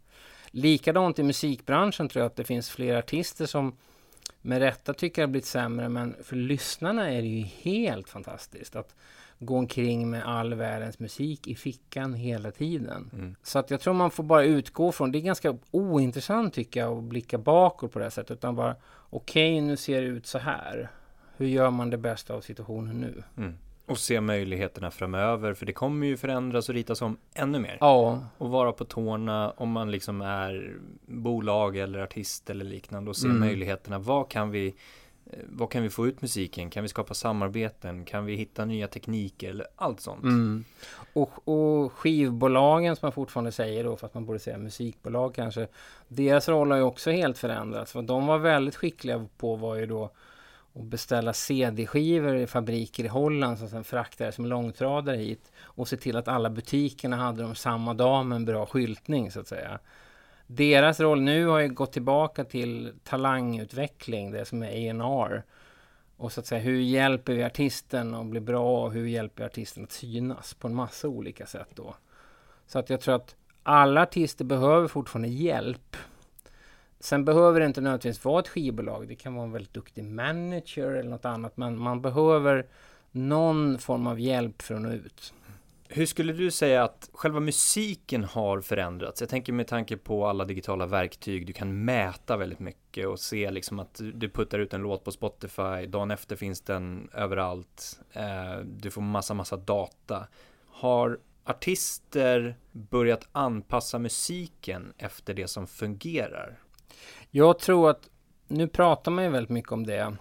Likadant 0.48 1.20
i 1.20 1.24
musikbranschen 1.24 2.10
tror 2.10 2.22
jag 2.22 2.30
att 2.30 2.36
det 2.36 2.44
finns 2.44 2.70
fler 2.70 2.96
artister 2.96 3.46
som 3.46 3.78
med 4.42 4.60
rätta 4.60 4.94
tycker 4.94 5.22
det 5.22 5.26
har 5.26 5.32
blivit 5.32 5.46
sämre, 5.46 5.90
men 5.90 6.16
för 6.24 6.36
lyssnarna 6.36 7.12
är 7.12 7.22
det 7.22 7.28
ju 7.28 7.44
helt 7.44 8.10
fantastiskt 8.10 8.76
att 8.76 8.96
gå 9.40 9.58
omkring 9.58 10.10
med 10.10 10.26
all 10.26 10.54
världens 10.54 11.00
musik 11.00 11.48
i 11.48 11.56
fickan 11.56 12.14
hela 12.14 12.52
tiden. 12.52 13.10
Mm. 13.14 13.36
Så 13.44 13.60
att 13.60 13.72
jag 13.72 13.80
tror 13.80 13.94
man 13.94 14.12
får 14.12 14.24
bara 14.24 14.44
utgå 14.44 14.92
från, 14.92 15.12
det 15.12 15.18
är 15.18 15.22
ganska 15.22 15.58
ointressant 15.72 16.54
tycker 16.54 16.80
jag 16.80 16.98
att 16.98 17.04
blicka 17.04 17.38
bakåt 17.38 17.92
på 17.92 18.00
det 18.00 18.06
här 18.06 18.10
sättet, 18.10 18.38
utan 18.38 18.56
bara 18.56 18.76
okej, 19.10 19.54
okay, 19.54 19.62
nu 19.62 19.78
ser 19.78 20.02
det 20.02 20.08
ut 20.08 20.28
så 20.28 20.38
här. 20.38 20.90
Hur 21.38 21.48
gör 21.48 21.70
man 21.70 21.90
det 21.90 21.98
bästa 21.98 22.34
av 22.34 22.42
situationen 22.42 23.02
nu? 23.02 23.24
Mm. 23.38 23.58
Och 23.86 23.98
se 23.98 24.22
möjligheterna 24.22 24.92
framöver, 24.92 25.54
för 25.54 25.66
det 25.66 25.74
kommer 25.74 26.08
ju 26.08 26.18
förändras 26.18 26.70
och 26.70 26.76
ritas 26.76 27.02
om 27.02 27.18
ännu 27.34 27.60
mer. 27.60 27.78
Ja. 27.80 28.28
Och 28.38 28.50
vara 28.50 28.72
på 28.72 28.86
tårna 28.86 29.52
om 29.52 29.72
man 29.72 29.92
liksom 29.92 30.22
är 30.22 30.78
bolag 31.06 31.78
eller 31.78 32.00
artist 32.00 32.50
eller 32.50 32.66
liknande 32.66 33.10
och 33.10 33.18
se 33.18 33.28
mm. 33.28 33.40
möjligheterna. 33.40 34.00
Vad 34.00 34.30
kan 34.30 34.52
vi 34.52 34.68
eh, 35.26 35.40
vad 35.50 35.72
kan 35.72 35.84
vi 35.84 35.90
få 35.90 36.08
ut 36.08 36.22
musiken? 36.22 36.70
Kan 36.70 36.84
vi 36.84 36.90
skapa 36.90 37.14
samarbeten? 37.14 38.06
Kan 38.06 38.26
vi 38.26 38.36
hitta 38.36 38.66
nya 38.66 38.88
tekniker? 38.88 39.50
Eller 39.50 39.68
allt 39.76 40.00
sånt. 40.02 40.24
Mm. 40.24 40.64
Och, 41.14 41.48
och, 41.48 41.94
skivbolagen 41.94 42.96
som 42.96 43.06
man 43.06 43.12
fortfarande 43.12 43.52
säger 43.52 43.84
då, 43.84 43.98
fast 43.98 44.14
man 44.14 44.26
borde 44.26 44.40
säga 44.40 44.58
musikbolag 44.58 45.36
kanske. 45.36 45.68
Deras 46.08 46.50
roll 46.50 46.72
har 46.72 46.78
ju 46.78 46.84
också 46.84 47.12
helt 47.12 47.38
förändrats. 47.38 47.92
För 47.92 48.02
de 48.02 48.28
var 48.28 48.38
väldigt 48.38 48.76
skickliga 48.76 49.28
på 49.38 49.56
var 49.56 49.76
ju 49.76 49.86
då 49.86 50.12
och 50.74 50.84
beställa 50.84 51.34
CD-skivor 51.34 52.36
i 52.36 52.48
fabriker 52.48 53.04
i 53.04 53.08
Holland 53.08 53.58
som 53.58 53.70
sen 53.70 53.84
fraktades 53.84 54.36
som 54.36 54.46
långtradare 54.46 55.18
hit 55.18 55.52
och 55.62 55.88
se 55.88 55.98
till 55.98 56.18
att 56.18 56.28
alla 56.28 56.50
butikerna 56.50 57.16
hade 57.16 57.42
dem 57.42 57.56
samma 57.56 57.94
dag 57.94 58.26
med 58.26 58.36
en 58.36 58.46
bra 58.46 58.66
skyltning 58.66 59.32
så 59.32 59.40
att 59.40 59.48
säga. 59.48 59.80
Deras 60.48 61.00
roll 61.00 61.22
nu 61.22 61.46
har 61.46 61.60
ju 61.60 61.70
gått 61.70 61.92
tillbaka 61.92 62.44
till 62.44 62.94
talangutveckling, 63.04 64.32
det 64.32 64.46
som 64.46 64.64
är 64.64 64.68
A&R 64.68 65.44
och 66.18 66.32
så 66.32 66.40
att 66.40 66.46
säga 66.46 66.62
hur 66.62 66.80
hjälper 66.80 67.34
vi 67.34 67.44
artisten 67.44 68.16
att 68.16 68.26
bli 68.26 68.40
bra 68.40 68.86
och 68.86 68.94
hur 68.94 69.08
hjälper 69.08 69.44
vi 69.44 69.46
artisten 69.46 69.84
att 69.84 69.92
synas 69.92 70.54
på 70.54 70.68
en 70.68 70.76
massa 70.76 71.08
olika 71.08 71.46
sätt 71.46 71.70
då. 71.76 71.96
Så 72.68 72.80
att 72.80 72.90
jag 72.90 73.02
tror 73.02 73.16
att 73.16 73.36
alla 73.64 74.02
artister 74.02 74.46
behöver 74.46 74.88
fortfarande 74.88 75.28
hjälp 75.28 75.98
Sen 77.04 77.26
behöver 77.26 77.60
det 77.60 77.66
inte 77.66 77.82
nödvändigtvis 77.82 78.26
vara 78.26 78.40
ett 78.40 78.48
skivbolag. 78.48 79.08
Det 79.08 79.16
kan 79.16 79.36
vara 79.36 79.46
en 79.46 79.52
väldigt 79.52 79.74
duktig 79.74 80.04
manager 80.04 80.92
eller 80.92 81.10
något 81.10 81.26
annat. 81.26 81.58
Men 81.58 81.78
man 81.78 82.02
behöver 82.02 82.66
någon 83.12 83.80
form 83.80 84.08
av 84.08 84.20
hjälp 84.20 84.62
för 84.62 84.76
att 84.76 84.82
nå 84.82 84.92
ut. 84.92 85.34
Hur 85.88 86.06
skulle 86.06 86.34
du 86.34 86.52
säga 86.52 86.84
att 86.84 87.10
själva 87.14 87.40
musiken 87.40 88.24
har 88.24 88.62
förändrats? 88.62 89.22
Jag 89.22 89.30
tänker 89.30 89.54
med 89.54 89.68
tanke 89.68 89.98
på 89.98 90.28
alla 90.28 90.46
digitala 90.46 90.86
verktyg. 90.86 91.48
Du 91.48 91.54
kan 91.54 91.86
mäta 91.86 92.38
väldigt 92.38 92.60
mycket 92.60 93.08
och 93.08 93.20
se 93.20 93.52
liksom 93.52 93.80
att 93.80 94.02
du 94.14 94.30
puttar 94.30 94.60
ut 94.60 94.74
en 94.74 94.82
låt 94.82 95.04
på 95.04 95.12
Spotify. 95.12 95.86
Dagen 95.88 96.12
efter 96.12 96.36
finns 96.36 96.62
den 96.62 97.10
överallt. 97.14 98.00
Eh, 98.14 98.60
du 98.66 98.92
får 98.92 99.02
massa, 99.02 99.34
massa 99.34 99.58
data. 99.58 100.28
Har 100.68 101.20
artister 101.44 102.56
börjat 102.72 103.28
anpassa 103.32 104.00
musiken 104.00 104.94
efter 104.98 105.34
det 105.34 105.48
som 105.48 105.68
fungerar? 105.68 106.63
Jag 107.32 107.60
tror 107.60 107.90
att, 107.90 108.10
nu 108.48 108.68
pratar 108.68 109.12
man 109.12 109.24
ju 109.24 109.30
väldigt 109.30 109.50
mycket 109.50 109.72
om 109.72 109.86
det, 109.86 110.16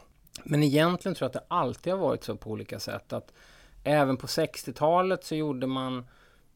men 0.44 0.62
egentligen 0.62 1.14
tror 1.14 1.24
jag 1.24 1.28
att 1.36 1.48
det 1.48 1.54
alltid 1.54 1.92
har 1.92 2.00
varit 2.00 2.24
så 2.24 2.36
på 2.36 2.50
olika 2.50 2.80
sätt 2.80 3.12
att 3.12 3.32
även 3.84 4.16
på 4.16 4.26
60-talet 4.26 5.24
så 5.24 5.34
gjorde 5.34 5.66
man 5.66 6.06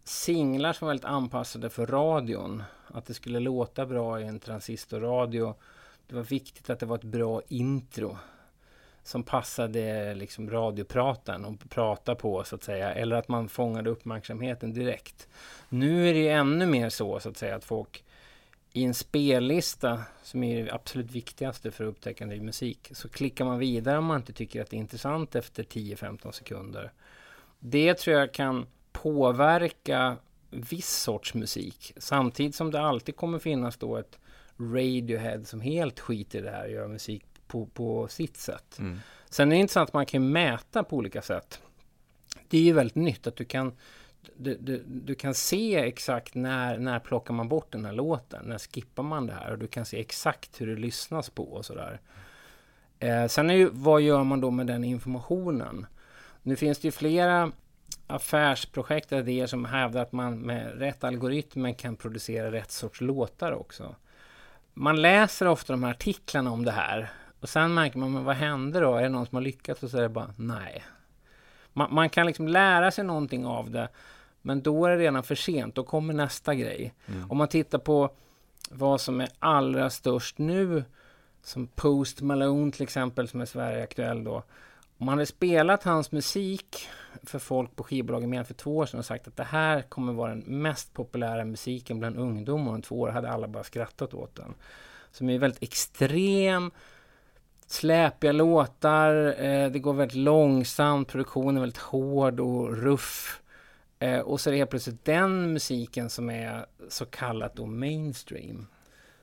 singlar 0.04 0.72
som 0.72 0.86
var 0.86 0.90
väldigt 0.90 1.04
anpassade 1.04 1.70
för 1.70 1.86
radion. 1.86 2.62
Att 2.88 3.06
det 3.06 3.14
skulle 3.14 3.40
låta 3.40 3.86
bra 3.86 4.20
i 4.20 4.24
en 4.24 4.40
transistorradio. 4.40 5.54
Det 6.06 6.14
var 6.14 6.22
viktigt 6.22 6.70
att 6.70 6.80
det 6.80 6.86
var 6.86 6.96
ett 6.96 7.04
bra 7.04 7.42
intro 7.48 8.16
som 9.02 9.22
passade 9.22 10.14
liksom 10.14 10.50
radioprataren 10.50 11.44
och 11.44 11.70
prata 11.70 12.14
på 12.14 12.44
så 12.44 12.54
att 12.54 12.62
säga. 12.62 12.94
Eller 12.94 13.16
att 13.16 13.28
man 13.28 13.48
fångade 13.48 13.90
uppmärksamheten 13.90 14.72
direkt. 14.72 15.28
Nu 15.68 16.08
är 16.08 16.14
det 16.14 16.20
ju 16.20 16.28
ännu 16.28 16.66
mer 16.66 16.88
så 16.88 17.20
så 17.20 17.28
att 17.28 17.36
säga 17.36 17.56
att 17.56 17.64
folk 17.64 18.04
i 18.76 18.84
en 18.84 18.94
spellista, 18.94 20.02
som 20.22 20.42
är 20.42 20.64
det 20.64 20.72
absolut 20.72 21.10
viktigaste 21.10 21.70
för 21.70 21.84
att 21.84 21.88
upptäcka 21.88 22.26
ny 22.26 22.40
musik, 22.40 22.90
så 22.92 23.08
klickar 23.08 23.44
man 23.44 23.58
vidare 23.58 23.98
om 23.98 24.04
man 24.04 24.16
inte 24.16 24.32
tycker 24.32 24.62
att 24.62 24.70
det 24.70 24.76
är 24.76 24.78
intressant 24.78 25.34
efter 25.34 25.62
10-15 25.62 26.32
sekunder. 26.32 26.92
Det 27.58 27.94
tror 27.94 28.16
jag 28.16 28.32
kan 28.32 28.66
påverka 28.92 30.16
viss 30.50 30.90
sorts 30.90 31.34
musik, 31.34 31.92
samtidigt 31.96 32.54
som 32.54 32.70
det 32.70 32.80
alltid 32.80 33.16
kommer 33.16 33.38
finnas 33.38 33.76
då 33.76 33.96
ett 33.96 34.18
Radiohead 34.58 35.44
som 35.44 35.60
helt 35.60 36.00
skiter 36.00 36.38
i 36.38 36.42
det 36.42 36.50
här 36.50 36.64
och 36.64 36.72
gör 36.72 36.88
musik 36.88 37.24
på, 37.46 37.66
på 37.66 38.08
sitt 38.08 38.36
sätt. 38.36 38.78
Mm. 38.78 38.98
Sen 39.30 39.48
är 39.48 39.56
det 39.56 39.60
intressant 39.60 39.90
att 39.90 39.94
man 39.94 40.06
kan 40.06 40.32
mäta 40.32 40.84
på 40.84 40.96
olika 40.96 41.22
sätt. 41.22 41.60
Det 42.48 42.58
är 42.58 42.62
ju 42.62 42.72
väldigt 42.72 42.94
nytt 42.94 43.26
att 43.26 43.36
du 43.36 43.44
kan 43.44 43.72
du, 44.36 44.56
du, 44.60 44.82
du, 44.86 45.14
kan 45.14 45.34
se 45.34 45.76
exakt 45.76 46.34
när, 46.34 46.78
när 46.78 46.98
plockar 46.98 47.34
man 47.34 47.48
bort 47.48 47.72
den 47.72 47.84
här 47.84 47.92
låten, 47.92 48.44
när 48.44 48.58
skippar 48.58 49.02
man 49.02 49.26
det 49.26 49.32
här 49.32 49.52
och 49.52 49.58
du 49.58 49.66
kan 49.66 49.84
se 49.84 50.00
exakt 50.00 50.60
hur 50.60 50.66
det 50.66 50.80
lyssnas 50.80 51.30
på 51.30 51.44
och 51.44 51.64
sådär. 51.64 52.00
Eh, 52.98 53.26
sen 53.26 53.50
är 53.50 53.54
ju, 53.54 53.68
vad 53.72 54.00
gör 54.00 54.24
man 54.24 54.40
då 54.40 54.50
med 54.50 54.66
den 54.66 54.84
informationen? 54.84 55.86
Nu 56.42 56.56
finns 56.56 56.78
det 56.78 56.88
ju 56.88 56.92
flera 56.92 57.52
affärsprojekt 58.06 59.12
och 59.12 59.18
idéer 59.18 59.46
som 59.46 59.64
hävdar 59.64 60.02
att 60.02 60.12
man 60.12 60.38
med 60.38 60.78
rätt 60.78 61.04
algoritmer 61.04 61.72
kan 61.72 61.96
producera 61.96 62.52
rätt 62.52 62.70
sorts 62.70 63.00
låtar 63.00 63.52
också. 63.52 63.94
Man 64.74 65.02
läser 65.02 65.48
ofta 65.48 65.72
de 65.72 65.82
här 65.82 65.90
artiklarna 65.90 66.50
om 66.50 66.64
det 66.64 66.72
här 66.72 67.10
och 67.40 67.48
sen 67.48 67.74
märker 67.74 67.98
man, 67.98 68.12
men 68.12 68.24
vad 68.24 68.36
händer 68.36 68.82
då? 68.82 68.94
Är 68.94 69.02
det 69.02 69.08
någon 69.08 69.26
som 69.26 69.36
har 69.36 69.42
lyckats? 69.42 69.82
Och 69.82 69.90
så 69.90 69.98
är 69.98 70.02
det 70.02 70.08
bara, 70.08 70.34
nej. 70.36 70.84
Man, 71.72 71.94
man 71.94 72.08
kan 72.10 72.26
liksom 72.26 72.48
lära 72.48 72.90
sig 72.90 73.04
någonting 73.04 73.46
av 73.46 73.70
det 73.70 73.88
men 74.46 74.62
då 74.62 74.86
är 74.86 74.90
det 74.90 74.96
redan 74.96 75.22
för 75.22 75.34
sent, 75.34 75.74
då 75.74 75.84
kommer 75.84 76.14
nästa 76.14 76.54
grej. 76.54 76.94
Mm. 77.06 77.30
Om 77.30 77.38
man 77.38 77.48
tittar 77.48 77.78
på 77.78 78.10
vad 78.70 79.00
som 79.00 79.20
är 79.20 79.28
allra 79.38 79.90
störst 79.90 80.38
nu, 80.38 80.84
som 81.42 81.66
Post 81.66 82.20
Malone 82.20 82.72
till 82.72 82.82
exempel, 82.82 83.28
som 83.28 83.40
är 83.40 83.44
Sverige-aktuell 83.44 84.24
då. 84.24 84.34
Om 84.98 85.06
man 85.06 85.08
hade 85.08 85.26
spelat 85.26 85.82
hans 85.82 86.12
musik 86.12 86.88
för 87.22 87.38
folk 87.38 87.76
på 87.76 87.84
skivbolagen 87.84 88.30
mer 88.30 88.38
än 88.38 88.44
för 88.44 88.54
två 88.54 88.76
år 88.76 88.86
sedan 88.86 88.98
och 88.98 89.06
sagt 89.06 89.28
att 89.28 89.36
det 89.36 89.44
här 89.44 89.82
kommer 89.82 90.12
vara 90.12 90.30
den 90.30 90.62
mest 90.62 90.94
populära 90.94 91.44
musiken 91.44 91.98
bland 91.98 92.16
ungdomar 92.16 92.72
om 92.72 92.82
två 92.82 93.00
år, 93.00 93.08
hade 93.08 93.30
alla 93.30 93.48
bara 93.48 93.64
skrattat 93.64 94.14
åt 94.14 94.36
den. 94.36 94.54
Som 95.10 95.30
är 95.30 95.38
väldigt 95.38 95.62
extrem, 95.62 96.70
släpiga 97.66 98.32
låtar, 98.32 99.42
eh, 99.44 99.70
det 99.70 99.78
går 99.78 99.92
väldigt 99.92 100.16
långsamt, 100.16 101.08
produktionen 101.08 101.56
är 101.56 101.60
väldigt 101.60 101.82
hård 101.82 102.40
och 102.40 102.76
ruff. 102.76 103.42
Eh, 103.98 104.20
och 104.20 104.40
så 104.40 104.50
är 104.50 104.52
det 104.52 104.58
helt 104.58 104.70
plötsligt 104.70 105.04
den 105.04 105.52
musiken 105.52 106.10
som 106.10 106.30
är 106.30 106.66
så 106.88 107.06
kallat 107.06 107.56
då 107.56 107.66
mainstream. 107.66 108.66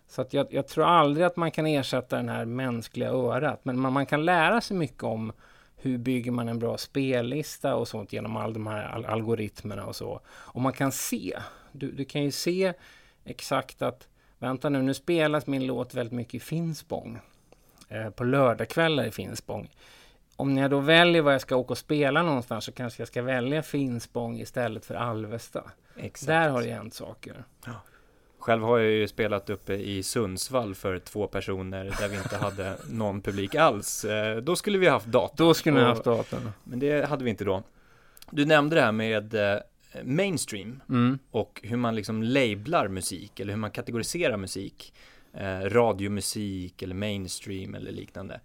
Så 0.08 0.22
att 0.22 0.34
jag, 0.34 0.48
jag, 0.50 0.68
tror 0.68 0.86
aldrig 0.86 1.26
att 1.26 1.36
man 1.36 1.52
kan 1.52 1.66
ersätta 1.66 2.16
den 2.16 2.30
här 2.30 2.46
mänskliga 2.46 3.10
örat. 3.10 3.66
Men 3.66 3.80
man, 3.80 3.94
man, 3.94 4.06
kan 4.06 4.26
lära 4.26 4.62
sig 4.62 4.78
mycket 4.78 5.04
om 5.04 5.32
hur 5.76 5.98
bygger 5.98 6.32
man 6.32 6.48
en 6.48 6.60
bra 6.60 6.78
spellista 6.78 7.76
och 7.76 7.88
sånt 7.88 8.14
genom 8.14 8.38
alla 8.38 8.54
de 8.54 8.68
här 8.68 8.90
al 8.90 9.06
algoritmerna 9.06 9.86
och 9.86 9.96
så. 9.96 10.22
Och 10.28 10.62
man 10.62 10.74
kan 10.74 10.92
se. 10.92 11.40
Du, 11.72 11.92
du 11.92 12.06
kan 12.06 12.24
ju 12.24 12.32
se 12.32 12.74
exakt 13.26 13.82
att 13.82 14.08
vänta 14.40 14.70
nu, 14.70 14.82
nu 14.82 14.94
spelas 14.94 15.48
min 15.48 15.66
låt 15.66 15.94
väldigt 15.94 16.14
mycket 16.14 16.34
i 16.34 16.40
Finspång. 16.40 17.20
Eh, 17.90 18.10
på 18.10 18.24
lördagskvällar 18.24 19.06
i 19.06 19.12
Finspång 19.12 19.70
om 20.36 20.58
jag 20.58 20.72
då 20.72 20.80
väljer 20.80 21.22
var 21.22 21.32
jag 21.32 21.42
ska 21.42 21.56
åka 21.56 21.72
och 21.72 21.78
spela 21.78 22.24
någonstans 22.24 22.66
så 22.66 22.72
kanske 22.72 23.02
jag 23.02 23.08
ska 23.08 23.22
välja 23.22 23.64
Finspång 23.64 24.40
istället 24.40 24.86
för 24.86 24.96
Alvesta. 24.96 25.64
Exakt. 25.98 26.28
Där 26.28 26.50
har 26.50 26.62
det 26.62 26.72
hänt 26.72 26.94
saker. 26.94 27.44
Ja. 27.66 27.72
Själv 28.40 28.64
har 28.64 28.78
jag 28.78 28.92
ju 28.92 29.08
spelat 29.08 29.50
uppe 29.50 29.74
i 29.74 30.04
Sundsvall 30.04 30.76
för 30.76 31.00
två 31.00 31.28
personer 31.28 31.96
där 32.00 32.08
vi 32.08 32.18
inte 32.18 32.38
hade 32.38 32.78
någon 32.90 33.22
publik 33.22 33.56
alls. 33.56 34.06
Eh, 34.06 34.38
då 34.38 34.56
skulle 34.56 34.78
vi 34.78 34.88
haft 34.88 35.06
datorn. 35.06 35.48
Då 35.48 35.54
skulle 35.54 35.80
vi 35.80 35.86
haft 35.86 36.04
datorn. 36.04 36.52
Men 36.64 36.80
det 36.80 37.10
hade 37.10 37.24
vi 37.24 37.30
inte 37.30 37.44
då. 37.44 37.64
Du 38.30 38.46
nämnde 38.46 38.76
det 38.76 38.82
här 38.82 38.92
med 38.92 39.34
eh, 39.34 39.60
mainstream 40.04 40.82
mm. 40.90 41.20
och 41.32 41.60
hur 41.64 41.78
man 41.78 41.96
liksom 41.96 42.24
lablar 42.24 42.88
musik 42.88 43.40
eller 43.40 43.54
hur 43.54 43.60
man 43.60 43.72
kategoriserar 43.72 44.38
musik. 44.38 44.94
Eh, 45.34 45.60
radiomusik 45.60 46.82
eller 46.82 46.96
mainstream 46.96 47.76
eller 47.76 47.92
liknande. 47.92 48.40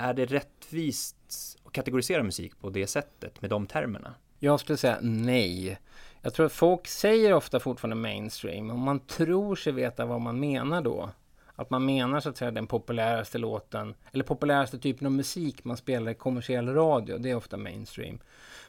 Är 0.00 0.14
det 0.14 0.24
rättvist 0.26 1.16
att 1.64 1.72
kategorisera 1.72 2.22
musik 2.22 2.60
på 2.60 2.70
det 2.70 2.86
sättet 2.86 3.42
med 3.42 3.50
de 3.50 3.66
termerna? 3.66 4.14
Jag 4.38 4.60
skulle 4.60 4.76
säga 4.76 4.98
nej. 5.02 5.78
Jag 6.22 6.34
tror 6.34 6.46
att 6.46 6.52
folk 6.52 6.86
säger 6.86 7.32
ofta 7.32 7.60
fortfarande 7.60 7.96
mainstream 7.96 8.70
och 8.70 8.78
man 8.78 9.00
tror 9.00 9.56
sig 9.56 9.72
veta 9.72 10.06
vad 10.06 10.20
man 10.20 10.40
menar 10.40 10.82
då. 10.82 11.10
Att 11.54 11.70
man 11.70 11.84
menar 11.84 12.20
så 12.20 12.28
att 12.28 12.36
säga 12.36 12.50
den 12.50 12.66
populäraste 12.66 13.38
låten 13.38 13.94
eller 14.12 14.24
populäraste 14.24 14.78
typen 14.78 15.06
av 15.06 15.12
musik 15.12 15.64
man 15.64 15.76
spelar 15.76 16.12
i 16.12 16.14
kommersiell 16.14 16.74
radio. 16.74 17.18
Det 17.18 17.30
är 17.30 17.34
ofta 17.34 17.56
mainstream. 17.56 18.18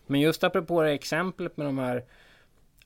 Men 0.07 0.21
just 0.21 0.43
apropå 0.43 0.81
det 0.81 0.91
exemplet 0.91 1.57
med 1.57 1.67
de 1.67 1.77
här 1.77 2.03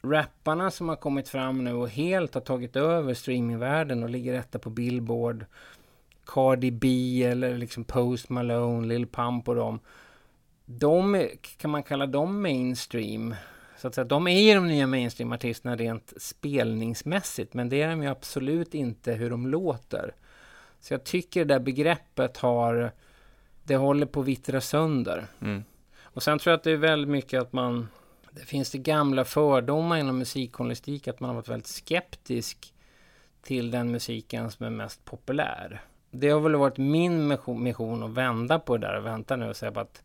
rapparna 0.02 0.72
som 0.72 0.90
har 0.90 0.96
kommit 0.96 1.30
fram 1.30 1.64
nu 1.64 1.74
och 1.74 1.90
helt 1.90 2.34
har 2.34 2.42
tagit 2.42 2.76
över 2.76 3.14
streamingvärlden 3.14 4.04
och 4.04 4.10
ligger 4.10 4.34
etta 4.34 4.60
på 4.60 4.70
Billboard. 4.70 5.46
Cardi 6.26 6.72
B 6.72 7.24
eller 7.24 7.58
liksom 7.58 7.84
Post 7.84 8.30
Malone, 8.30 8.88
Lil 8.88 9.08
Pump 9.08 9.48
och 9.48 9.56
dem. 9.56 9.80
De 10.66 11.28
kan 11.58 11.72
man 11.72 11.84
kalla 11.84 12.06
dem 12.06 12.42
mainstream. 12.42 13.36
Så 13.78 13.88
att 13.88 13.96
säga, 13.96 14.06
de 14.06 14.28
är 14.28 14.42
ju 14.42 14.54
de 14.54 14.68
nya 14.68 14.88
mainstream-artisterna 14.88 15.76
rent 15.76 16.14
spelningsmässigt, 16.18 17.54
men 17.54 17.70
det 17.70 17.82
är 17.82 17.90
de 17.90 18.04
ju 18.04 18.10
absolut 18.10 18.74
inte 18.74 19.14
hur 19.14 19.30
de 19.30 19.48
låter. 19.48 20.16
Så 20.80 20.94
jag 20.94 21.04
tycker 21.04 21.46
det 21.46 21.54
där 21.54 21.60
begreppet 21.60 22.38
har, 22.38 22.92
det 23.64 23.76
håller 23.76 24.06
på 24.06 24.20
att 24.20 24.26
vittra 24.26 24.62
sönder. 24.62 25.28
Mm. 25.42 25.64
Och 26.02 26.24
sen 26.24 26.40
tror 26.40 26.52
jag 26.52 26.58
att 26.58 26.64
det 26.64 26.72
är 26.72 26.78
väldigt 26.78 27.10
mycket 27.10 27.42
att 27.42 27.54
man, 27.54 27.88
det 28.32 28.46
finns 28.46 28.72
det 28.72 28.78
gamla 28.78 29.26
fördomar 29.26 29.98
inom 29.98 30.18
musikjournalistik, 30.18 31.08
att 31.08 31.20
man 31.20 31.30
har 31.30 31.36
varit 31.36 31.50
väldigt 31.50 31.68
skeptisk 31.68 32.74
till 33.42 33.72
den 33.72 33.92
musiken 33.92 34.52
som 34.52 34.66
är 34.66 34.70
mest 34.70 35.06
populär. 35.06 35.82
Det 36.16 36.30
har 36.30 36.40
väl 36.40 36.56
varit 36.56 36.78
min 36.78 37.38
mission 37.48 38.04
att 38.04 38.10
vända 38.10 38.60
på 38.60 38.78
det 38.78 38.88
där 38.88 38.98
och 38.98 39.06
vänta 39.06 39.36
nu 39.36 39.50
och 39.50 39.56
säga 39.56 39.82
att 39.82 40.04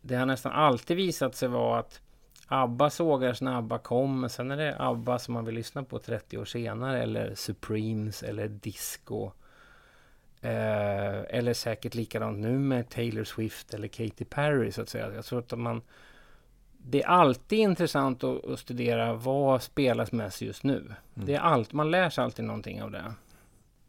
det 0.00 0.14
har 0.14 0.26
nästan 0.26 0.52
alltid 0.52 0.96
visat 0.96 1.34
sig 1.34 1.48
vara 1.48 1.78
att 1.78 2.00
ABBA 2.46 2.90
sågar 2.90 3.44
när 3.44 3.58
ABBA 3.58 3.78
kom, 3.78 4.20
men 4.20 4.30
sen 4.30 4.50
är 4.50 4.56
det 4.56 4.76
ABBA 4.78 5.18
som 5.18 5.34
man 5.34 5.44
vill 5.44 5.54
lyssna 5.54 5.82
på 5.82 5.98
30 5.98 6.38
år 6.38 6.44
senare, 6.44 7.02
eller 7.02 7.34
Supremes, 7.34 8.22
eller 8.22 8.48
Disco. 8.48 9.30
Eh, 10.40 11.20
eller 11.28 11.54
säkert 11.54 11.94
likadant 11.94 12.38
nu 12.38 12.58
med 12.58 12.88
Taylor 12.88 13.24
Swift 13.24 13.74
eller 13.74 13.88
Katy 13.88 14.24
Perry, 14.24 14.72
så 14.72 14.82
att 14.82 14.88
säga. 14.88 15.14
Jag 15.14 15.24
tror 15.24 15.38
att 15.38 15.58
man... 15.58 15.82
Det 16.78 17.02
är 17.02 17.06
alltid 17.06 17.58
intressant 17.58 18.24
att, 18.24 18.44
att 18.44 18.58
studera 18.58 19.14
vad 19.14 19.62
spelas 19.62 20.12
mest 20.12 20.42
just 20.42 20.62
nu. 20.62 20.78
Mm. 20.78 20.96
Det 21.14 21.34
är 21.34 21.40
allt, 21.40 21.72
man 21.72 21.90
lär 21.90 22.10
sig 22.10 22.24
alltid 22.24 22.44
någonting 22.44 22.82
av 22.82 22.90
det. 22.90 23.14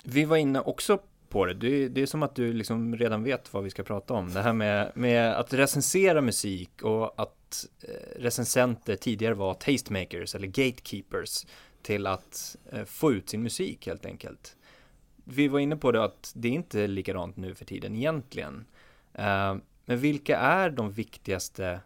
Vi 0.04 0.26
var 0.26 0.38
inne 0.38 0.62
också 0.62 1.00
på 1.30 1.46
det. 1.46 1.54
Det, 1.54 1.90
det 1.90 2.02
är 2.02 2.06
som 2.06 2.24
att 2.24 2.36
du 2.36 2.54
liksom 2.54 2.96
redan 2.96 3.24
vet 3.24 3.54
vad 3.54 3.64
vi 3.64 3.70
ska 3.70 3.84
prata 3.84 4.14
om. 4.14 4.34
Det 4.34 4.42
här 4.42 4.54
med, 4.54 4.92
med 4.96 5.36
att 5.36 5.54
recensera 5.54 6.22
musik 6.22 6.82
och 6.82 7.22
att 7.22 7.66
eh, 7.82 8.20
recensenter 8.22 8.96
tidigare 8.96 9.34
var 9.34 9.54
tastemakers 9.54 10.36
eller 10.36 10.48
gatekeepers 10.48 11.46
till 11.82 12.08
att 12.08 12.56
eh, 12.72 12.84
få 12.84 13.14
ut 13.14 13.30
sin 13.30 13.44
musik 13.44 13.88
helt 13.88 14.06
enkelt. 14.06 14.58
Vi 15.24 15.48
var 15.48 15.60
inne 15.60 15.78
på 15.78 15.92
det 15.92 16.04
att 16.04 16.32
det 16.36 16.48
är 16.48 16.52
inte 16.54 16.88
likadant 16.88 17.38
nu 17.38 17.56
för 17.56 17.66
tiden 17.66 17.96
egentligen. 17.96 18.66
Eh, 19.14 19.56
men 19.86 20.00
vilka 20.00 20.38
är 20.38 20.70
de 20.70 20.92
viktigaste 20.92 21.80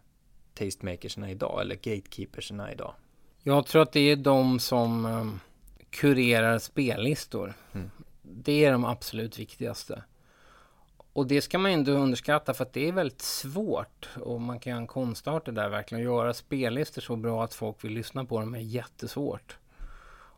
tastemakersna 0.54 1.30
idag 1.30 1.60
eller 1.60 1.74
gatekeepersna 1.74 2.72
idag? 2.72 2.94
Jag 3.42 3.66
tror 3.66 3.82
att 3.82 3.92
det 3.92 4.00
är 4.00 4.16
de 4.16 4.58
som 4.58 5.40
kurerar 5.90 6.58
spellistor. 6.58 7.54
Mm 7.72 7.90
det 8.22 8.64
är 8.64 8.72
de 8.72 8.84
absolut 8.84 9.38
viktigaste. 9.38 10.02
Och 11.12 11.26
det 11.26 11.40
ska 11.40 11.58
man 11.58 11.70
ju 11.70 11.78
inte 11.78 11.90
underskatta 11.90 12.54
för 12.54 12.64
att 12.64 12.72
det 12.72 12.88
är 12.88 12.92
väldigt 12.92 13.22
svårt. 13.22 14.08
Och 14.20 14.40
man 14.40 14.58
kan 14.58 14.70
göra 14.70 14.80
en 14.80 14.86
konstart 14.86 15.46
det 15.46 15.52
där 15.52 15.68
verkligen. 15.68 16.04
Göra 16.04 16.34
spellistor 16.34 17.02
så 17.02 17.16
bra 17.16 17.44
att 17.44 17.54
folk 17.54 17.84
vill 17.84 17.92
lyssna 17.92 18.24
på 18.24 18.40
dem 18.40 18.54
är 18.54 18.58
jättesvårt. 18.58 19.56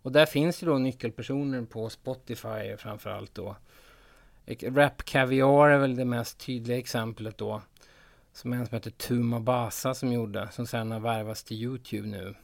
Och 0.05 0.12
där 0.12 0.26
finns 0.26 0.62
ju 0.62 0.66
då 0.66 0.78
nyckelpersoner 0.78 1.62
på 1.62 1.91
Spotify 1.91 2.76
framförallt 2.78 3.35
då. 3.35 3.57
Rap 4.62 5.05
Caviar 5.05 5.68
är 5.68 5.78
väl 5.78 5.97
det 5.97 6.05
mest 6.05 6.39
tydliga 6.39 6.78
exemplet 6.78 7.39
då. 7.39 7.62
Som 8.32 8.53
är 8.53 8.57
en 8.57 8.66
som 8.66 8.74
heter 8.74 8.91
Tuma 8.91 9.41
Basa 9.41 9.95
som 9.95 10.12
gjorde. 10.12 10.49
Som 10.53 10.66
sen 10.66 10.91
har 10.91 11.01
värvats 11.01 11.45
till 11.45 11.62
Youtube 11.62 12.09
nu. 12.09 12.35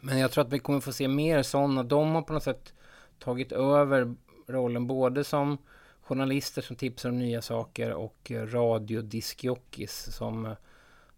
Men 0.00 0.18
jag 0.18 0.30
tror 0.30 0.44
att 0.44 0.52
vi 0.52 0.58
kommer 0.58 0.80
få 0.80 0.92
se 0.92 1.08
mer 1.08 1.42
sådana. 1.42 1.82
De 1.82 2.14
har 2.14 2.22
på 2.22 2.32
något 2.32 2.42
sätt 2.42 2.72
tagit 3.18 3.52
över 3.52 4.14
rollen 4.52 4.86
både 4.86 5.24
som 5.24 5.58
journalister 6.00 6.62
som 6.62 6.76
tipsar 6.76 7.08
om 7.08 7.18
nya 7.18 7.42
saker 7.42 7.92
och 7.92 8.30
radiodiskjockeys 8.30 10.16
som, 10.16 10.54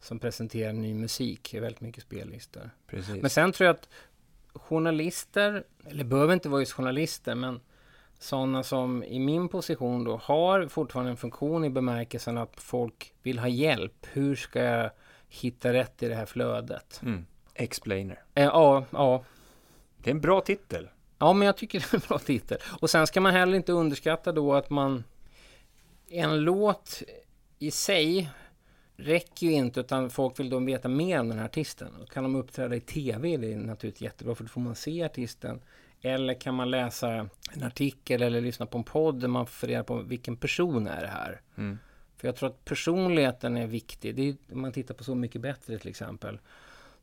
som 0.01 0.18
presenterar 0.18 0.72
ny 0.72 0.95
musik. 0.95 1.55
Väldigt 1.55 1.80
mycket 1.80 2.03
spellistor. 2.03 2.70
Precis. 2.87 3.22
Men 3.22 3.30
sen 3.30 3.53
tror 3.53 3.66
jag 3.66 3.74
att 3.74 3.89
journalister, 4.55 5.64
eller 5.85 6.05
behöver 6.05 6.35
inte 6.35 6.49
vara 6.49 6.61
just 6.61 6.72
journalister, 6.72 7.35
men 7.35 7.61
sådana 8.18 8.62
som 8.62 9.05
i 9.05 9.18
min 9.18 9.49
position 9.49 10.05
då 10.05 10.16
har 10.16 10.66
fortfarande 10.66 11.11
en 11.11 11.16
funktion 11.16 11.64
i 11.64 11.70
bemärkelsen 11.70 12.39
att 12.39 12.61
folk 12.61 13.14
vill 13.22 13.39
ha 13.39 13.49
hjälp. 13.49 14.07
Hur 14.12 14.37
ska 14.37 14.62
jag 14.62 14.91
hitta 15.28 15.72
rätt 15.72 16.03
i 16.03 16.09
det 16.09 16.14
här 16.14 16.26
flödet? 16.26 17.01
Mm. 17.03 17.26
Explainer. 17.55 18.22
Eh, 18.35 18.45
ja, 18.45 18.85
ja. 18.91 19.24
Det 19.99 20.11
är 20.11 20.14
en 20.14 20.20
bra 20.20 20.41
titel. 20.41 20.89
Ja, 21.22 21.32
men 21.32 21.46
jag 21.46 21.56
tycker 21.56 21.80
det 21.90 21.92
är 21.92 21.94
en 21.94 22.02
bra 22.08 22.18
titel. 22.18 22.58
Och 22.80 22.90
sen 22.90 23.06
ska 23.06 23.20
man 23.20 23.34
heller 23.34 23.56
inte 23.56 23.72
underskatta 23.72 24.32
då 24.32 24.54
att 24.54 24.70
man... 24.70 25.04
En 26.08 26.40
låt 26.40 27.02
i 27.58 27.70
sig 27.70 28.30
räcker 28.96 29.46
ju 29.46 29.52
inte, 29.52 29.80
utan 29.80 30.10
folk 30.10 30.40
vill 30.40 30.50
då 30.50 30.58
veta 30.58 30.88
mer 30.88 31.20
om 31.20 31.28
den 31.28 31.38
här 31.38 31.44
artisten. 31.44 31.88
kan 32.12 32.22
de 32.22 32.36
uppträda 32.36 32.76
i 32.76 32.80
TV, 32.80 33.36
det 33.36 33.52
är 33.52 33.56
naturligtvis 33.56 34.02
jättebra, 34.02 34.34
för 34.34 34.44
då 34.44 34.48
får 34.48 34.60
man 34.60 34.74
se 34.74 35.04
artisten. 35.04 35.60
Eller 36.00 36.34
kan 36.34 36.54
man 36.54 36.70
läsa 36.70 37.28
en 37.52 37.62
artikel 37.62 38.22
eller 38.22 38.40
lyssna 38.40 38.66
på 38.66 38.78
en 38.78 38.84
podd 38.84 39.20
där 39.20 39.28
man 39.28 39.46
får 39.46 39.66
reda 39.66 39.84
på 39.84 39.96
vilken 39.96 40.36
person 40.36 40.86
är 40.86 41.00
det 41.00 41.08
här. 41.08 41.40
Mm. 41.56 41.78
För 42.16 42.28
jag 42.28 42.36
tror 42.36 42.48
att 42.48 42.64
personligheten 42.64 43.56
är 43.56 43.66
viktig. 43.66 44.14
Det 44.14 44.28
är, 44.28 44.36
om 44.52 44.60
man 44.60 44.72
tittar 44.72 44.94
på 44.94 45.04
Så 45.04 45.14
mycket 45.14 45.40
bättre 45.40 45.78
till 45.78 45.90
exempel. 45.90 46.40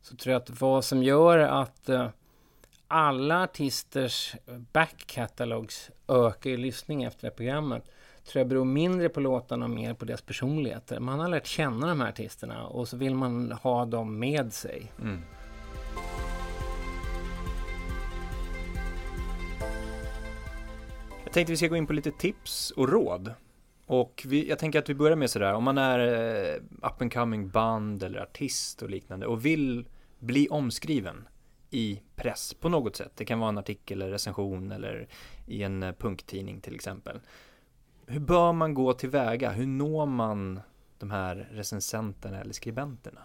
Så 0.02 0.16
tror 0.16 0.32
jag 0.32 0.42
att 0.42 0.60
vad 0.60 0.84
som 0.84 1.02
gör 1.02 1.38
att 1.38 1.88
uh, 1.88 2.08
alla 2.92 3.42
artisters 3.42 4.36
backcatalogs 4.72 5.90
ökar 6.08 6.50
ju 6.50 6.56
lyssning 6.56 7.02
efter 7.02 7.20
det 7.20 7.26
här 7.26 7.36
programmet 7.36 7.84
tror 8.24 8.40
jag 8.40 8.48
beror 8.48 8.64
mindre 8.64 9.08
på 9.08 9.20
låtarna 9.20 9.64
och 9.64 9.70
mer 9.70 9.94
på 9.94 10.04
deras 10.04 10.22
personligheter. 10.22 11.00
Man 11.00 11.20
har 11.20 11.28
lärt 11.28 11.46
känna 11.46 11.86
de 11.86 12.00
här 12.00 12.08
artisterna 12.08 12.66
och 12.66 12.88
så 12.88 12.96
vill 12.96 13.14
man 13.14 13.52
ha 13.52 13.84
dem 13.84 14.18
med 14.18 14.52
sig. 14.52 14.92
Mm. 15.00 15.20
Jag 21.24 21.32
tänkte 21.32 21.52
vi 21.52 21.56
ska 21.56 21.66
gå 21.66 21.76
in 21.76 21.86
på 21.86 21.92
lite 21.92 22.10
tips 22.10 22.70
och 22.70 22.88
råd. 22.88 23.34
Och 23.86 24.22
vi, 24.26 24.48
jag 24.48 24.58
tänker 24.58 24.78
att 24.78 24.88
vi 24.88 24.94
börjar 24.94 25.16
med 25.16 25.30
sådär, 25.30 25.52
om 25.54 25.64
man 25.64 25.78
är 25.78 25.98
eh, 25.98 26.88
up 26.88 27.02
and 27.02 27.12
coming 27.12 27.48
band 27.48 28.02
eller 28.02 28.20
artist 28.20 28.82
och 28.82 28.90
liknande 28.90 29.26
och 29.26 29.44
vill 29.44 29.88
bli 30.18 30.48
omskriven 30.48 31.28
i 31.70 32.00
press 32.16 32.54
på 32.54 32.68
något 32.68 32.96
sätt. 32.96 33.12
Det 33.14 33.24
kan 33.24 33.38
vara 33.38 33.48
en 33.48 33.58
artikel 33.58 34.02
eller 34.02 34.12
recension 34.12 34.72
eller 34.72 35.08
i 35.46 35.62
en 35.62 35.80
punkttidning 35.80 35.94
punktidning 35.98 36.60
till 36.60 36.74
exempel. 36.74 37.20
Hur 38.06 38.20
bör 38.20 38.52
man 38.52 38.74
gå 38.74 38.92
tillväga? 38.92 39.50
Hur 39.50 39.66
når 39.66 40.06
man 40.06 40.60
de 40.98 41.10
här 41.10 41.48
recensenterna 41.50 42.40
eller 42.40 42.52
skribenterna? 42.52 43.20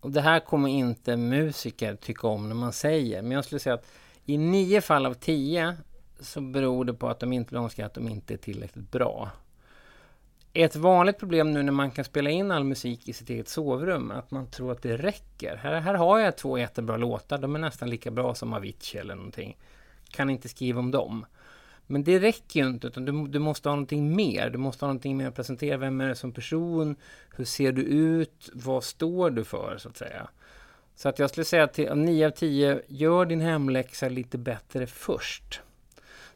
Och 0.00 0.10
det 0.10 0.20
här 0.20 0.40
kommer 0.40 0.68
inte 0.68 1.16
musiker 1.16 1.96
tycka 1.96 2.26
om 2.26 2.48
när 2.48 2.54
man 2.54 2.72
säger, 2.72 3.22
men 3.22 3.30
jag 3.30 3.44
skulle 3.44 3.58
säga 3.58 3.74
att 3.74 3.86
i 4.24 4.38
nio 4.38 4.80
fall 4.80 5.06
av 5.06 5.14
tio 5.14 5.76
så 6.20 6.40
beror 6.40 6.84
det 6.84 6.94
på 6.94 7.08
att 7.08 7.20
de 7.20 7.32
inte 7.32 7.56
önskar 7.56 7.86
att 7.86 7.94
de 7.94 8.08
inte 8.08 8.34
är 8.34 8.38
tillräckligt 8.38 8.90
bra. 8.90 9.30
Ett 10.52 10.76
vanligt 10.76 11.18
problem 11.18 11.52
nu 11.52 11.62
när 11.62 11.72
man 11.72 11.90
kan 11.90 12.04
spela 12.04 12.30
in 12.30 12.50
all 12.50 12.64
musik 12.64 13.08
i 13.08 13.12
sitt 13.12 13.30
eget 13.30 13.48
sovrum, 13.48 14.10
att 14.10 14.30
man 14.30 14.46
tror 14.46 14.72
att 14.72 14.82
det 14.82 14.96
räcker. 14.96 15.56
Här, 15.56 15.80
här 15.80 15.94
har 15.94 16.18
jag 16.18 16.36
två 16.36 16.58
jättebra 16.58 16.96
låtar, 16.96 17.38
de 17.38 17.54
är 17.54 17.58
nästan 17.58 17.90
lika 17.90 18.10
bra 18.10 18.34
som 18.34 18.52
Avicii 18.52 19.00
eller 19.00 19.14
någonting. 19.14 19.56
Kan 20.10 20.30
inte 20.30 20.48
skriva 20.48 20.80
om 20.80 20.90
dem. 20.90 21.26
Men 21.90 22.04
det 22.04 22.18
räcker 22.18 22.60
ju 22.60 22.66
inte, 22.66 22.86
utan 22.86 23.04
du, 23.04 23.26
du, 23.28 23.38
måste 23.38 23.68
ha 23.68 23.76
någonting 23.76 24.16
mer. 24.16 24.50
Du 24.50 24.58
måste 24.58 24.84
ha 24.84 24.88
någonting 24.88 25.16
mer 25.16 25.28
att 25.28 25.34
presentera. 25.34 25.76
Vem 25.76 26.00
är 26.00 26.08
du 26.08 26.14
som 26.14 26.32
person? 26.32 26.96
Hur 27.36 27.44
ser 27.44 27.72
du 27.72 27.82
ut? 27.82 28.50
Vad 28.52 28.84
står 28.84 29.30
du 29.30 29.44
för, 29.44 29.78
så 29.78 29.88
att 29.88 29.96
säga? 29.96 30.28
Så 30.96 31.08
att 31.08 31.18
jag 31.18 31.30
skulle 31.30 31.44
säga 31.44 31.66
till 31.66 31.94
9 31.94 32.26
av 32.26 32.30
10, 32.30 32.82
gör 32.88 33.24
din 33.24 33.40
hemläxa 33.40 34.08
lite 34.08 34.38
bättre 34.38 34.86
först. 34.86 35.60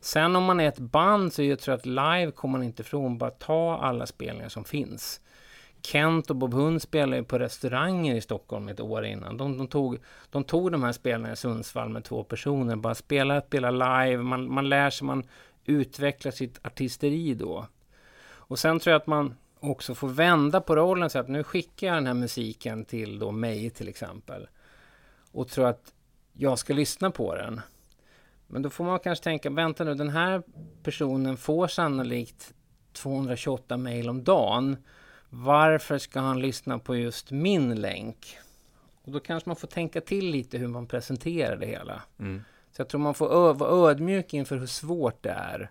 Sen 0.05 0.37
om 0.37 0.45
man 0.45 0.61
är 0.61 0.69
ett 0.69 0.79
band 0.79 1.33
så 1.33 1.43
jag 1.43 1.59
tror 1.59 1.73
jag 1.73 1.79
att 1.79 1.87
live 2.21 2.33
kommer 2.33 2.59
man 2.59 2.67
inte 2.67 2.83
ifrån. 2.83 3.19
Bara 3.19 3.31
ta 3.31 3.79
alla 3.83 4.07
spelningar 4.07 4.49
som 4.49 4.65
finns. 4.65 5.21
Kent 5.83 6.31
och 6.31 6.37
Bob 6.37 6.55
Hund 6.55 6.83
spelade 6.83 7.17
ju 7.17 7.25
på 7.25 7.39
restauranger 7.39 8.15
i 8.15 8.21
Stockholm 8.21 8.69
ett 8.69 8.81
år 8.81 9.05
innan. 9.05 9.37
De, 9.37 9.59
de, 9.59 9.69
tog, 9.69 9.99
de 10.31 10.45
tog 10.45 10.73
de 10.73 10.83
här 10.83 10.93
spelningarna 10.93 11.33
i 11.33 11.37
Sundsvall 11.37 11.89
med 11.89 12.05
två 12.05 12.25
personer. 12.25 12.77
Bara 12.77 12.95
spela, 12.95 13.41
spela 13.41 13.71
live. 13.71 14.23
Man, 14.23 14.53
man 14.53 14.69
lär 14.69 14.91
sig, 14.91 15.07
man 15.07 15.25
utvecklar 15.65 16.33
sitt 16.33 16.67
artisteri 16.67 17.35
då. 17.35 17.67
Och 18.25 18.59
sen 18.59 18.79
tror 18.81 18.93
jag 18.93 19.01
att 19.01 19.07
man 19.07 19.35
också 19.61 19.95
får 19.95 20.09
vända 20.09 20.61
på 20.61 20.77
rollen. 20.77 21.11
Så 21.11 21.19
att 21.19 21.29
nu 21.29 21.45
skickar 21.45 21.87
jag 21.87 21.97
den 21.97 22.07
här 22.07 22.15
musiken 22.15 22.85
till 22.85 23.19
då 23.19 23.31
mig 23.31 23.71
till 23.71 23.89
exempel. 23.89 24.49
Och 25.33 25.49
tror 25.49 25.67
att 25.67 25.93
jag 26.33 26.59
ska 26.59 26.75
lyssna 26.75 27.11
på 27.11 27.35
den. 27.35 27.61
Men 28.53 28.63
då 28.63 28.71
får 28.71 28.85
man 28.85 28.99
kanske 28.99 29.25
tänka, 29.25 29.51
vänta 29.51 29.85
nu, 29.85 29.95
den 29.95 30.11
här 30.11 30.43
personen 30.83 31.37
får 31.37 31.67
sannolikt 31.69 32.55
228 32.93 33.77
mejl 33.77 34.09
om 34.09 34.25
dagen. 34.25 34.77
Varför 35.29 35.99
ska 35.99 36.21
han 36.21 36.41
lyssna 36.41 36.79
på 36.79 36.97
just 36.97 37.31
min 37.31 37.75
länk? 37.81 38.39
Och 39.03 39.13
då 39.13 39.21
kanske 39.21 39.49
man 39.49 39.57
får 39.57 39.69
tänka 39.69 40.01
till 40.01 40.31
lite 40.31 40.59
hur 40.59 40.69
man 40.69 40.87
presenterar 40.87 41.57
det 41.57 41.67
hela. 41.67 42.03
Mm. 42.19 42.43
Så 42.73 42.81
jag 42.81 42.89
tror 42.89 43.01
man 43.01 43.15
får 43.15 43.55
vara 43.55 43.91
ödmjuk 43.91 44.35
inför 44.35 44.57
hur 44.57 44.67
svårt 44.67 45.23
det 45.23 45.31
är. 45.31 45.71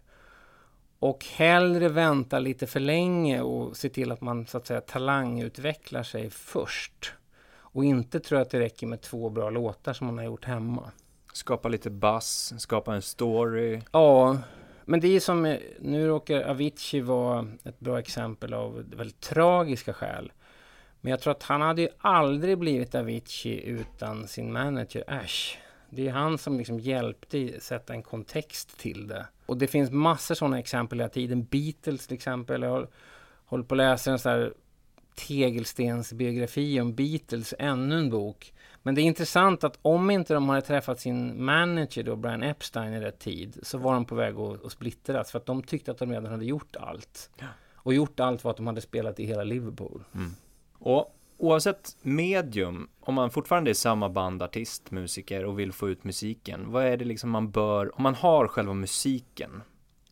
Och 1.00 1.26
hellre 1.26 1.90
vänta 1.90 2.40
lite 2.40 2.68
för 2.68 2.80
länge 2.80 3.42
och 3.42 3.78
se 3.78 3.90
till 3.90 4.12
att 4.12 4.22
man 4.22 4.48
så 4.48 4.58
att 4.58 4.68
säga 4.68 4.82
talangutvecklar 4.82 6.04
sig 6.04 6.30
först. 6.30 7.14
Och 7.54 7.86
inte 7.86 8.20
tro 8.20 8.38
att 8.38 8.50
det 8.50 8.60
räcker 8.60 8.88
med 8.88 9.02
två 9.02 9.30
bra 9.30 9.50
låtar 9.50 9.94
som 9.94 10.08
man 10.08 10.18
har 10.18 10.26
gjort 10.26 10.46
hemma. 10.46 10.92
Skapa 11.34 11.70
lite 11.70 11.90
buzz, 11.90 12.54
skapa 12.58 12.96
en 12.96 13.02
story. 13.02 13.82
Ja, 13.92 14.38
men 14.86 15.00
det 15.00 15.16
är 15.16 15.20
som, 15.20 15.58
nu 15.80 16.08
råkar 16.08 16.42
Avicii 16.42 17.02
vara 17.02 17.48
ett 17.64 17.80
bra 17.80 18.00
exempel 18.00 18.54
av 18.54 18.84
väldigt 18.96 19.20
tragiska 19.20 19.94
skäl. 19.94 20.32
Men 21.02 21.12
jag 21.12 21.20
tror 21.20 21.32
att 21.32 21.44
han 21.44 21.62
hade 21.62 21.82
ju 21.82 21.90
aldrig 21.98 22.58
blivit 22.58 22.96
Avicii 22.96 23.64
utan 23.64 24.28
sin 24.28 24.54
manager 24.54 25.04
Ash. 25.08 25.58
Det 25.90 26.08
är 26.08 26.12
han 26.12 26.38
som 26.38 26.58
liksom 26.58 26.80
hjälpte 26.80 27.60
sätta 27.60 27.94
en 27.94 28.04
kontext 28.04 28.78
till 28.78 29.08
det. 29.08 29.26
Och 29.46 29.58
det 29.58 29.68
finns 29.68 29.92
massor 29.92 30.36
sådana 30.36 30.60
exempel 30.60 31.00
hela 31.00 31.10
tiden. 31.10 31.44
Beatles 31.44 32.08
till 32.08 32.16
exempel. 32.16 32.62
Jag 32.62 32.88
håller 33.46 33.64
på 33.64 33.76
att 33.76 33.78
läsa 33.78 34.12
en 34.12 34.20
sån 34.20 34.32
här 34.32 34.54
tegelstensbiografi 35.16 36.82
om 36.82 36.96
Beatles, 36.96 37.54
ännu 37.60 38.00
en 38.00 38.10
bok. 38.10 38.54
Men 38.84 38.96
det 38.96 39.02
är 39.02 39.04
intressant 39.04 39.64
att 39.64 39.80
om 39.82 40.10
inte 40.10 40.34
de 40.34 40.50
hade 40.50 40.62
träffat 40.62 41.00
sin 41.00 41.46
manager 41.46 42.04
då, 42.04 42.16
Brian 42.16 42.44
Epstein 42.44 42.94
i 42.94 43.00
rätt 43.00 43.20
tid, 43.20 43.60
så 43.62 43.78
var 43.78 43.94
de 43.94 44.06
på 44.06 44.16
väg 44.16 44.36
att, 44.36 44.66
att 44.66 44.72
splittras. 44.72 45.32
För 45.32 45.40
att 45.40 45.46
de 45.46 45.64
tyckte 45.64 45.92
att 45.92 45.98
de 45.98 46.12
redan 46.12 46.32
hade 46.32 46.46
gjort 46.46 46.76
allt. 46.76 47.30
Ja. 47.38 47.46
Och 47.76 47.94
gjort 47.94 48.20
allt 48.20 48.44
var 48.44 48.52
att 48.52 48.58
de 48.58 48.68
hade 48.68 48.82
spelat 48.82 49.20
i 49.20 49.26
hela 49.26 49.44
Liverpool. 49.44 50.04
Mm. 50.14 50.32
Och 50.74 51.18
oavsett 51.38 51.98
medium, 52.02 52.90
om 53.00 53.16
man 53.16 53.32
fortfarande 53.32 53.72
är 53.72 53.74
samma 53.74 54.10
band, 54.10 54.44
artist, 54.44 54.92
musiker 54.92 55.46
och 55.46 55.60
vill 55.60 55.72
få 55.72 55.90
ut 55.90 56.04
musiken, 56.04 56.72
vad 56.72 56.86
är 56.86 56.98
det 56.98 57.06
liksom 57.06 57.30
man 57.30 57.52
bör, 57.52 57.96
om 57.96 58.04
man 58.04 58.16
har 58.16 58.48
själva 58.48 58.74
musiken, 58.74 59.64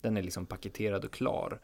den 0.02 0.18
är 0.18 0.22
liksom 0.22 0.46
paketerad 0.46 1.06
och 1.06 1.12
klar, 1.12 1.60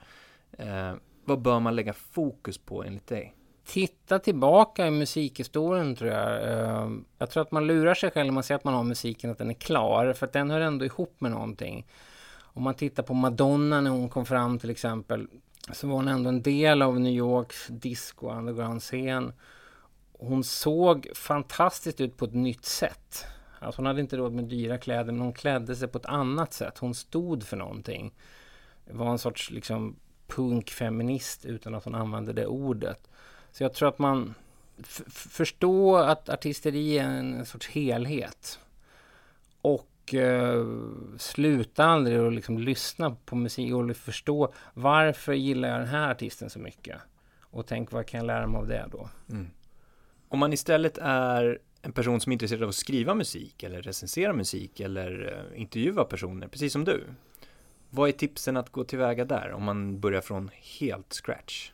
eh, 0.52 0.94
vad 1.26 1.42
bör 1.42 1.60
man 1.60 1.76
lägga 1.76 1.94
fokus 1.94 2.58
på 2.58 2.84
enligt 2.84 3.08
dig? 3.08 3.36
Titta 3.66 4.20
tillbaka 4.20 4.88
i 4.88 4.92
musikhistorien 4.92 5.96
tror 5.96 6.12
jag. 6.12 6.52
Ehm, 6.52 7.06
jag 7.18 7.30
tror 7.30 7.44
att 7.44 7.52
man 7.52 7.68
lurar 7.68 7.94
sig 7.94 8.12
själv 8.12 8.26
när 8.26 8.34
man 8.34 8.44
säger 8.44 8.58
att 8.58 8.64
man 8.64 8.74
har 8.74 8.84
musiken, 8.84 9.32
att 9.32 9.38
den 9.38 9.50
är 9.50 9.54
klar, 9.54 10.14
för 10.14 10.26
att 10.26 10.34
den 10.34 10.50
hör 10.50 10.62
ändå 10.62 10.86
ihop 10.86 11.22
med 11.22 11.32
någonting. 11.32 11.86
Om 12.42 12.64
man 12.64 12.74
tittar 12.74 13.04
på 13.04 13.14
Madonna 13.14 13.82
när 13.82 13.92
hon 13.92 14.10
kom 14.10 14.26
fram 14.26 14.60
till 14.60 14.70
exempel, 14.70 15.28
så 15.74 15.88
var 15.88 15.96
hon 15.96 16.08
ändå 16.08 16.30
en 16.30 16.42
del 16.42 16.82
av 16.82 17.00
New 17.00 17.14
Yorks 17.14 17.68
disco 17.68 18.30
underground-scen. 18.30 19.34
Hon 20.20 20.44
såg 20.44 21.08
fantastiskt 21.16 22.02
ut 22.02 22.18
på 22.18 22.26
ett 22.26 22.34
nytt 22.34 22.66
sätt. 22.66 23.26
Alltså 23.60 23.80
hon 23.80 23.86
hade 23.86 24.02
inte 24.02 24.18
råd 24.18 24.34
med 24.34 24.46
dyra 24.46 24.78
kläder, 24.78 25.12
men 25.12 25.22
hon 25.22 25.34
klädde 25.34 25.76
sig 25.76 25.88
på 25.88 25.98
ett 25.98 26.06
annat 26.06 26.54
sätt. 26.54 26.78
Hon 26.78 26.96
stod 26.96 27.44
för 27.44 27.58
någonting. 27.58 28.14
Det 28.86 28.94
var 28.94 29.10
en 29.10 29.20
sorts 29.20 29.52
liksom 29.52 29.96
punkfeminist 30.28 31.46
utan 31.46 31.76
att 31.76 31.84
hon 31.84 31.96
använde 31.96 32.34
det 32.34 32.46
ordet. 32.46 33.10
Så 33.56 33.64
jag 33.64 33.74
tror 33.74 33.90
att 33.90 34.00
man 34.00 34.34
förstår 35.10 36.00
att 36.00 36.30
artisteri 36.30 37.00
är 37.00 37.04
en 37.04 37.46
sorts 37.46 37.68
helhet. 37.68 38.60
Och 39.62 40.14
eh, 40.14 40.66
sluta 41.18 41.86
aldrig 41.86 42.18
att 42.18 42.34
liksom 42.34 42.58
lyssna 42.58 43.16
på 43.26 43.36
musik 43.36 43.74
och 43.74 43.96
förstå 43.96 44.54
varför 44.74 45.34
gillar 45.34 45.70
jag 45.70 45.80
den 45.80 45.88
här 45.88 46.12
artisten 46.12 46.50
så 46.50 46.60
mycket? 46.60 46.98
Och 47.42 47.68
tänk 47.68 47.92
vad 47.92 48.06
kan 48.06 48.18
jag 48.18 48.28
lära 48.28 48.48
mig 48.48 48.60
av 48.60 48.68
det 48.68 48.88
då? 48.92 49.10
Mm. 49.30 49.48
Om 50.28 50.40
man 50.40 50.54
istället 50.54 50.98
är 51.02 51.60
en 51.82 51.92
person 51.92 52.22
som 52.22 52.32
är 52.32 52.34
intresserad 52.34 52.64
av 52.64 52.70
att 52.70 52.76
skriva 52.76 53.14
musik 53.14 53.64
eller 53.64 53.82
recensera 53.82 54.34
musik 54.34 54.80
eller 54.80 55.38
eh, 55.54 55.62
intervjua 55.62 56.04
personer, 56.04 56.48
precis 56.48 56.74
som 56.74 56.86
du. 56.86 57.04
Vad 57.90 58.10
är 58.10 58.14
tipsen 58.14 58.58
att 58.58 58.70
gå 58.70 58.84
tillväga 58.84 59.26
där 59.26 59.52
om 59.52 59.64
man 59.64 60.00
börjar 60.00 60.22
från 60.22 60.50
helt 60.80 61.14
scratch? 61.14 61.72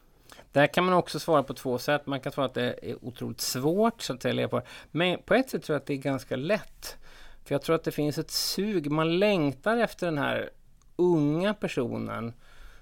Där 0.51 0.67
kan 0.67 0.85
man 0.85 0.93
också 0.93 1.19
svara 1.19 1.43
på 1.43 1.53
två 1.53 1.77
sätt. 1.77 2.05
Man 2.05 2.19
kan 2.19 2.31
svara 2.31 2.45
att 2.45 2.53
det 2.53 2.79
är 2.81 3.05
otroligt 3.05 3.41
svårt 3.41 4.01
så 4.01 4.13
att 4.13 4.21
säga, 4.21 4.47
på. 4.47 4.61
Men 4.91 5.19
på 5.25 5.33
ett 5.33 5.49
sätt 5.49 5.63
tror 5.63 5.73
jag 5.73 5.79
att 5.79 5.85
det 5.85 5.93
är 5.93 5.97
ganska 5.97 6.35
lätt. 6.35 6.97
För 7.43 7.55
jag 7.55 7.61
tror 7.61 7.75
att 7.75 7.83
det 7.83 7.91
finns 7.91 8.17
ett 8.17 8.31
sug. 8.31 8.91
Man 8.91 9.19
längtar 9.19 9.77
efter 9.77 10.05
den 10.05 10.17
här 10.17 10.49
unga 10.95 11.53
personen. 11.53 12.33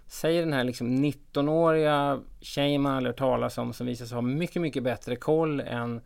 Säg 0.07 0.39
den 0.39 0.53
här 0.53 0.63
liksom 0.63 1.05
19-åriga 1.05 2.19
tjejen 2.41 2.81
man 2.81 2.95
aldrig 2.95 3.13
hört 3.13 3.19
talas 3.19 3.57
om 3.57 3.73
som 3.73 3.87
visar 3.87 4.05
sig 4.05 4.15
ha 4.15 4.21
mycket, 4.21 4.61
mycket 4.61 4.83
bättre 4.83 5.15
koll 5.15 5.59
än, 5.59 6.01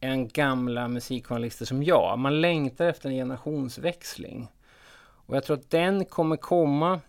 än 0.00 0.28
gamla 0.28 0.88
musikjournalister 0.88 1.64
som 1.64 1.82
jag. 1.82 2.18
Man 2.18 2.40
längtar 2.40 2.86
efter 2.86 3.08
en 3.08 3.14
generationsväxling. 3.14 4.48
Och 5.26 5.36
jag 5.36 5.44
tror 5.44 5.56
att 5.56 5.70
den 5.70 6.04
kommer 6.04 6.36
komma 6.36 7.00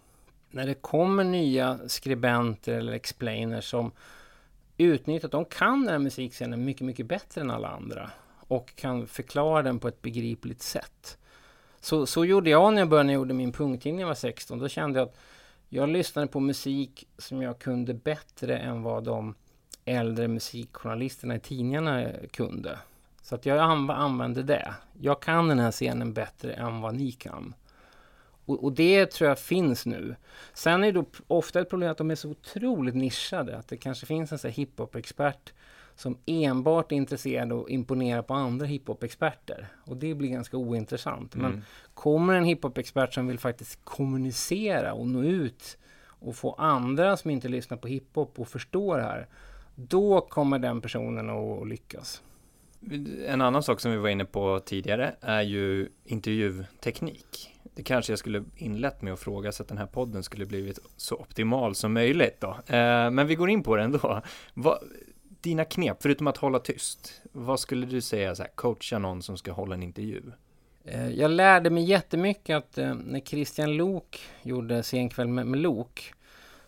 när 0.55 0.65
det 0.65 0.73
kommer 0.73 1.23
nya 1.23 1.79
skribenter 1.87 2.73
eller 2.73 2.93
explainers 2.93 3.69
som 3.69 3.91
utnyttjar 4.77 5.27
att 5.27 5.31
de 5.31 5.45
kan 5.45 5.81
den 5.81 5.89
här 5.89 5.99
musikscenen 5.99 6.65
mycket, 6.65 6.81
mycket 6.81 7.05
bättre 7.05 7.41
än 7.41 7.51
alla 7.51 7.67
andra 7.67 8.11
och 8.39 8.75
kan 8.75 9.07
förklara 9.07 9.61
den 9.61 9.79
på 9.79 9.87
ett 9.87 10.01
begripligt 10.01 10.61
sätt. 10.61 11.17
Så, 11.79 12.05
så 12.05 12.25
gjorde 12.25 12.49
jag 12.49 12.73
när 12.73 12.81
jag 12.81 12.89
började 12.89 13.07
när 13.07 13.13
jag 13.13 13.19
gjorde 13.19 13.33
min 13.33 13.51
punkttidning 13.51 13.95
när 13.95 14.03
jag 14.03 14.07
var 14.07 14.15
16. 14.15 14.59
Då 14.59 14.67
kände 14.67 14.99
jag 14.99 15.07
att 15.07 15.17
jag 15.69 15.89
lyssnade 15.89 16.27
på 16.27 16.39
musik 16.39 17.07
som 17.17 17.41
jag 17.41 17.59
kunde 17.59 17.93
bättre 17.93 18.57
än 18.57 18.83
vad 18.83 19.03
de 19.03 19.35
äldre 19.85 20.27
musikjournalisterna 20.27 21.35
i 21.35 21.39
tidningarna 21.39 22.11
kunde. 22.31 22.79
Så 23.21 23.35
att 23.35 23.45
jag 23.45 23.57
använde 23.89 24.43
det. 24.43 24.73
Jag 25.01 25.21
kan 25.21 25.47
den 25.47 25.59
här 25.59 25.71
scenen 25.71 26.13
bättre 26.13 26.53
än 26.53 26.81
vad 26.81 26.95
ni 26.95 27.11
kan. 27.11 27.53
Och, 28.45 28.63
och, 28.63 28.73
det 28.73 29.05
tror 29.05 29.29
jag 29.29 29.39
finns 29.39 29.85
nu. 29.85 30.15
Sen 30.53 30.83
är 30.83 30.91
det 30.91 31.01
då 31.01 31.05
ofta 31.27 31.59
ett 31.59 31.69
problem 31.69 31.91
att 31.91 31.97
de 31.97 32.11
är 32.11 32.15
så 32.15 32.29
otroligt 32.29 32.95
nischade. 32.95 33.57
Att 33.57 33.67
det 33.67 33.77
kanske 33.77 34.05
finns 34.05 34.45
en 34.45 34.51
hiphop-expert 34.51 35.53
som 35.95 36.17
enbart 36.25 36.91
är 36.91 36.95
intresserad 36.95 37.51
av 37.51 37.59
att 37.59 37.69
imponera 37.69 38.23
på 38.23 38.33
andra 38.33 38.65
hiphop-experter. 38.65 39.67
Och 39.83 39.97
det 39.97 40.13
blir 40.13 40.29
ganska 40.29 40.57
ointressant. 40.57 41.35
Mm. 41.35 41.51
Men 41.51 41.65
kommer 41.93 42.33
en 42.33 42.43
hiphop-expert 42.43 43.13
som 43.13 43.27
vill 43.27 43.39
faktiskt 43.39 43.79
kommunicera 43.83 44.93
och 44.93 45.07
nå 45.07 45.23
ut 45.23 45.77
och 46.19 46.35
få 46.35 46.53
andra 46.53 47.17
som 47.17 47.31
inte 47.31 47.47
lyssnar 47.47 47.77
på 47.77 47.87
hiphop 47.87 48.39
och 48.39 48.47
förstå 48.47 48.97
det 48.97 49.03
här. 49.03 49.27
Då 49.75 50.21
kommer 50.21 50.59
den 50.59 50.81
personen 50.81 51.29
att 51.29 51.67
lyckas. 51.67 52.23
En 53.27 53.41
annan 53.41 53.63
sak 53.63 53.79
som 53.79 53.91
vi 53.91 53.97
var 53.97 54.09
inne 54.09 54.25
på 54.25 54.59
tidigare 54.59 55.15
är 55.21 55.41
ju 55.41 55.89
intervjuteknik. 56.03 57.54
Det 57.75 57.83
kanske 57.83 58.11
jag 58.11 58.19
skulle 58.19 58.43
inlett 58.55 59.01
med 59.01 59.13
att 59.13 59.19
fråga 59.19 59.51
så 59.51 59.63
att 59.63 59.69
den 59.69 59.77
här 59.77 59.85
podden 59.85 60.23
skulle 60.23 60.45
blivit 60.45 60.79
så 60.97 61.15
optimal 61.15 61.75
som 61.75 61.93
möjligt 61.93 62.41
då. 62.41 62.49
Eh, 62.49 63.11
men 63.11 63.27
vi 63.27 63.35
går 63.35 63.49
in 63.49 63.63
på 63.63 63.75
det 63.75 63.83
ändå. 63.83 64.21
Vad, 64.53 64.77
dina 65.41 65.65
knep, 65.65 65.97
förutom 65.99 66.27
att 66.27 66.37
hålla 66.37 66.59
tyst, 66.59 67.21
vad 67.31 67.59
skulle 67.59 67.85
du 67.85 68.01
säga, 68.01 68.35
så 68.35 68.43
här, 68.43 68.51
coacha 68.55 68.99
någon 68.99 69.21
som 69.21 69.37
ska 69.37 69.51
hålla 69.51 69.75
en 69.75 69.83
intervju? 69.83 70.21
Eh, 70.85 71.09
jag 71.09 71.31
lärde 71.31 71.69
mig 71.69 71.83
jättemycket 71.83 72.57
att 72.57 72.77
eh, 72.77 72.93
när 72.93 73.19
Christian 73.19 73.77
Lok 73.77 74.19
gjorde 74.41 74.83
Senkväll 74.83 75.27
med, 75.27 75.47
med 75.47 75.59
Lok 75.59 76.13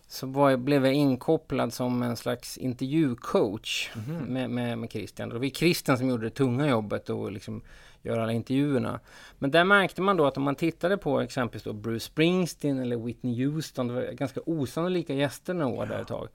så 0.08 0.26
var, 0.26 0.56
blev 0.56 0.86
jag 0.86 0.94
inkopplad 0.94 1.72
som 1.72 2.02
en 2.02 2.16
slags 2.16 2.58
intervjucoach 2.58 3.90
mm 3.94 4.06
-hmm. 4.06 4.28
med, 4.28 4.50
med, 4.50 4.78
med 4.78 4.90
Christian. 4.90 5.28
Det 5.28 5.38
var 5.38 5.46
Christian 5.46 5.98
som 5.98 6.08
gjorde 6.08 6.26
det 6.26 6.30
tunga 6.30 6.68
jobbet 6.68 7.10
och 7.10 7.32
liksom 7.32 7.62
göra 8.08 8.22
alla 8.22 8.32
intervjuerna. 8.32 9.00
Men 9.38 9.50
där 9.50 9.64
märkte 9.64 10.02
man 10.02 10.16
då 10.16 10.26
att 10.26 10.36
om 10.36 10.42
man 10.42 10.54
tittade 10.54 10.96
på 10.96 11.20
exempelvis 11.20 11.62
då 11.62 11.72
Bruce 11.72 12.04
Springsteen 12.04 12.78
eller 12.78 12.96
Whitney 12.96 13.44
Houston, 13.44 13.88
det 13.88 13.94
var 13.94 14.02
ganska 14.12 14.40
osannolika 14.46 15.14
gäster 15.14 15.54
några 15.54 15.74
år 15.74 15.86
ja. 15.86 15.94
där 15.94 16.02
ett 16.02 16.08
tag. 16.08 16.28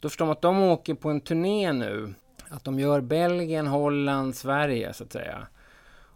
Då 0.00 0.08
förstår 0.08 0.26
man 0.26 0.32
att 0.32 0.42
de 0.42 0.62
åker 0.62 0.94
på 0.94 1.10
en 1.10 1.20
turné 1.20 1.72
nu. 1.72 2.14
Att 2.48 2.64
de 2.64 2.80
gör 2.80 3.00
Belgien, 3.00 3.66
Holland, 3.66 4.36
Sverige 4.36 4.92
så 4.92 5.04
att 5.04 5.12
säga. 5.12 5.46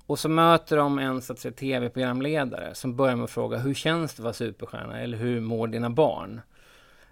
Och 0.06 0.18
så 0.18 0.28
möter 0.28 0.76
de 0.76 0.98
en 0.98 1.22
så 1.22 1.32
att 1.32 1.38
säga, 1.38 1.52
tv-programledare 1.52 2.74
som 2.74 2.96
börjar 2.96 3.16
med 3.16 3.24
att 3.24 3.30
fråga 3.30 3.58
hur 3.58 3.74
känns 3.74 4.14
det 4.14 4.20
att 4.20 4.24
vara 4.24 4.32
superstjärna 4.32 5.00
eller 5.00 5.18
hur 5.18 5.40
mår 5.40 5.66
dina 5.66 5.90
barn? 5.90 6.40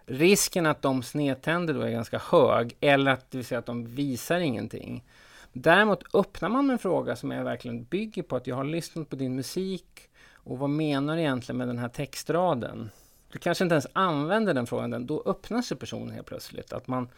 Risken 0.07 0.66
att 0.66 0.82
de 0.82 1.03
snedtänder 1.03 1.74
då 1.74 1.80
är 1.80 1.91
ganska 1.91 2.18
hög 2.30 2.76
eller 2.80 3.12
att, 3.12 3.30
det 3.30 3.38
vill 3.38 3.45
säga 3.45 3.59
att 3.59 3.66
de 3.66 3.86
visar 3.86 4.41
ingenting. 4.41 5.05
Däremot 5.53 6.14
öppnar 6.14 6.48
man 6.48 6.66
med 6.66 6.72
en 6.74 6.78
fråga 6.78 7.16
som 7.16 7.32
är 7.32 7.44
verkligen 7.44 7.84
bygger 7.84 8.22
på 8.22 8.36
att 8.36 8.46
jag 8.46 8.57
har 8.57 8.64
lyssnat 8.64 9.09
på 9.09 9.16
din 9.16 9.36
musik 9.36 10.11
och 10.34 10.59
vad 10.59 10.70
menar 10.70 11.16
du 11.16 11.22
egentligen 11.22 11.59
med 11.59 11.68
den 11.68 11.78
här 11.78 11.88
textraden? 11.88 12.90
Du 13.32 13.38
kanske 13.38 13.64
inte 13.64 13.74
ens 13.74 13.86
använder 13.92 14.55
den 14.55 14.66
frågan, 14.66 15.07
då 15.07 15.22
öppnar 15.26 15.62
sig 15.62 15.76
personen 15.76 16.11
helt 16.11 16.26
plötsligt. 16.26 16.72
Att 16.72 16.88
man, 16.88 17.09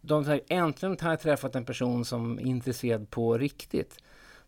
de 0.00 0.24
säger, 0.24 0.40
äntligen 0.48 0.96
har 1.00 1.10
jag 1.10 1.20
träffat 1.20 1.54
en 1.54 1.64
person 1.64 2.04
som 2.04 2.38
är 2.38 2.42
intresserad 2.42 3.10
på 3.10 3.38
riktigt. 3.38 3.98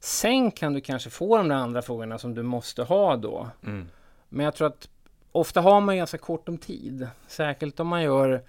Sen 0.01 0.51
kan 0.51 0.73
du 0.73 0.81
kanske 0.81 1.11
få 1.11 1.37
de 1.37 1.49
där 1.49 1.57
andra 1.57 1.83
frågorna 1.83 2.19
som 2.19 2.35
du 2.35 2.43
måste 2.43 2.83
ha 2.83 3.17
då. 3.17 3.51
Mm. 3.63 3.89
Men 4.29 4.45
jag 4.45 4.55
tror 4.55 4.67
att 4.67 4.89
ofta 5.33 5.61
har 5.61 5.81
man 5.81 5.97
ganska 5.97 6.19
kort 6.19 6.49
om 6.49 6.59
tid. 6.59 7.09
Särskilt 7.29 7.81
om 7.81 7.89
man 7.89 8.03
gör 8.03 8.43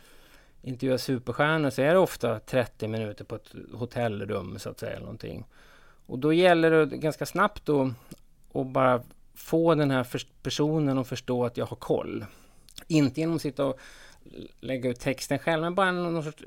intervjuar 0.61 0.97
superstjärnor 0.97 1.69
så 1.69 1.81
är 1.81 1.93
det 1.93 1.99
ofta 1.99 2.39
30 2.39 2.87
minuter 2.87 3.25
på 3.25 3.35
ett 3.35 3.51
hotellrum 3.73 4.59
så 4.59 4.69
att 4.69 4.79
säga. 4.79 4.91
Eller 4.91 5.01
någonting. 5.01 5.45
Och 6.05 6.19
då 6.19 6.33
gäller 6.33 6.71
det 6.71 6.97
ganska 6.97 7.25
snabbt 7.25 7.65
då 7.65 7.91
att 8.53 8.67
bara 8.67 9.03
få 9.35 9.75
den 9.75 9.91
här 9.91 10.07
personen 10.43 10.97
att 10.97 11.07
förstå 11.07 11.45
att 11.45 11.57
jag 11.57 11.65
har 11.65 11.77
koll. 11.77 12.25
Inte 12.87 13.19
genom 13.19 13.35
att 13.35 13.41
sitta 13.41 13.65
och 13.65 13.79
lägga 14.59 14.89
ut 14.89 14.99
texten 14.99 15.39
själv, 15.39 15.61
men 15.61 15.75
bara 15.75 15.91
någon 15.91 16.23
sorts, 16.23 16.43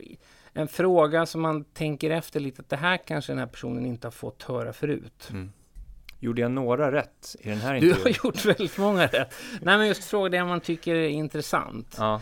en 0.52 0.68
fråga 0.68 1.26
som 1.26 1.40
man 1.40 1.64
tänker 1.64 2.10
efter 2.10 2.40
lite, 2.40 2.62
att 2.62 2.68
det 2.68 2.76
här 2.76 2.96
kanske 2.96 3.32
den 3.32 3.38
här 3.38 3.46
personen 3.46 3.86
inte 3.86 4.06
har 4.06 4.12
fått 4.12 4.42
höra 4.42 4.72
förut. 4.72 5.28
Mm. 5.30 5.52
Gjorde 6.18 6.40
jag 6.40 6.50
några 6.50 6.92
rätt 6.92 7.36
i 7.40 7.48
den 7.48 7.58
här 7.58 7.74
intervjun? 7.74 7.96
Du 7.96 8.02
har 8.02 8.16
gjort 8.24 8.44
väldigt 8.44 8.78
många 8.78 9.06
rätt. 9.06 9.34
Nej, 9.62 9.78
men 9.78 9.86
just 9.86 10.04
fråga 10.04 10.28
det 10.28 10.44
man 10.44 10.60
tycker 10.60 10.94
är 10.94 11.08
intressant. 11.08 11.94
Ja. 11.98 12.20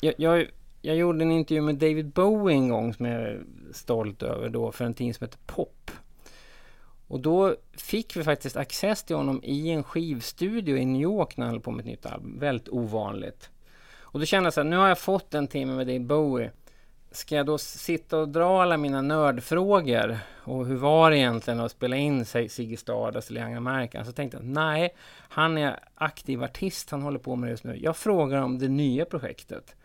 Jag, 0.00 0.14
jag, 0.18 0.46
jag 0.80 0.96
gjorde 0.96 1.24
en 1.24 1.30
intervju 1.30 1.60
med 1.60 1.74
David 1.74 2.12
Bowie 2.12 2.56
en 2.56 2.68
gång 2.68 2.94
som 2.94 3.06
jag 3.06 3.22
är 3.22 3.42
stolt 3.72 4.22
över 4.22 4.48
då 4.48 4.72
för 4.72 4.84
en 4.84 4.94
tidning 4.94 5.14
som 5.14 5.24
heter 5.24 5.38
Pop. 5.46 5.90
Och 7.08 7.20
då 7.20 7.56
fick 7.76 8.16
vi 8.16 8.24
faktiskt 8.24 8.56
access 8.56 9.02
till 9.02 9.16
honom 9.16 9.40
i 9.44 9.70
en 9.70 9.82
skivstudio 9.82 10.76
i 10.76 10.84
New 10.84 11.02
York 11.02 11.36
när 11.36 11.44
han 11.44 11.54
höll 11.54 11.62
på 11.62 11.70
med 11.70 11.80
ett 11.80 11.86
nytt 11.86 12.06
album. 12.06 12.38
Väldigt 12.38 12.68
ovanligt. 12.68 13.50
Och 14.00 14.20
då 14.20 14.26
kände 14.26 14.46
jag 14.46 14.54
så 14.54 14.60
här, 14.60 14.68
nu 14.68 14.76
har 14.76 14.88
jag 14.88 14.98
fått 14.98 15.34
en 15.34 15.46
timme 15.46 15.72
med 15.72 15.86
David 15.86 16.06
Bowie. 16.06 16.50
Ska 17.10 17.36
jag 17.36 17.46
då 17.46 17.58
sitta 17.58 18.18
och 18.18 18.28
dra 18.28 18.62
alla 18.62 18.76
mina 18.76 19.02
nördfrågor? 19.02 20.18
Och 20.44 20.66
hur 20.66 20.76
var 20.76 21.10
det 21.10 21.18
egentligen 21.18 21.60
att 21.60 21.72
spela 21.72 21.96
in 21.96 22.24
Ziggy 22.24 22.76
Stardust 22.76 23.30
eller 23.30 23.40
Young 23.40 23.54
American? 23.54 24.04
Så 24.04 24.12
tänkte 24.12 24.36
jag, 24.36 24.46
nej, 24.46 24.94
han 25.28 25.58
är 25.58 25.80
aktiv 25.94 26.42
artist, 26.42 26.90
han 26.90 27.02
håller 27.02 27.18
på 27.18 27.36
med 27.36 27.48
det 27.48 27.50
just 27.50 27.64
nu. 27.64 27.76
Jag 27.76 27.96
frågar 27.96 28.42
om 28.42 28.58
det 28.58 28.68
nya 28.68 29.04
projektet. 29.04 29.76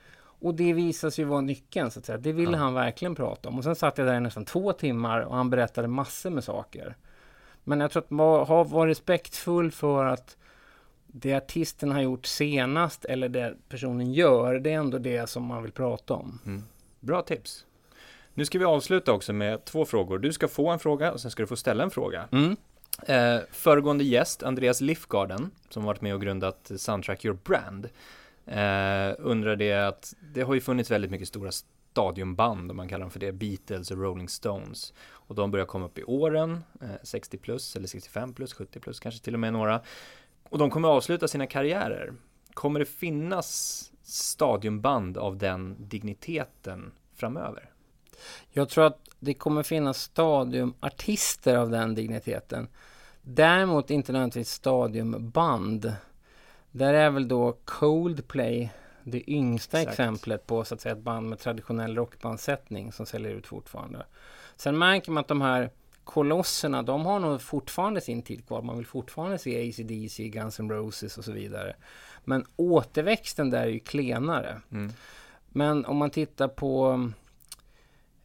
Och 0.44 0.56
det 0.56 0.74
visade 0.74 1.12
sig 1.12 1.26
vara 1.26 1.42
nyckeln, 1.42 1.92
så 1.92 2.00
att 2.00 2.06
säga. 2.06 2.18
Det 2.18 2.32
ville 2.32 2.52
ja. 2.52 2.58
han 2.58 2.74
verkligen 2.74 3.16
prata 3.16 3.50
om. 3.50 3.58
Och 3.58 3.64
sen 3.64 3.76
satt 3.76 3.98
jag 3.98 4.08
där 4.08 4.16
i 4.16 4.20
nästan 4.20 4.46
två 4.46 4.74
timmar 4.74 5.22
och 5.22 5.36
han 5.36 5.50
berättade 5.50 5.88
massor 5.88 6.30
med 6.30 6.44
saker. 6.44 6.96
Men 7.64 7.80
jag 7.80 7.92
tror 7.92 8.04
att 8.04 8.48
har 8.48 8.66
varit 8.66 8.92
respektfull 8.92 9.72
för 9.72 10.06
att 10.06 10.38
det 11.08 11.34
artisten 11.34 11.92
har 11.92 12.02
gjort 12.02 12.26
senast 12.26 13.06
eller 13.06 13.30
det 13.30 13.56
personen 13.70 14.14
gör, 14.14 14.60
det 14.60 14.72
är 14.72 14.78
ändå 14.78 14.98
det 14.98 15.30
som 15.30 15.44
man 15.44 15.64
vill 15.64 15.72
prata 15.72 16.14
om. 16.14 16.40
Mm. 16.46 16.64
Bra 17.00 17.22
tips. 17.22 17.66
Nu 18.34 18.46
ska 18.46 18.60
vi 18.60 18.66
avsluta 18.66 19.12
också 19.12 19.34
med 19.34 19.66
två 19.66 19.86
frågor. 19.86 20.20
Du 20.20 20.34
ska 20.34 20.48
få 20.48 20.70
en 20.70 20.80
fråga 20.80 21.12
och 21.12 21.20
sen 21.20 21.32
ska 21.32 21.44
du 21.44 21.48
få 21.48 21.56
ställa 21.56 21.84
en 21.84 21.92
fråga. 21.92 22.28
Mm. 22.32 22.56
Eh, 23.08 23.42
föregående 23.52 24.04
gäst, 24.04 24.44
Andreas 24.44 24.82
Lifgarden, 24.82 25.52
som 25.70 25.84
varit 25.84 26.02
med 26.02 26.14
och 26.14 26.22
grundat 26.22 26.72
Soundtrack 26.78 27.26
Your 27.26 27.38
Brand, 27.44 27.90
eh, 28.46 29.56
det 29.58 29.88
att 29.88 30.14
det 30.34 30.42
har 30.42 30.54
ju 30.54 30.62
funnits 30.62 30.92
väldigt 30.92 31.12
mycket 31.12 31.28
stora 31.28 31.52
stadiumband, 31.52 32.72
om 32.72 32.78
man 32.78 32.88
kallar 32.88 33.02
dem 33.02 33.12
för 33.12 33.20
det, 33.20 33.32
Beatles 33.32 33.92
och 33.92 33.98
Rolling 33.98 34.30
Stones. 34.30 34.94
Och 35.12 35.36
de 35.36 35.52
börjar 35.52 35.66
komma 35.66 35.86
upp 35.86 35.98
i 35.98 36.04
åren, 36.04 36.64
eh, 36.82 36.88
60 37.04 37.38
plus 37.38 37.76
eller 37.76 37.88
65 37.88 38.34
plus, 38.34 38.54
70 38.54 38.80
plus, 38.80 39.00
kanske 39.00 39.24
till 39.24 39.34
och 39.34 39.40
med 39.40 39.54
några. 39.54 39.82
Och 40.50 40.58
de 40.58 40.70
kommer 40.70 40.88
avsluta 40.88 41.28
sina 41.28 41.48
karriärer. 41.48 42.14
Kommer 42.54 42.80
det 42.80 42.86
finnas 42.86 43.92
stadiumband 44.04 45.18
av 45.18 45.38
den 45.38 45.76
digniteten 45.80 46.92
framöver? 47.16 47.70
Jag 48.50 48.70
tror 48.70 48.86
att 48.86 49.00
det 49.20 49.34
kommer 49.34 49.64
finnas 49.64 50.02
stadiumartister 50.02 51.56
av 51.56 51.70
den 51.70 51.96
digniteten. 51.96 52.68
Däremot 53.22 53.90
inte 53.90 54.12
nödvändigtvis 54.12 54.50
stadiumband. 54.50 55.94
Där 56.76 56.94
är 56.94 57.10
väl 57.10 57.28
då 57.28 57.58
Coldplay 57.66 58.72
det 59.04 59.32
yngsta 59.32 59.82
Exakt. 59.82 60.00
exemplet 60.00 60.48
på 60.48 60.64
så 60.64 60.76
att 60.76 60.82
säga 60.82 60.96
ett 60.96 61.02
band 61.02 61.30
med 61.30 61.40
traditionell 61.40 61.96
rockbandsättning 61.96 62.92
som 62.92 63.06
säljer 63.06 63.32
ut 63.32 63.48
fortfarande. 63.48 64.06
Sen 64.56 64.78
märker 64.78 65.12
man 65.12 65.22
att 65.22 65.28
de 65.28 65.42
här 65.42 65.70
kolosserna, 66.04 66.84
de 66.84 67.06
har 67.06 67.20
nog 67.20 67.42
fortfarande 67.42 68.02
sin 68.02 68.22
tid 68.22 68.48
kvar. 68.48 68.62
Man 68.62 68.78
vill 68.78 68.86
fortfarande 68.86 69.38
se 69.38 69.70
ACDC, 69.70 70.30
Guns 70.30 70.60
N' 70.60 70.70
Roses 70.70 71.18
och 71.18 71.26
så 71.26 71.32
vidare. 71.32 71.76
Men 72.24 72.46
återväxten 72.56 73.50
där 73.50 73.62
är 73.62 73.68
ju 73.68 73.80
klenare. 73.80 74.62
Mm. 74.72 74.92
Men 75.50 75.86
om 75.86 75.98
man 75.98 76.10
tittar 76.10 76.48
på 76.48 77.10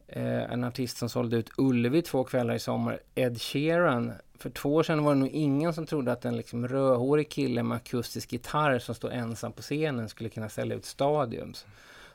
eh, 0.07 0.51
en 0.51 0.63
artist 0.63 0.97
som 0.97 1.09
sålde 1.09 1.37
ut 1.37 1.49
Ullevi 1.57 2.01
två 2.01 2.23
kvällar 2.23 2.53
i 2.53 2.59
sommar, 2.59 2.99
Ed 3.15 3.41
Sheeran. 3.41 4.13
För 4.39 4.49
två 4.49 4.75
år 4.75 4.83
sedan 4.83 5.03
var 5.03 5.13
det 5.13 5.19
nog 5.19 5.29
ingen 5.29 5.73
som 5.73 5.85
trodde 5.85 6.11
att 6.11 6.25
en 6.25 6.37
liksom 6.37 6.67
rödhårig 6.67 7.29
kille 7.29 7.63
med 7.63 7.75
akustisk 7.75 8.31
gitarr 8.33 8.79
som 8.79 8.95
står 8.95 9.11
ensam 9.11 9.51
på 9.51 9.61
scenen 9.61 10.09
skulle 10.09 10.29
kunna 10.29 10.49
sälja 10.49 10.75
ut 10.75 10.85
stadiums. 10.85 11.65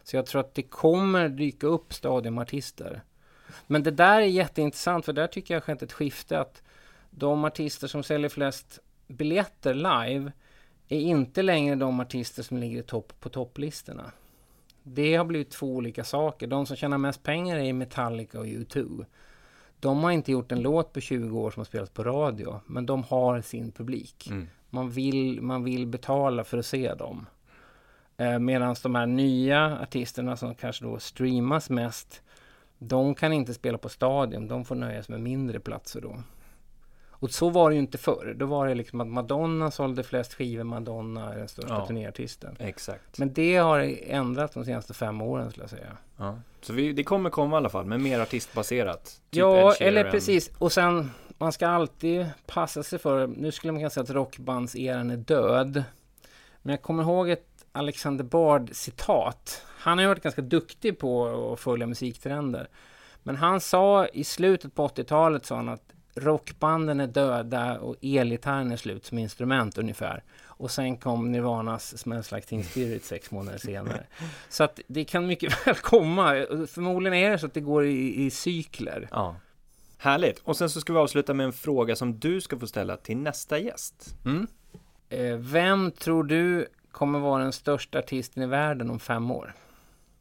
Så 0.03 0.17
jag 0.17 0.27
tror 0.27 0.41
att 0.41 0.55
det 0.55 0.63
kommer 0.63 1.29
dyka 1.29 1.67
upp 1.67 1.95
stadiumartister. 1.95 3.03
Men 3.67 3.83
det 3.83 3.91
där 3.91 4.21
är 4.21 4.27
jätteintressant 4.27 5.05
för 5.05 5.13
där 5.13 5.27
tycker 5.27 5.55
jag 5.55 5.61
har 5.61 5.65
skett 5.65 5.83
ett 5.83 5.93
skifte 5.93 6.39
att 6.39 6.63
de 7.11 7.45
artister 7.45 7.87
som 7.87 8.03
säljer 8.03 8.29
flest 8.29 8.79
biljetter 9.07 9.75
live 9.75 10.33
är 10.89 11.01
inte 11.01 11.43
längre 11.43 11.75
de 11.75 12.01
artister 12.01 12.43
som 12.43 12.59
ligger 12.59 12.81
i 12.81 12.83
topp 12.83 13.13
på 13.21 13.29
topplistorna. 13.29 14.13
Det 14.83 15.17
har 15.17 15.25
blivit 15.25 15.51
två 15.51 15.67
olika 15.67 16.05
saker. 16.05 16.47
De 16.47 16.67
som 16.67 16.77
tjänar 16.77 16.99
mest 16.99 17.23
pengar 17.23 17.59
är 17.59 17.73
Metallica 17.73 18.39
och 18.39 18.47
U2. 18.47 19.05
De 19.81 20.05
har 20.05 20.11
inte 20.11 20.33
gjort 20.33 20.53
en 20.53 20.63
låt 20.63 20.93
på 20.93 21.01
20 21.01 21.39
år 21.41 21.51
som 21.51 21.61
har 21.61 21.65
spelats 21.65 21.93
på 21.93 22.05
radio, 22.05 22.61
men 22.67 22.87
de 22.87 23.03
har 23.03 23.41
sin 23.41 23.73
publik. 23.73 24.27
Mm. 24.31 24.47
Man, 24.71 24.91
vill, 24.91 25.43
man 25.43 25.65
vill 25.65 25.87
betala 25.87 26.45
för 26.45 26.59
att 26.59 26.67
se 26.67 26.95
dem. 26.95 27.27
Eh, 28.17 28.39
Medan 28.39 28.77
de 28.83 28.95
här 28.95 29.07
nya 29.07 29.79
artisterna 29.83 30.37
som 30.37 30.55
kanske 30.55 30.85
då 30.85 30.99
streamas 30.99 31.71
mest, 31.71 32.23
de 32.79 33.15
kan 33.15 33.33
inte 33.33 33.55
spela 33.55 33.79
på 33.79 33.89
stadion. 33.89 34.49
De 34.49 34.65
får 34.65 34.75
nöja 34.75 35.03
sig 35.03 35.13
med 35.13 35.23
mindre 35.23 35.61
platser 35.61 36.01
då. 36.01 36.17
Och 37.25 37.31
så 37.31 37.51
var 37.51 37.71
det 37.71 37.75
ju 37.75 37.81
inte 37.81 37.99
förr. 37.99 38.35
Då 38.37 38.47
var 38.47 38.67
det 38.67 38.75
liksom 38.75 39.01
att 39.01 39.07
Madonna 39.07 39.71
sålde 39.71 40.03
flest 40.03 40.35
skivor. 40.35 40.65
Madonna 40.65 41.33
är 41.33 41.39
den 41.39 41.49
största 41.49 41.75
ja, 41.75 41.87
turnéartisten. 41.87 42.57
Exakt. 42.59 43.19
Men 43.19 43.33
det 43.33 43.57
har 43.57 43.97
ändrats 44.07 44.55
de 44.55 44.65
senaste 44.65 44.95
fem 44.95 45.23
åren 45.23 45.51
skulle 45.51 45.63
jag 45.63 45.71
säga. 45.71 45.97
Ja. 46.17 46.39
Så 46.61 46.73
vi, 46.73 46.93
det 46.93 47.05
kommer 47.05 47.31
komma 47.31 47.57
i 47.57 47.59
alla 47.59 47.69
fall, 47.69 47.85
men 47.85 48.03
mer 48.03 48.21
artistbaserat. 48.21 49.05
Typ 49.05 49.21
ja, 49.31 49.75
eller 49.75 50.11
precis. 50.11 50.51
Och 50.59 50.73
sen, 50.73 51.11
man 51.39 51.53
ska 51.53 51.69
alltid 51.69 52.27
passa 52.47 52.83
sig 52.83 52.99
för, 52.99 53.27
nu 53.27 53.53
skulle 53.53 53.73
man 53.73 53.81
kunna 53.81 53.91
säga 53.91 54.05
att 54.05 54.11
rockbandseran 54.11 55.11
är 55.11 55.17
död. 55.17 55.85
Men 56.63 56.71
jag 56.71 56.83
kommer 56.83 57.03
ihåg 57.03 57.31
ett 57.31 57.67
Alexander 57.73 58.25
Bard 58.25 58.71
citat. 58.73 59.63
Han 59.67 59.99
har 59.99 60.03
ju 60.03 60.09
varit 60.09 60.23
ganska 60.23 60.43
duktig 60.43 60.99
på 60.99 61.27
att 61.53 61.61
följa 61.61 61.87
musiktrender. 61.87 62.69
Men 63.23 63.37
han 63.37 63.61
sa 63.61 64.07
i 64.07 64.25
slutet 64.25 64.75
på 64.75 64.89
80-talet 64.89 65.47
sa 65.47 65.57
han 65.57 65.69
att 65.69 65.95
rockbanden 66.15 67.01
är 67.01 67.07
döda 67.07 67.79
och 67.79 67.97
elgitarren 68.03 68.73
är 68.73 68.77
slut 68.77 69.05
som 69.05 69.19
instrument 69.19 69.79
ungefär. 69.79 70.23
Och 70.57 70.71
sen 70.71 70.97
kom 70.97 71.33
Nirvanas 71.33 71.99
Smells 71.99 72.33
Like 72.33 72.47
Teen 72.47 72.65
Spirit 72.65 73.05
sex 73.15 73.31
månader 73.31 73.59
senare. 73.59 74.07
Så 74.49 74.65
att 74.65 74.81
det 74.87 75.05
kan 75.05 75.27
mycket 75.27 75.67
väl 75.67 75.75
komma. 75.75 76.33
Förmodligen 76.69 77.15
är 77.15 77.31
det 77.31 77.39
så 77.39 77.47
att 77.47 77.55
det 77.55 77.61
går 77.61 77.87
i, 77.87 78.25
i 78.25 78.31
cykler. 78.31 79.09
Ja. 79.11 79.37
Härligt. 79.99 80.39
Och 80.39 80.57
sen 80.57 80.71
så 80.71 80.81
ska 80.81 80.93
vi 80.93 80.99
avsluta 80.99 81.35
med 81.35 81.47
en 81.47 81.53
fråga 81.53 81.97
som 81.97 82.19
du 82.19 82.41
ska 82.41 82.59
få 82.59 82.67
ställa 82.67 82.97
till 82.97 83.17
nästa 83.17 83.59
gäst. 83.59 84.17
Mm. 84.25 84.47
Eh, 85.09 85.37
vem 85.37 85.91
tror 85.91 86.25
du 86.25 86.67
kommer 86.91 87.19
vara 87.19 87.43
den 87.43 87.53
största 87.53 87.99
artisten 87.99 88.43
i 88.43 88.47
världen 88.47 88.91
om 88.91 89.01
fem 89.01 89.31
år? 89.31 89.55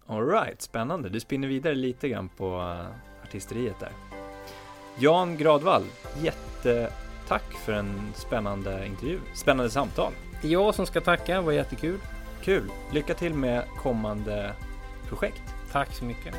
Alright, 0.05 0.61
spännande. 0.61 1.09
Du 1.09 1.19
spinner 1.19 1.47
vidare 1.47 1.75
lite 1.75 2.09
grann 2.09 2.29
på 2.29 2.57
uh, 2.57 2.85
artisteriet 3.23 3.79
där. 3.79 4.12
Jan 4.97 5.37
Gradvall, 5.37 5.83
jättetack 6.21 7.53
för 7.65 7.73
en 7.73 8.11
spännande 8.15 8.85
intervju, 8.87 9.19
spännande 9.33 9.71
samtal. 9.71 10.13
Det 10.41 10.47
är 10.47 10.51
jag 10.51 10.75
som 10.75 10.85
ska 10.85 11.01
tacka, 11.01 11.35
det 11.35 11.41
var 11.41 11.51
jättekul. 11.51 11.99
Kul! 12.41 12.71
Lycka 12.91 13.13
till 13.13 13.33
med 13.33 13.63
kommande 13.77 14.53
projekt. 15.09 15.41
Tack 15.71 15.93
så 15.93 16.05
mycket. 16.05 16.35